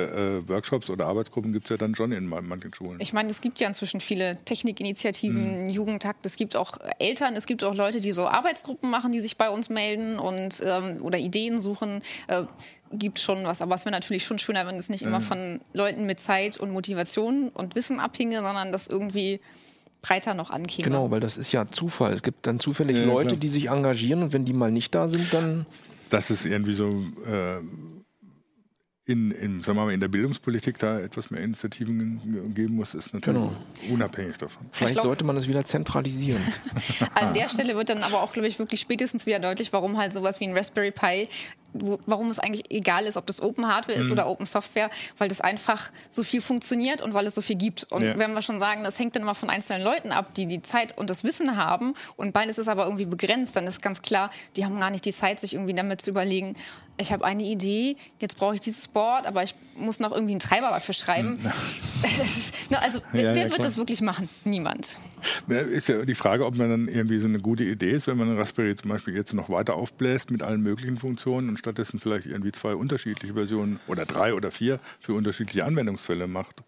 äh, 0.44 0.50
Workshops 0.50 0.90
oder 0.90 1.06
Arbeitsgruppen 1.08 1.54
gibt 1.54 1.66
es 1.66 1.70
ja 1.72 1.78
dann 1.78 1.94
schon 1.94 2.12
in 2.12 2.28
man- 2.28 2.48
manchen 2.48 2.74
Schulen. 2.74 2.98
Ich 3.00 3.14
meine, 3.14 3.30
es 3.30 3.42
gibt 3.42 3.60
ja 3.60 3.68
inzwischen 3.68 4.00
viele 4.02 4.36
Technikinitiativen, 4.46 5.70
Jugendtakt, 5.70 6.26
es 6.26 6.36
gibt 6.36 6.56
auch 6.56 6.78
Eltern, 7.00 7.36
es 7.36 7.46
gibt 7.46 7.64
auch 7.64 7.76
Leute, 7.76 8.00
die 8.00 8.12
so 8.12 8.28
Arbeitsgruppen 8.28 8.90
machen, 8.90 9.12
die 9.12 9.20
sich 9.20 9.38
bei 9.38 9.50
uns 9.50 9.70
melden 9.70 10.18
und 10.20 10.62
ähm, 10.66 11.02
oder 11.02 11.18
Ideen 11.20 11.60
suchen. 11.60 12.02
Äh, 12.28 12.44
gibt 12.94 13.20
schon 13.20 13.44
was, 13.44 13.62
aber 13.62 13.76
es 13.76 13.86
wäre 13.86 13.94
natürlich 13.94 14.26
schon 14.26 14.40
schöner, 14.40 14.66
wenn 14.68 14.76
es 14.76 14.90
nicht 14.90 15.04
immer 15.04 15.22
von 15.22 15.60
Leuten 15.74 16.06
mit 16.06 16.20
Zeit 16.20 16.58
und 16.58 16.72
Motivation 16.72 17.50
und 17.50 17.76
Wissen 17.76 18.00
abhinge, 18.00 18.38
sondern 18.42 18.72
das 18.72 18.88
irgendwie 18.88 19.40
breiter 20.02 20.34
noch 20.34 20.50
ankäme. 20.52 20.88
Genau, 20.88 21.12
weil 21.12 21.20
das 21.20 21.38
ist 21.38 21.52
ja 21.52 21.68
Zufall. 21.68 22.14
Es 22.14 22.24
gibt 22.24 22.48
dann 22.48 22.60
zufällig 22.60 22.98
Ja, 22.98 23.04
Leute, 23.06 23.30
klar. 23.30 23.40
die 23.40 23.48
sich 23.48 23.70
engagieren 23.70 24.24
und 24.24 24.34
wenn 24.34 24.46
die 24.46 24.54
mal 24.54 24.72
nicht 24.72 24.96
da 24.96 25.08
sind, 25.08 25.34
dann 25.34 25.66
Dass 26.10 26.30
es 26.30 26.46
irgendwie 26.46 26.74
so 26.74 26.90
äh, 26.90 27.58
in, 29.12 29.32
in, 29.32 29.62
sagen 29.62 29.78
wir 29.78 29.86
mal, 29.86 29.94
in 29.94 30.00
der 30.00 30.08
Bildungspolitik 30.08 30.80
da 30.80 31.00
etwas 31.00 31.30
mehr 31.32 31.42
Initiativen 31.42 32.22
ge- 32.24 32.50
geben 32.64 32.76
muss, 32.76 32.94
ist 32.94 33.14
natürlich 33.14 33.40
Genau. 33.42 33.54
unabhängig 33.92 34.38
davon. 34.38 34.66
vielleicht 34.72 34.94
glaub- 34.94 35.04
sollte 35.06 35.24
man 35.26 35.36
es 35.38 35.48
wieder 35.48 35.66
zentralisieren. 35.66 36.42
An 37.16 37.34
der 37.34 37.50
Stelle 37.50 37.76
wird 37.76 37.90
dann 37.90 38.04
aber 38.04 38.22
auch, 38.22 38.32
glaube 38.34 38.48
ich, 38.48 38.60
wirklich 38.60 38.80
spätestens 38.82 39.26
wieder 39.26 39.40
deutlich, 39.40 39.74
warum 39.74 39.98
halt 39.98 40.14
sowas 40.14 40.40
wie 40.40 40.46
ein 40.48 40.56
Raspberry 40.58 40.92
Pi, 40.92 41.28
wo, 41.74 42.00
warum 42.06 42.30
es 42.30 42.40
eigentlich 42.40 42.70
egal 42.70 43.06
ist, 43.06 43.16
ob 43.18 43.26
das 43.28 43.42
Open 43.42 43.66
Hardware 43.68 43.98
Mhm. 43.98 44.06
ist 44.06 44.12
oder 44.12 44.28
Open 44.28 44.46
Software, 44.46 44.90
weil 45.18 45.30
das 45.30 45.40
einfach 45.42 45.90
so 46.10 46.24
viel 46.24 46.42
funktioniert 46.42 47.02
und 47.02 47.14
weil 47.14 47.26
es 47.28 47.36
so 47.36 47.42
viel 47.42 47.56
gibt. 47.56 47.88
Und 47.92 48.04
Ja. 48.04 48.18
wenn 48.18 48.34
wir 48.34 48.42
schon 48.42 48.60
sagen, 48.60 48.84
das 48.84 49.00
hängt 49.00 49.16
dann 49.16 49.24
immer 49.24 49.36
von 49.36 49.50
einzelnen 49.50 49.84
Leuten 49.84 50.12
ab, 50.12 50.34
die 50.36 50.48
die 50.48 50.62
Zeit 50.62 50.98
und 50.98 51.10
das 51.10 51.24
Wissen 51.24 51.56
haben 51.58 51.94
und 52.18 52.34
beides 52.34 52.58
ist 52.58 52.68
aber 52.68 52.84
irgendwie 52.86 53.06
begrenzt, 53.06 53.56
dann 53.56 53.66
ist 53.68 53.82
ganz 53.82 54.02
klar, 54.02 54.32
die 54.56 54.66
haben 54.66 54.80
gar 54.80 54.90
nicht 54.90 55.06
die 55.06 55.14
Zeit, 55.14 55.40
sich 55.40 55.54
irgendwie 55.54 55.74
damit 55.74 56.02
zu 56.02 56.10
überlegen, 56.10 56.56
ich 57.02 57.12
habe 57.12 57.26
eine 57.26 57.44
Idee, 57.44 57.98
jetzt 58.20 58.38
brauche 58.38 58.56
ich 58.56 58.62
dieses 58.62 58.88
Board, 58.88 59.26
aber 59.26 59.44
ich 59.44 59.56
muss 59.76 60.00
noch 60.00 60.12
irgendwie 60.12 60.34
einen 60.34 60.40
Treiber 60.40 60.70
dafür 60.70 60.94
schreiben. 60.94 61.40
Das 62.02 62.52
also, 62.80 63.02
wer, 63.12 63.22
Mhm. 63.22 63.26
Ja, 63.26 63.32
ja, 63.32 63.36
wer 63.36 63.52
wird 63.52 63.64
das 63.64 63.78
wirklich 63.78 64.02
machen? 64.02 64.30
Niemand. 64.44 64.98
Ja, 65.48 65.60
Ist 65.60 65.88
ja 65.88 66.04
die 66.04 66.16
Frage, 66.16 66.46
ob 66.46 66.56
man 66.58 66.70
dann 66.70 66.88
irgendwie 66.88 67.20
so 67.20 67.28
eine 67.28 67.40
gute 67.40 67.64
Idee 67.64 67.92
ist, 67.92 68.08
wenn 68.08 68.18
man 68.18 68.30
einen 68.30 68.38
Raspberry 68.38 68.76
zum 68.76 68.90
Beispiel 68.90 69.16
jetzt 69.16 69.34
noch 69.34 69.50
weiter 69.50 69.76
aufbläst 69.76 70.32
mit 70.32 70.42
allen 70.42 70.62
möglichen 70.62 70.98
Funktionen 70.98 71.50
und 71.50 71.60
stattdessen 71.60 72.00
vielleicht 72.00 72.28
irgendwie 72.28 72.52
zwei 72.52 72.76
unterschiedliche 72.76 73.34
Versionen 73.34 73.80
oder 73.88 74.06
drei 74.06 74.34
oder 74.34 74.52
vier 74.52 74.80
für 75.00 75.14
unterschiedliche 75.14 75.66
Anwendungsfälle 75.66 76.28
macht. 76.28 76.64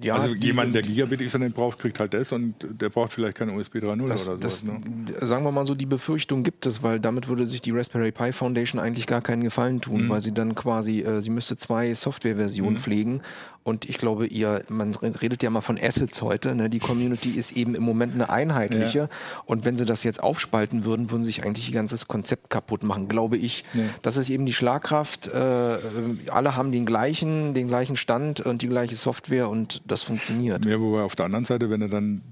Ja, 0.00 0.14
also 0.14 0.34
jemand, 0.34 0.74
der 0.74 0.82
Gigabit 0.82 1.20
Ethernet 1.20 1.54
braucht, 1.54 1.78
kriegt 1.78 2.00
halt 2.00 2.14
das 2.14 2.32
und 2.32 2.54
der 2.62 2.88
braucht 2.88 3.12
vielleicht 3.12 3.36
keine 3.36 3.52
USB 3.52 3.76
3.0 3.76 4.08
Das, 4.08 4.28
oder 4.28 4.38
das, 4.38 4.60
sowas. 4.60 4.80
Ne? 4.84 5.26
Sagen 5.26 5.44
wir 5.44 5.52
mal 5.52 5.64
so, 5.66 5.74
die 5.74 5.86
Befürchtung 5.86 6.42
gibt 6.42 6.66
es, 6.66 6.82
weil 6.82 6.98
damit 6.98 7.28
würde 7.28 7.46
sich 7.46 7.62
die 7.62 7.70
Raspberry 7.70 8.12
Pi 8.12 8.32
Foundation 8.32 8.80
eigentlich 8.80 9.06
gar 9.06 9.20
keinen 9.20 9.44
Gefallen 9.44 9.80
tun, 9.80 10.08
weil 10.08 10.20
sie 10.20 10.32
dann 10.32 10.54
quasi, 10.54 11.00
äh, 11.00 11.20
sie 11.20 11.30
müsste 11.30 11.56
zwei 11.56 11.94
Softwareversionen 11.94 12.78
pflegen 12.78 13.20
und 13.64 13.88
ich 13.88 13.98
glaube, 13.98 14.26
ihr, 14.26 14.62
man 14.68 14.94
redet 14.94 15.42
ja 15.42 15.50
mal 15.50 15.62
von 15.62 15.78
Assets 15.82 16.22
heute, 16.22 16.54
ne? 16.54 16.70
die 16.70 16.78
Community 16.78 17.30
ist 17.30 17.52
eben 17.52 17.74
im 17.74 17.82
Moment 17.82 18.14
eine 18.14 18.28
einheitliche 18.30 18.98
Ja. 18.98 19.08
und 19.46 19.64
wenn 19.64 19.76
sie 19.76 19.84
das 19.86 20.04
jetzt 20.04 20.22
aufspalten 20.22 20.84
würden, 20.84 21.10
würden 21.10 21.22
sie 21.24 21.32
sich 21.32 21.44
eigentlich 21.44 21.68
ihr 21.68 21.74
ganzes 21.74 22.06
Konzept 22.06 22.50
kaputt 22.50 22.82
machen, 22.84 23.08
glaube 23.08 23.36
ich. 23.38 23.64
Ja. 23.74 23.84
Das 24.02 24.16
ist 24.16 24.28
eben 24.28 24.46
die 24.46 24.52
Schlagkraft, 24.52 25.28
äh, 25.28 25.74
äh, 25.76 25.80
alle 26.28 26.56
haben 26.56 26.70
den 26.72 26.86
gleichen, 26.86 27.54
den 27.54 27.66
gleichen 27.68 27.96
Stand 27.96 28.40
und 28.40 28.62
die 28.62 28.68
gleiche 28.68 28.96
Software 28.96 29.48
und 29.48 29.82
das 29.86 30.02
funktioniert. 30.02 30.64
Ja, 30.64 30.78
wobei 30.78 31.02
auf 31.02 31.16
der 31.16 31.24
anderen 31.26 31.44
Seite, 31.46 31.70
wenn 31.70 31.80
du 31.80 31.88
dann 31.88 32.22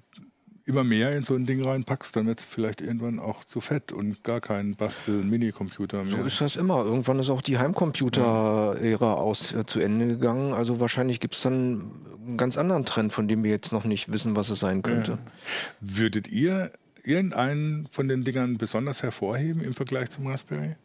immer 0.65 0.85
mehr 0.85 1.17
in 1.17 1.25
so 1.25 1.35
ein 1.35 1.47
Ding 1.47 1.65
reinpackst, 1.65 2.15
dann 2.15 2.27
wird 2.27 2.41
es 2.41 2.45
vielleicht 2.45 2.81
irgendwann 2.81 3.19
auch 3.19 3.45
zu 3.45 3.61
fett 3.61 3.93
und 3.93 4.23
gar 4.23 4.41
kein 4.41 4.77
Bastel-Minicomputer 4.77 6.05
mehr. 6.05 6.19
So 6.19 6.25
ist 6.25 6.41
das 6.41 6.57
immer. 6.57 6.85
Irgendwann 6.85 7.19
ist 7.19 7.31
auch 7.31 7.43
die 7.43 7.59
Heimcomputer-Ära 7.59 9.15
aus 9.15 9.53
äh, 9.53 9.67
zu 9.67 9.81
Ende 9.81 10.07
gegangen. 10.07 10.53
Also 10.53 10.81
wahrscheinlich 10.81 11.21
gibt 11.21 11.35
es 11.35 11.43
dann 11.43 11.91
einen 12.27 12.37
ganz 12.37 12.57
anderen 12.57 12.85
Trend, 12.85 13.13
von 13.13 13.29
dem 13.29 13.43
wir 13.43 13.51
jetzt 13.51 13.73
noch 13.73 13.85
nicht 13.85 14.13
wissen, 14.13 14.37
was 14.37 14.51
es 14.51 14.61
sein 14.61 14.83
könnte. 14.83 15.19
Würdet 15.81 16.29
ihr 16.29 16.73
irgendeinen 17.03 17.89
von 17.91 18.09
den 18.09 18.25
Dingern 18.25 18.59
besonders 18.59 19.03
hervorheben 19.03 19.63
im 19.63 19.75
Vergleich 19.75 20.11
zum 20.11 20.27
Raspberry? 20.29 20.77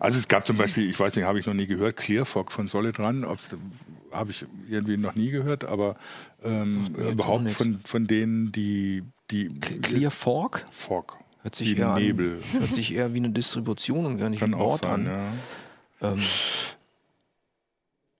Also 0.00 0.18
es 0.18 0.28
gab 0.28 0.46
zum 0.46 0.56
Beispiel, 0.56 0.90
ich 0.90 0.98
weiß 0.98 1.16
nicht, 1.16 1.24
habe 1.24 1.38
ich 1.38 1.46
noch 1.46 1.54
nie 1.54 1.66
gehört, 1.66 1.96
ClearFog 1.96 2.52
von 2.52 2.68
Solid 2.68 2.98
Run, 2.98 3.24
habe 4.12 4.30
ich 4.30 4.46
irgendwie 4.68 4.96
noch 4.96 5.14
nie 5.14 5.30
gehört, 5.30 5.64
aber 5.64 5.96
ähm, 6.44 6.86
überhaupt 6.94 7.50
von, 7.50 7.80
von 7.84 8.06
denen, 8.06 8.52
die... 8.52 9.02
die 9.30 9.48
ClearFog? 9.54 10.64
Fork. 10.70 11.18
Hört 11.42 11.54
sich, 11.54 11.78
eher 11.78 11.94
Nebel. 11.94 12.40
An, 12.52 12.60
hört 12.60 12.70
sich 12.70 12.92
eher 12.92 13.12
wie 13.14 13.18
eine 13.18 13.30
Distribution 13.30 14.04
und 14.04 14.18
gar 14.18 14.30
nicht 14.30 14.40
Kann 14.40 14.50
wie 14.50 14.56
ein 14.56 14.60
Wort 14.60 14.80
sein, 14.80 15.06
an. 15.06 15.32
Ja. 16.00 16.12
Ähm. 16.12 16.22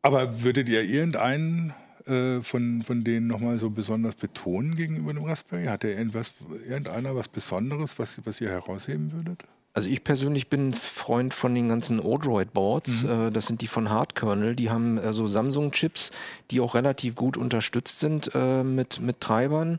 Aber 0.02 0.44
würdet 0.44 0.68
ihr 0.68 0.82
irgendeinen 0.82 1.74
äh, 2.06 2.40
von, 2.40 2.84
von 2.84 3.02
denen 3.02 3.26
nochmal 3.26 3.58
so 3.58 3.70
besonders 3.70 4.14
betonen 4.14 4.76
gegenüber 4.76 5.12
dem 5.12 5.24
Raspberry? 5.24 5.64
Hat 5.64 5.82
er 5.82 5.98
irgendwas, 5.98 6.32
irgendeiner 6.68 7.16
was 7.16 7.26
Besonderes, 7.26 7.98
was, 7.98 8.24
was 8.24 8.40
ihr 8.40 8.50
herausheben 8.50 9.12
würdet? 9.12 9.42
Also 9.76 9.90
ich 9.90 10.04
persönlich 10.04 10.48
bin 10.48 10.72
Freund 10.72 11.34
von 11.34 11.54
den 11.54 11.68
ganzen 11.68 12.00
Odroid-Boards. 12.00 13.02
Mhm. 13.02 13.10
Äh, 13.10 13.30
das 13.30 13.44
sind 13.44 13.60
die 13.60 13.66
von 13.66 13.90
Hardkernel. 13.90 14.56
Die 14.56 14.70
haben 14.70 14.96
äh, 14.96 15.12
so 15.12 15.26
Samsung-Chips, 15.26 16.12
die 16.50 16.60
auch 16.60 16.74
relativ 16.74 17.14
gut 17.14 17.36
unterstützt 17.36 18.00
sind 18.00 18.30
äh, 18.34 18.64
mit, 18.64 19.00
mit 19.02 19.20
Treibern. 19.20 19.78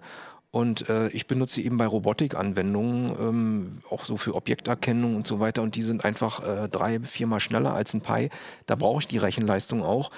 Und 0.52 0.88
äh, 0.88 1.08
ich 1.08 1.26
benutze 1.26 1.62
eben 1.62 1.78
bei 1.78 1.88
Robotik-Anwendungen, 1.88 3.10
ähm, 3.20 3.78
auch 3.90 4.06
so 4.06 4.18
für 4.18 4.36
Objekterkennung 4.36 5.16
und 5.16 5.26
so 5.26 5.40
weiter. 5.40 5.64
Und 5.64 5.76
die 5.76 5.82
sind 5.82 6.06
einfach 6.06 6.46
äh, 6.46 6.70
drei, 6.70 7.00
viermal 7.00 7.40
schneller 7.40 7.74
als 7.74 7.96
ein 7.96 8.02
Pi. 8.02 8.30
Da 8.68 8.76
brauche 8.76 9.00
ich 9.00 9.08
die 9.08 9.18
Rechenleistung 9.18 9.82
auch. 9.82 10.12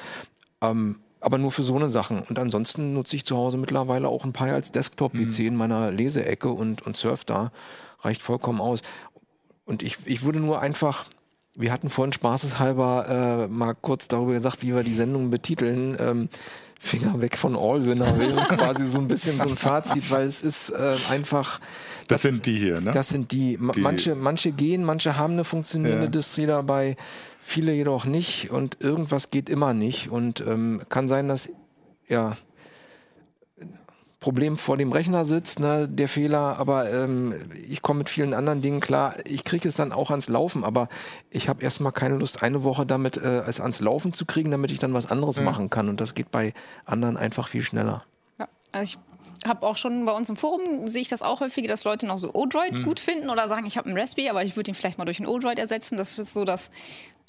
Ähm, 0.60 0.98
aber 1.22 1.38
nur 1.38 1.54
für 1.54 1.64
so 1.64 1.78
eine 1.78 1.88
Sachen. 1.88 2.20
Und 2.24 2.38
ansonsten 2.38 2.94
nutze 2.94 3.16
ich 3.16 3.24
zu 3.24 3.38
Hause 3.38 3.58
mittlerweile 3.58 4.10
auch 4.10 4.26
ein 4.26 4.34
Pi 4.34 4.50
als 4.50 4.74
Desktop-PC 4.74 5.40
mhm. 5.40 5.48
in 5.48 5.56
meiner 5.56 5.90
Leseecke 5.90 6.50
und, 6.50 6.86
und 6.86 6.98
surf 6.98 7.24
da. 7.24 7.54
Reicht 8.02 8.22
vollkommen 8.22 8.62
aus. 8.62 8.82
Und 9.70 9.84
ich, 9.84 9.98
ich 10.06 10.24
würde 10.24 10.40
nur 10.40 10.60
einfach, 10.62 11.06
wir 11.54 11.72
hatten 11.72 11.92
vorhin 11.92 12.12
spaßeshalber 12.12 13.46
äh, 13.46 13.48
mal 13.48 13.76
kurz 13.76 14.08
darüber 14.08 14.34
gesagt, 14.34 14.64
wie 14.64 14.74
wir 14.74 14.82
die 14.82 14.96
Sendung 14.96 15.30
betiteln. 15.30 15.96
Ähm, 16.00 16.30
Finger 16.80 17.22
weg 17.22 17.38
von 17.38 17.56
Allwinner, 17.56 18.06
quasi 18.48 18.88
so 18.88 18.98
ein 18.98 19.08
bisschen 19.08 19.36
so 19.36 19.44
ein 19.44 19.58
Fazit, 19.58 20.10
weil 20.10 20.26
es 20.26 20.42
ist 20.42 20.72
äh, 20.72 20.96
einfach. 21.10 21.60
Das, 22.08 22.08
das, 22.08 22.22
sind 22.24 22.48
die 22.48 22.58
hier, 22.58 22.82
ne? 22.82 22.92
Das 22.94 23.10
sind 23.10 23.32
die. 23.32 23.60
die 23.76 23.82
manche, 23.82 24.16
manche 24.16 24.54
gehen, 24.54 24.84
manche 24.84 25.18
haben 25.18 25.34
eine 25.34 25.44
funktionierende 25.44 26.06
ja. 26.06 26.10
Distri 26.10 26.48
dabei, 26.48 26.96
viele 27.40 27.72
jedoch 27.72 28.06
nicht 28.06 28.50
und 28.50 28.78
irgendwas 28.80 29.30
geht 29.30 29.50
immer 29.50 29.74
nicht 29.74 30.10
und 30.10 30.42
ähm, 30.42 30.82
kann 30.90 31.10
sein, 31.10 31.28
dass 31.28 31.50
ja 32.08 32.38
Problem 34.20 34.58
vor 34.58 34.76
dem 34.76 34.92
Rechner 34.92 35.24
sitzt, 35.24 35.60
ne, 35.60 35.88
der 35.88 36.10
Fehler, 36.10 36.58
aber 36.58 36.92
ähm, 36.92 37.34
ich 37.68 37.82
komme 37.82 38.00
mit 38.00 38.10
vielen 38.10 38.34
anderen 38.34 38.62
Dingen 38.62 38.82
klar. 38.82 39.16
Ich 39.24 39.46
kriege 39.46 39.68
es 39.68 39.76
dann 39.76 39.94
auch 39.94 40.12
ans 40.12 40.28
Laufen, 40.28 40.66
aber 40.66 40.90
ich 41.30 41.48
habe 41.48 41.64
erstmal 41.64 41.94
keine 41.94 42.16
Lust, 42.16 42.44
eine 42.44 42.64
Woche 42.64 42.86
damit 42.86 43.16
äh, 43.16 43.42
es 43.42 43.62
ans 43.62 43.80
Laufen 43.80 44.12
zu 44.12 44.26
kriegen, 44.26 44.52
damit 44.52 44.72
ich 44.72 44.80
dann 44.80 44.94
was 44.94 45.10
anderes 45.10 45.38
mhm. 45.38 45.46
machen 45.46 45.70
kann. 45.70 45.88
Und 45.88 46.02
das 46.02 46.16
geht 46.16 46.32
bei 46.32 46.54
anderen 46.86 47.16
einfach 47.16 47.48
viel 47.48 47.64
schneller. 47.64 48.04
Ja, 48.38 48.50
also 48.74 48.98
ich 49.42 49.48
habe 49.48 49.66
auch 49.66 49.78
schon 49.78 50.06
bei 50.06 50.12
uns 50.12 50.30
im 50.30 50.36
Forum 50.36 50.88
sehe 50.88 51.02
ich 51.02 51.08
das 51.08 51.22
auch 51.22 51.40
häufiger, 51.40 51.70
dass 51.70 51.86
Leute 51.86 52.06
noch 52.06 52.20
so 52.20 52.34
Odroid 52.34 52.74
mhm. 52.74 52.84
gut 52.84 53.00
finden 53.00 53.30
oder 53.30 53.48
sagen, 53.48 53.66
ich 53.66 53.78
habe 53.78 53.88
einen 53.88 53.98
Raspberry, 53.98 54.30
aber 54.30 54.44
ich 54.44 54.58
würde 54.58 54.72
ihn 54.72 54.76
vielleicht 54.76 54.98
mal 54.98 55.06
durch 55.06 55.20
einen 55.20 55.30
Odroid 55.30 55.60
ersetzen. 55.60 55.98
Das 55.98 56.20
ist 56.20 56.34
so 56.34 56.44
das 56.44 56.72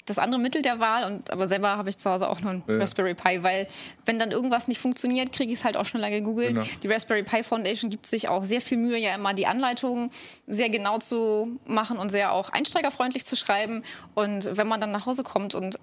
das 0.05 0.17
andere 0.17 0.39
Mittel 0.39 0.61
der 0.61 0.79
Wahl. 0.79 1.11
Und, 1.11 1.31
aber 1.31 1.47
selber 1.47 1.77
habe 1.77 1.89
ich 1.89 1.97
zu 1.97 2.09
Hause 2.09 2.29
auch 2.29 2.41
nur 2.41 2.51
einen 2.51 2.63
ja. 2.67 2.77
Raspberry 2.77 3.13
Pi, 3.13 3.43
weil 3.43 3.67
wenn 4.05 4.19
dann 4.19 4.31
irgendwas 4.31 4.67
nicht 4.67 4.79
funktioniert, 4.79 5.31
kriege 5.31 5.51
ich 5.53 5.59
es 5.59 5.65
halt 5.65 5.77
auch 5.77 5.85
schneller 5.85 6.09
gegoogelt. 6.09 6.55
Genau. 6.55 6.65
Die 6.83 6.87
Raspberry 6.87 7.23
Pi 7.23 7.43
Foundation 7.43 7.89
gibt 7.89 8.07
sich 8.07 8.29
auch 8.29 8.43
sehr 8.43 8.61
viel 8.61 8.77
Mühe, 8.77 8.97
ja 8.97 9.15
immer 9.15 9.33
die 9.33 9.47
Anleitungen 9.47 10.09
sehr 10.47 10.69
genau 10.69 10.97
zu 10.99 11.59
machen 11.65 11.97
und 11.97 12.09
sehr 12.09 12.33
auch 12.33 12.49
einsteigerfreundlich 12.49 13.25
zu 13.25 13.35
schreiben. 13.35 13.83
Und 14.15 14.57
wenn 14.57 14.67
man 14.67 14.81
dann 14.81 14.91
nach 14.91 15.05
Hause 15.05 15.23
kommt 15.23 15.55
und 15.55 15.79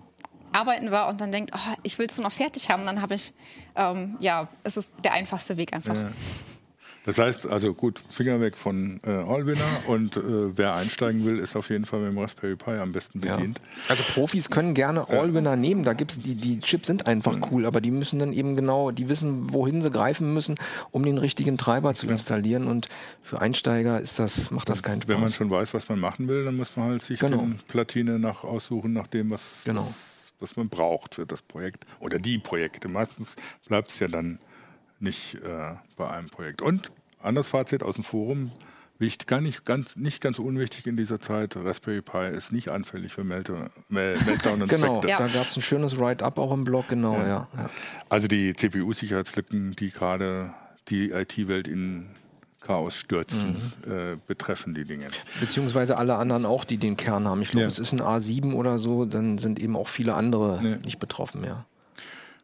arbeiten 0.53 0.91
war 0.91 1.09
und 1.09 1.21
dann 1.21 1.33
denkt, 1.33 1.53
oh, 1.55 1.75
ich 1.83 1.99
will 1.99 2.07
es 2.07 2.16
nur 2.16 2.25
noch 2.25 2.33
fertig 2.33 2.71
haben, 2.71 2.87
dann 2.87 3.03
habe 3.03 3.14
ich, 3.14 3.33
ähm, 3.77 4.16
ja, 4.21 4.49
es 4.64 4.77
ist 4.77 4.95
der 5.05 5.12
einfachste 5.12 5.57
Weg 5.57 5.73
einfach. 5.73 5.95
Ja. 5.95 6.11
Das 7.09 7.18
heißt 7.18 7.46
also 7.46 7.72
gut, 7.72 8.02
Finger 8.11 8.38
weg 8.42 8.54
von 8.54 9.00
äh, 9.02 9.09
Allwinner 9.09 9.64
und 9.86 10.18
äh, 10.18 10.20
wer 10.59 10.74
einsteigen 10.74 11.24
will, 11.24 11.38
ist 11.38 11.56
auf 11.56 11.70
jeden 11.70 11.86
Fall 11.86 12.00
mit 12.00 12.12
dem 12.12 12.18
Raspberry 12.18 12.54
Pi 12.54 12.72
am 12.72 12.92
besten 12.92 13.22
bedient. 13.22 13.59
Ja. 13.64 13.82
Also 13.88 14.02
Profis 14.12 14.50
können 14.50 14.74
gerne 14.74 15.09
Allwinner 15.09 15.56
nehmen, 15.56 15.84
da 15.84 15.94
gibt's 15.94 16.20
die, 16.20 16.34
die 16.34 16.61
Chips 16.61 16.86
sind 16.86 17.06
einfach 17.06 17.34
mhm. 17.34 17.46
cool, 17.50 17.64
aber 17.64 17.80
die 17.80 17.92
müssen 17.92 18.18
dann 18.18 18.34
eben 18.34 18.56
genau, 18.56 18.90
die 18.90 19.09
wissen, 19.09 19.50
wohin 19.54 19.80
sie 19.80 19.90
greifen 19.90 20.34
müssen, 20.34 20.56
um 20.90 21.02
den 21.02 21.16
richtigen 21.16 21.56
Treiber 21.56 21.94
zu 21.94 22.06
installieren 22.09 22.66
und 22.66 22.90
für 23.22 23.40
Einsteiger 23.40 23.98
ist 23.98 24.18
das, 24.18 24.50
macht 24.50 24.68
das 24.68 24.82
keinen 24.82 25.00
Spaß. 25.00 25.09
Wenn 25.14 25.20
man 25.22 25.32
schon 25.32 25.50
weiß, 25.50 25.72
was 25.72 25.88
man 25.88 25.98
machen 25.98 26.28
will, 26.28 26.44
dann 26.44 26.59
muss 26.59 26.76
man 26.76 26.90
halt 26.90 27.02
sich 27.02 27.20
genau. 27.20 27.38
die 27.38 27.54
Platine 27.68 28.18
nach 28.18 28.44
aussuchen, 28.44 28.92
nach 28.92 29.06
dem, 29.06 29.30
was, 29.30 29.62
genau. 29.64 29.80
was, 29.80 30.34
was 30.40 30.56
man 30.56 30.68
braucht 30.68 31.14
für 31.14 31.24
das 31.24 31.40
Projekt 31.40 31.86
oder 32.00 32.18
die 32.18 32.36
Projekte. 32.36 32.88
Meistens 32.88 33.34
bleibt 33.66 33.92
es 33.92 33.98
ja 33.98 34.09
dann 34.09 34.40
nicht 35.00 35.36
äh, 35.36 35.74
bei 35.96 36.11
einem 36.11 36.28
Projekt. 36.28 36.62
Und 36.62 36.90
anderes 37.21 37.49
Fazit 37.49 37.83
aus 37.83 37.97
dem 37.97 38.05
Forum. 38.05 38.53
Wichtig, 39.01 39.29
gar 39.29 39.41
nicht 39.41 39.64
ganz, 39.64 39.95
nicht 39.95 40.21
ganz 40.21 40.41
unwichtig 40.41 40.89
in 40.89 40.97
dieser 40.97 41.21
Zeit, 41.21 41.55
Raspberry 41.57 42.03
Pi 42.03 42.37
ist 42.37 42.51
nicht 42.51 42.71
anfällig 42.71 43.12
für 43.12 43.23
Meltdown, 43.89 44.62
und 44.62 44.69
Genau, 44.69 45.01
ja. 45.07 45.19
da 45.19 45.29
gab 45.29 45.49
es 45.49 45.57
ein 45.57 45.62
schönes 45.62 45.99
Write-up 45.99 46.37
auch 46.39 46.53
im 46.53 46.64
Blog, 46.64 46.89
genau, 46.89 47.16
ja. 47.16 47.49
ja. 47.57 47.71
Also 48.09 48.27
die 48.27 48.55
CPU-Sicherheitslücken, 48.55 49.77
die 49.77 49.93
gerade 49.93 50.53
die 50.89 51.12
IT-Welt 51.12 51.69
in 51.69 52.09
Chaos 52.61 52.97
stürzen, 52.97 53.73
mhm. 53.87 53.93
äh, 53.93 54.16
betreffen 54.27 54.75
die 54.75 54.85
Dinge. 54.85 55.07
Beziehungsweise 55.39 55.97
alle 55.97 56.16
anderen 56.16 56.45
auch, 56.45 56.64
die 56.64 56.77
den 56.77 56.97
Kern 56.97 57.29
haben. 57.29 57.41
Ich 57.43 57.51
glaube, 57.51 57.69
es 57.69 57.79
ist 57.79 57.93
ein 57.93 58.01
A7 58.01 58.53
oder 58.53 58.79
so, 58.79 59.05
dann 59.05 59.39
sind 59.39 59.61
eben 59.61 59.77
auch 59.77 59.87
viele 59.87 60.14
andere 60.14 60.61
nicht 60.85 60.99
betroffen, 60.99 61.45
ja. 61.45 61.66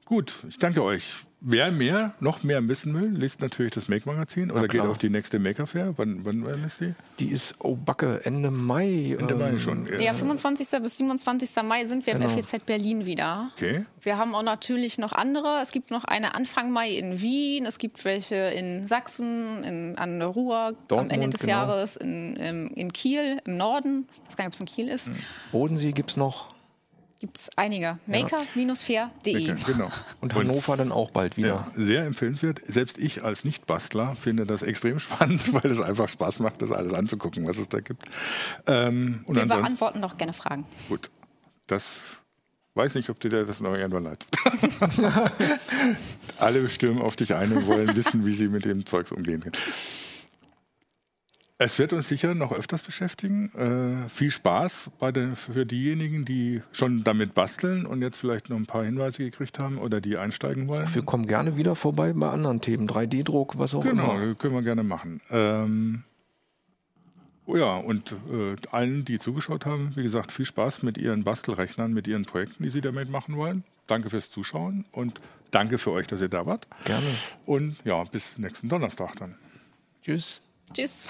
Gut, 0.04 0.44
ich 0.48 0.58
danke 0.58 0.82
euch. 0.84 1.24
Wer 1.46 1.70
mehr, 1.70 2.14
noch 2.20 2.42
mehr 2.42 2.66
wissen 2.68 2.94
will, 2.94 3.10
liest 3.10 3.42
natürlich 3.42 3.72
das 3.72 3.86
Make-Magazin 3.86 4.50
oder 4.50 4.66
geht 4.66 4.80
auf 4.80 4.96
die 4.96 5.10
nächste 5.10 5.38
Maker 5.38 5.66
Fair. 5.66 5.92
Wann, 5.98 6.24
wann, 6.24 6.46
wann 6.46 6.64
ist 6.64 6.80
die? 6.80 6.94
Die 7.18 7.26
ist, 7.26 7.56
oh 7.58 7.76
Backe, 7.76 8.24
Ende 8.24 8.50
Mai. 8.50 9.14
Ende 9.18 9.34
Mai 9.34 9.50
ähm, 9.50 9.58
schon. 9.58 9.84
Ja, 9.84 9.98
ja 9.98 10.12
25. 10.14 10.66
bis 10.82 10.96
27. 10.96 11.50
Mai 11.62 11.84
sind 11.84 12.06
wir 12.06 12.14
genau. 12.14 12.30
im 12.30 12.42
FEZ 12.42 12.64
Berlin 12.64 13.04
wieder. 13.04 13.50
Okay. 13.56 13.84
Wir 14.00 14.16
haben 14.16 14.34
auch 14.34 14.42
natürlich 14.42 14.96
noch 14.96 15.12
andere. 15.12 15.60
Es 15.62 15.72
gibt 15.72 15.90
noch 15.90 16.04
eine 16.04 16.34
Anfang 16.34 16.70
Mai 16.70 16.92
in 16.92 17.20
Wien, 17.20 17.66
es 17.66 17.76
gibt 17.76 18.02
welche 18.06 18.36
in 18.36 18.86
Sachsen, 18.86 19.62
in, 19.64 19.98
an 19.98 20.20
der 20.20 20.28
Ruhr 20.28 20.74
Dortmund, 20.88 21.12
am 21.12 21.20
Ende 21.20 21.28
des 21.28 21.42
genau. 21.42 21.52
Jahres, 21.52 21.96
in, 21.96 22.36
in, 22.36 22.68
in, 22.68 22.90
Kiel 22.90 23.36
im 23.44 23.58
Norden. 23.58 24.08
Ich 24.22 24.28
weiß 24.28 24.36
gar 24.36 24.44
nicht, 24.44 24.48
ob 24.48 24.54
es 24.54 24.60
in 24.60 24.66
Kiel 24.66 24.88
ist. 24.88 25.10
Bodensee 25.52 25.92
gibt 25.92 26.12
es 26.12 26.16
noch 26.16 26.53
gibt 27.20 27.38
es 27.38 27.50
einige. 27.56 27.98
Maker-fair.de. 28.06 29.54
Genau. 29.66 29.90
Und 30.20 30.34
Hannover 30.34 30.76
dann 30.76 30.92
auch 30.92 31.10
bald 31.10 31.36
wieder. 31.36 31.48
Ja, 31.48 31.72
sehr 31.74 32.04
empfehlenswert. 32.04 32.60
Selbst 32.66 32.98
ich 32.98 33.24
als 33.24 33.44
Nicht-Bastler 33.44 34.14
finde 34.16 34.46
das 34.46 34.62
extrem 34.62 34.98
spannend, 35.00 35.52
weil 35.52 35.70
es 35.70 35.80
einfach 35.80 36.08
Spaß 36.08 36.40
macht, 36.40 36.62
das 36.62 36.70
alles 36.72 36.92
anzugucken, 36.92 37.46
was 37.46 37.58
es 37.58 37.68
da 37.68 37.80
gibt. 37.80 38.04
Ähm, 38.66 39.24
Wir 39.28 39.46
beantworten 39.46 40.00
noch 40.00 40.18
gerne 40.18 40.32
Fragen. 40.32 40.66
Gut. 40.88 41.10
Das 41.66 42.18
weiß 42.74 42.94
nicht, 42.94 43.08
ob 43.08 43.20
dir 43.20 43.30
das 43.30 43.60
noch 43.60 43.74
irgendwann 43.74 44.04
leid. 44.04 44.26
Alle 46.38 46.68
stürmen 46.68 47.00
auf 47.02 47.16
dich 47.16 47.34
ein 47.34 47.52
und 47.52 47.66
wollen 47.66 47.96
wissen, 47.96 48.26
wie 48.26 48.34
sie 48.34 48.48
mit 48.48 48.64
dem 48.64 48.84
Zeugs 48.84 49.12
umgehen 49.12 49.40
können. 49.40 49.56
Es 51.56 51.78
wird 51.78 51.92
uns 51.92 52.08
sicher 52.08 52.34
noch 52.34 52.50
öfters 52.50 52.82
beschäftigen. 52.82 53.52
Äh, 53.54 54.08
viel 54.08 54.32
Spaß 54.32 54.90
den, 55.14 55.36
für 55.36 55.64
diejenigen, 55.64 56.24
die 56.24 56.62
schon 56.72 57.04
damit 57.04 57.34
basteln 57.34 57.86
und 57.86 58.02
jetzt 58.02 58.16
vielleicht 58.16 58.50
noch 58.50 58.56
ein 58.56 58.66
paar 58.66 58.84
Hinweise 58.84 59.22
gekriegt 59.22 59.60
haben 59.60 59.78
oder 59.78 60.00
die 60.00 60.16
einsteigen 60.16 60.66
wollen. 60.66 60.92
Wir 60.92 61.02
kommen 61.02 61.26
gerne 61.26 61.54
wieder 61.54 61.76
vorbei 61.76 62.12
bei 62.12 62.28
anderen 62.28 62.60
Themen, 62.60 62.88
3D-Druck, 62.88 63.56
was 63.56 63.74
auch 63.74 63.84
genau, 63.84 64.14
immer. 64.14 64.20
Genau, 64.20 64.34
können 64.34 64.54
wir 64.54 64.62
gerne 64.62 64.82
machen. 64.82 65.20
Ähm, 65.30 66.02
oh 67.46 67.56
ja, 67.56 67.76
und 67.76 68.16
äh, 68.32 68.56
allen, 68.72 69.04
die 69.04 69.20
zugeschaut 69.20 69.64
haben, 69.64 69.92
wie 69.94 70.02
gesagt, 70.02 70.32
viel 70.32 70.46
Spaß 70.46 70.82
mit 70.82 70.98
ihren 70.98 71.22
Bastelrechnern, 71.22 71.92
mit 71.92 72.08
ihren 72.08 72.24
Projekten, 72.24 72.64
die 72.64 72.70
sie 72.70 72.80
damit 72.80 73.10
machen 73.10 73.36
wollen. 73.36 73.62
Danke 73.86 74.10
fürs 74.10 74.28
Zuschauen 74.28 74.86
und 74.90 75.20
danke 75.52 75.78
für 75.78 75.92
euch, 75.92 76.08
dass 76.08 76.20
ihr 76.20 76.28
da 76.28 76.46
wart. 76.46 76.66
Gerne. 76.84 77.06
Und 77.46 77.76
ja, 77.84 78.02
bis 78.02 78.38
nächsten 78.38 78.68
Donnerstag 78.68 79.14
dann. 79.16 79.36
Tschüss. 80.02 80.40
Tschüss. 80.74 81.06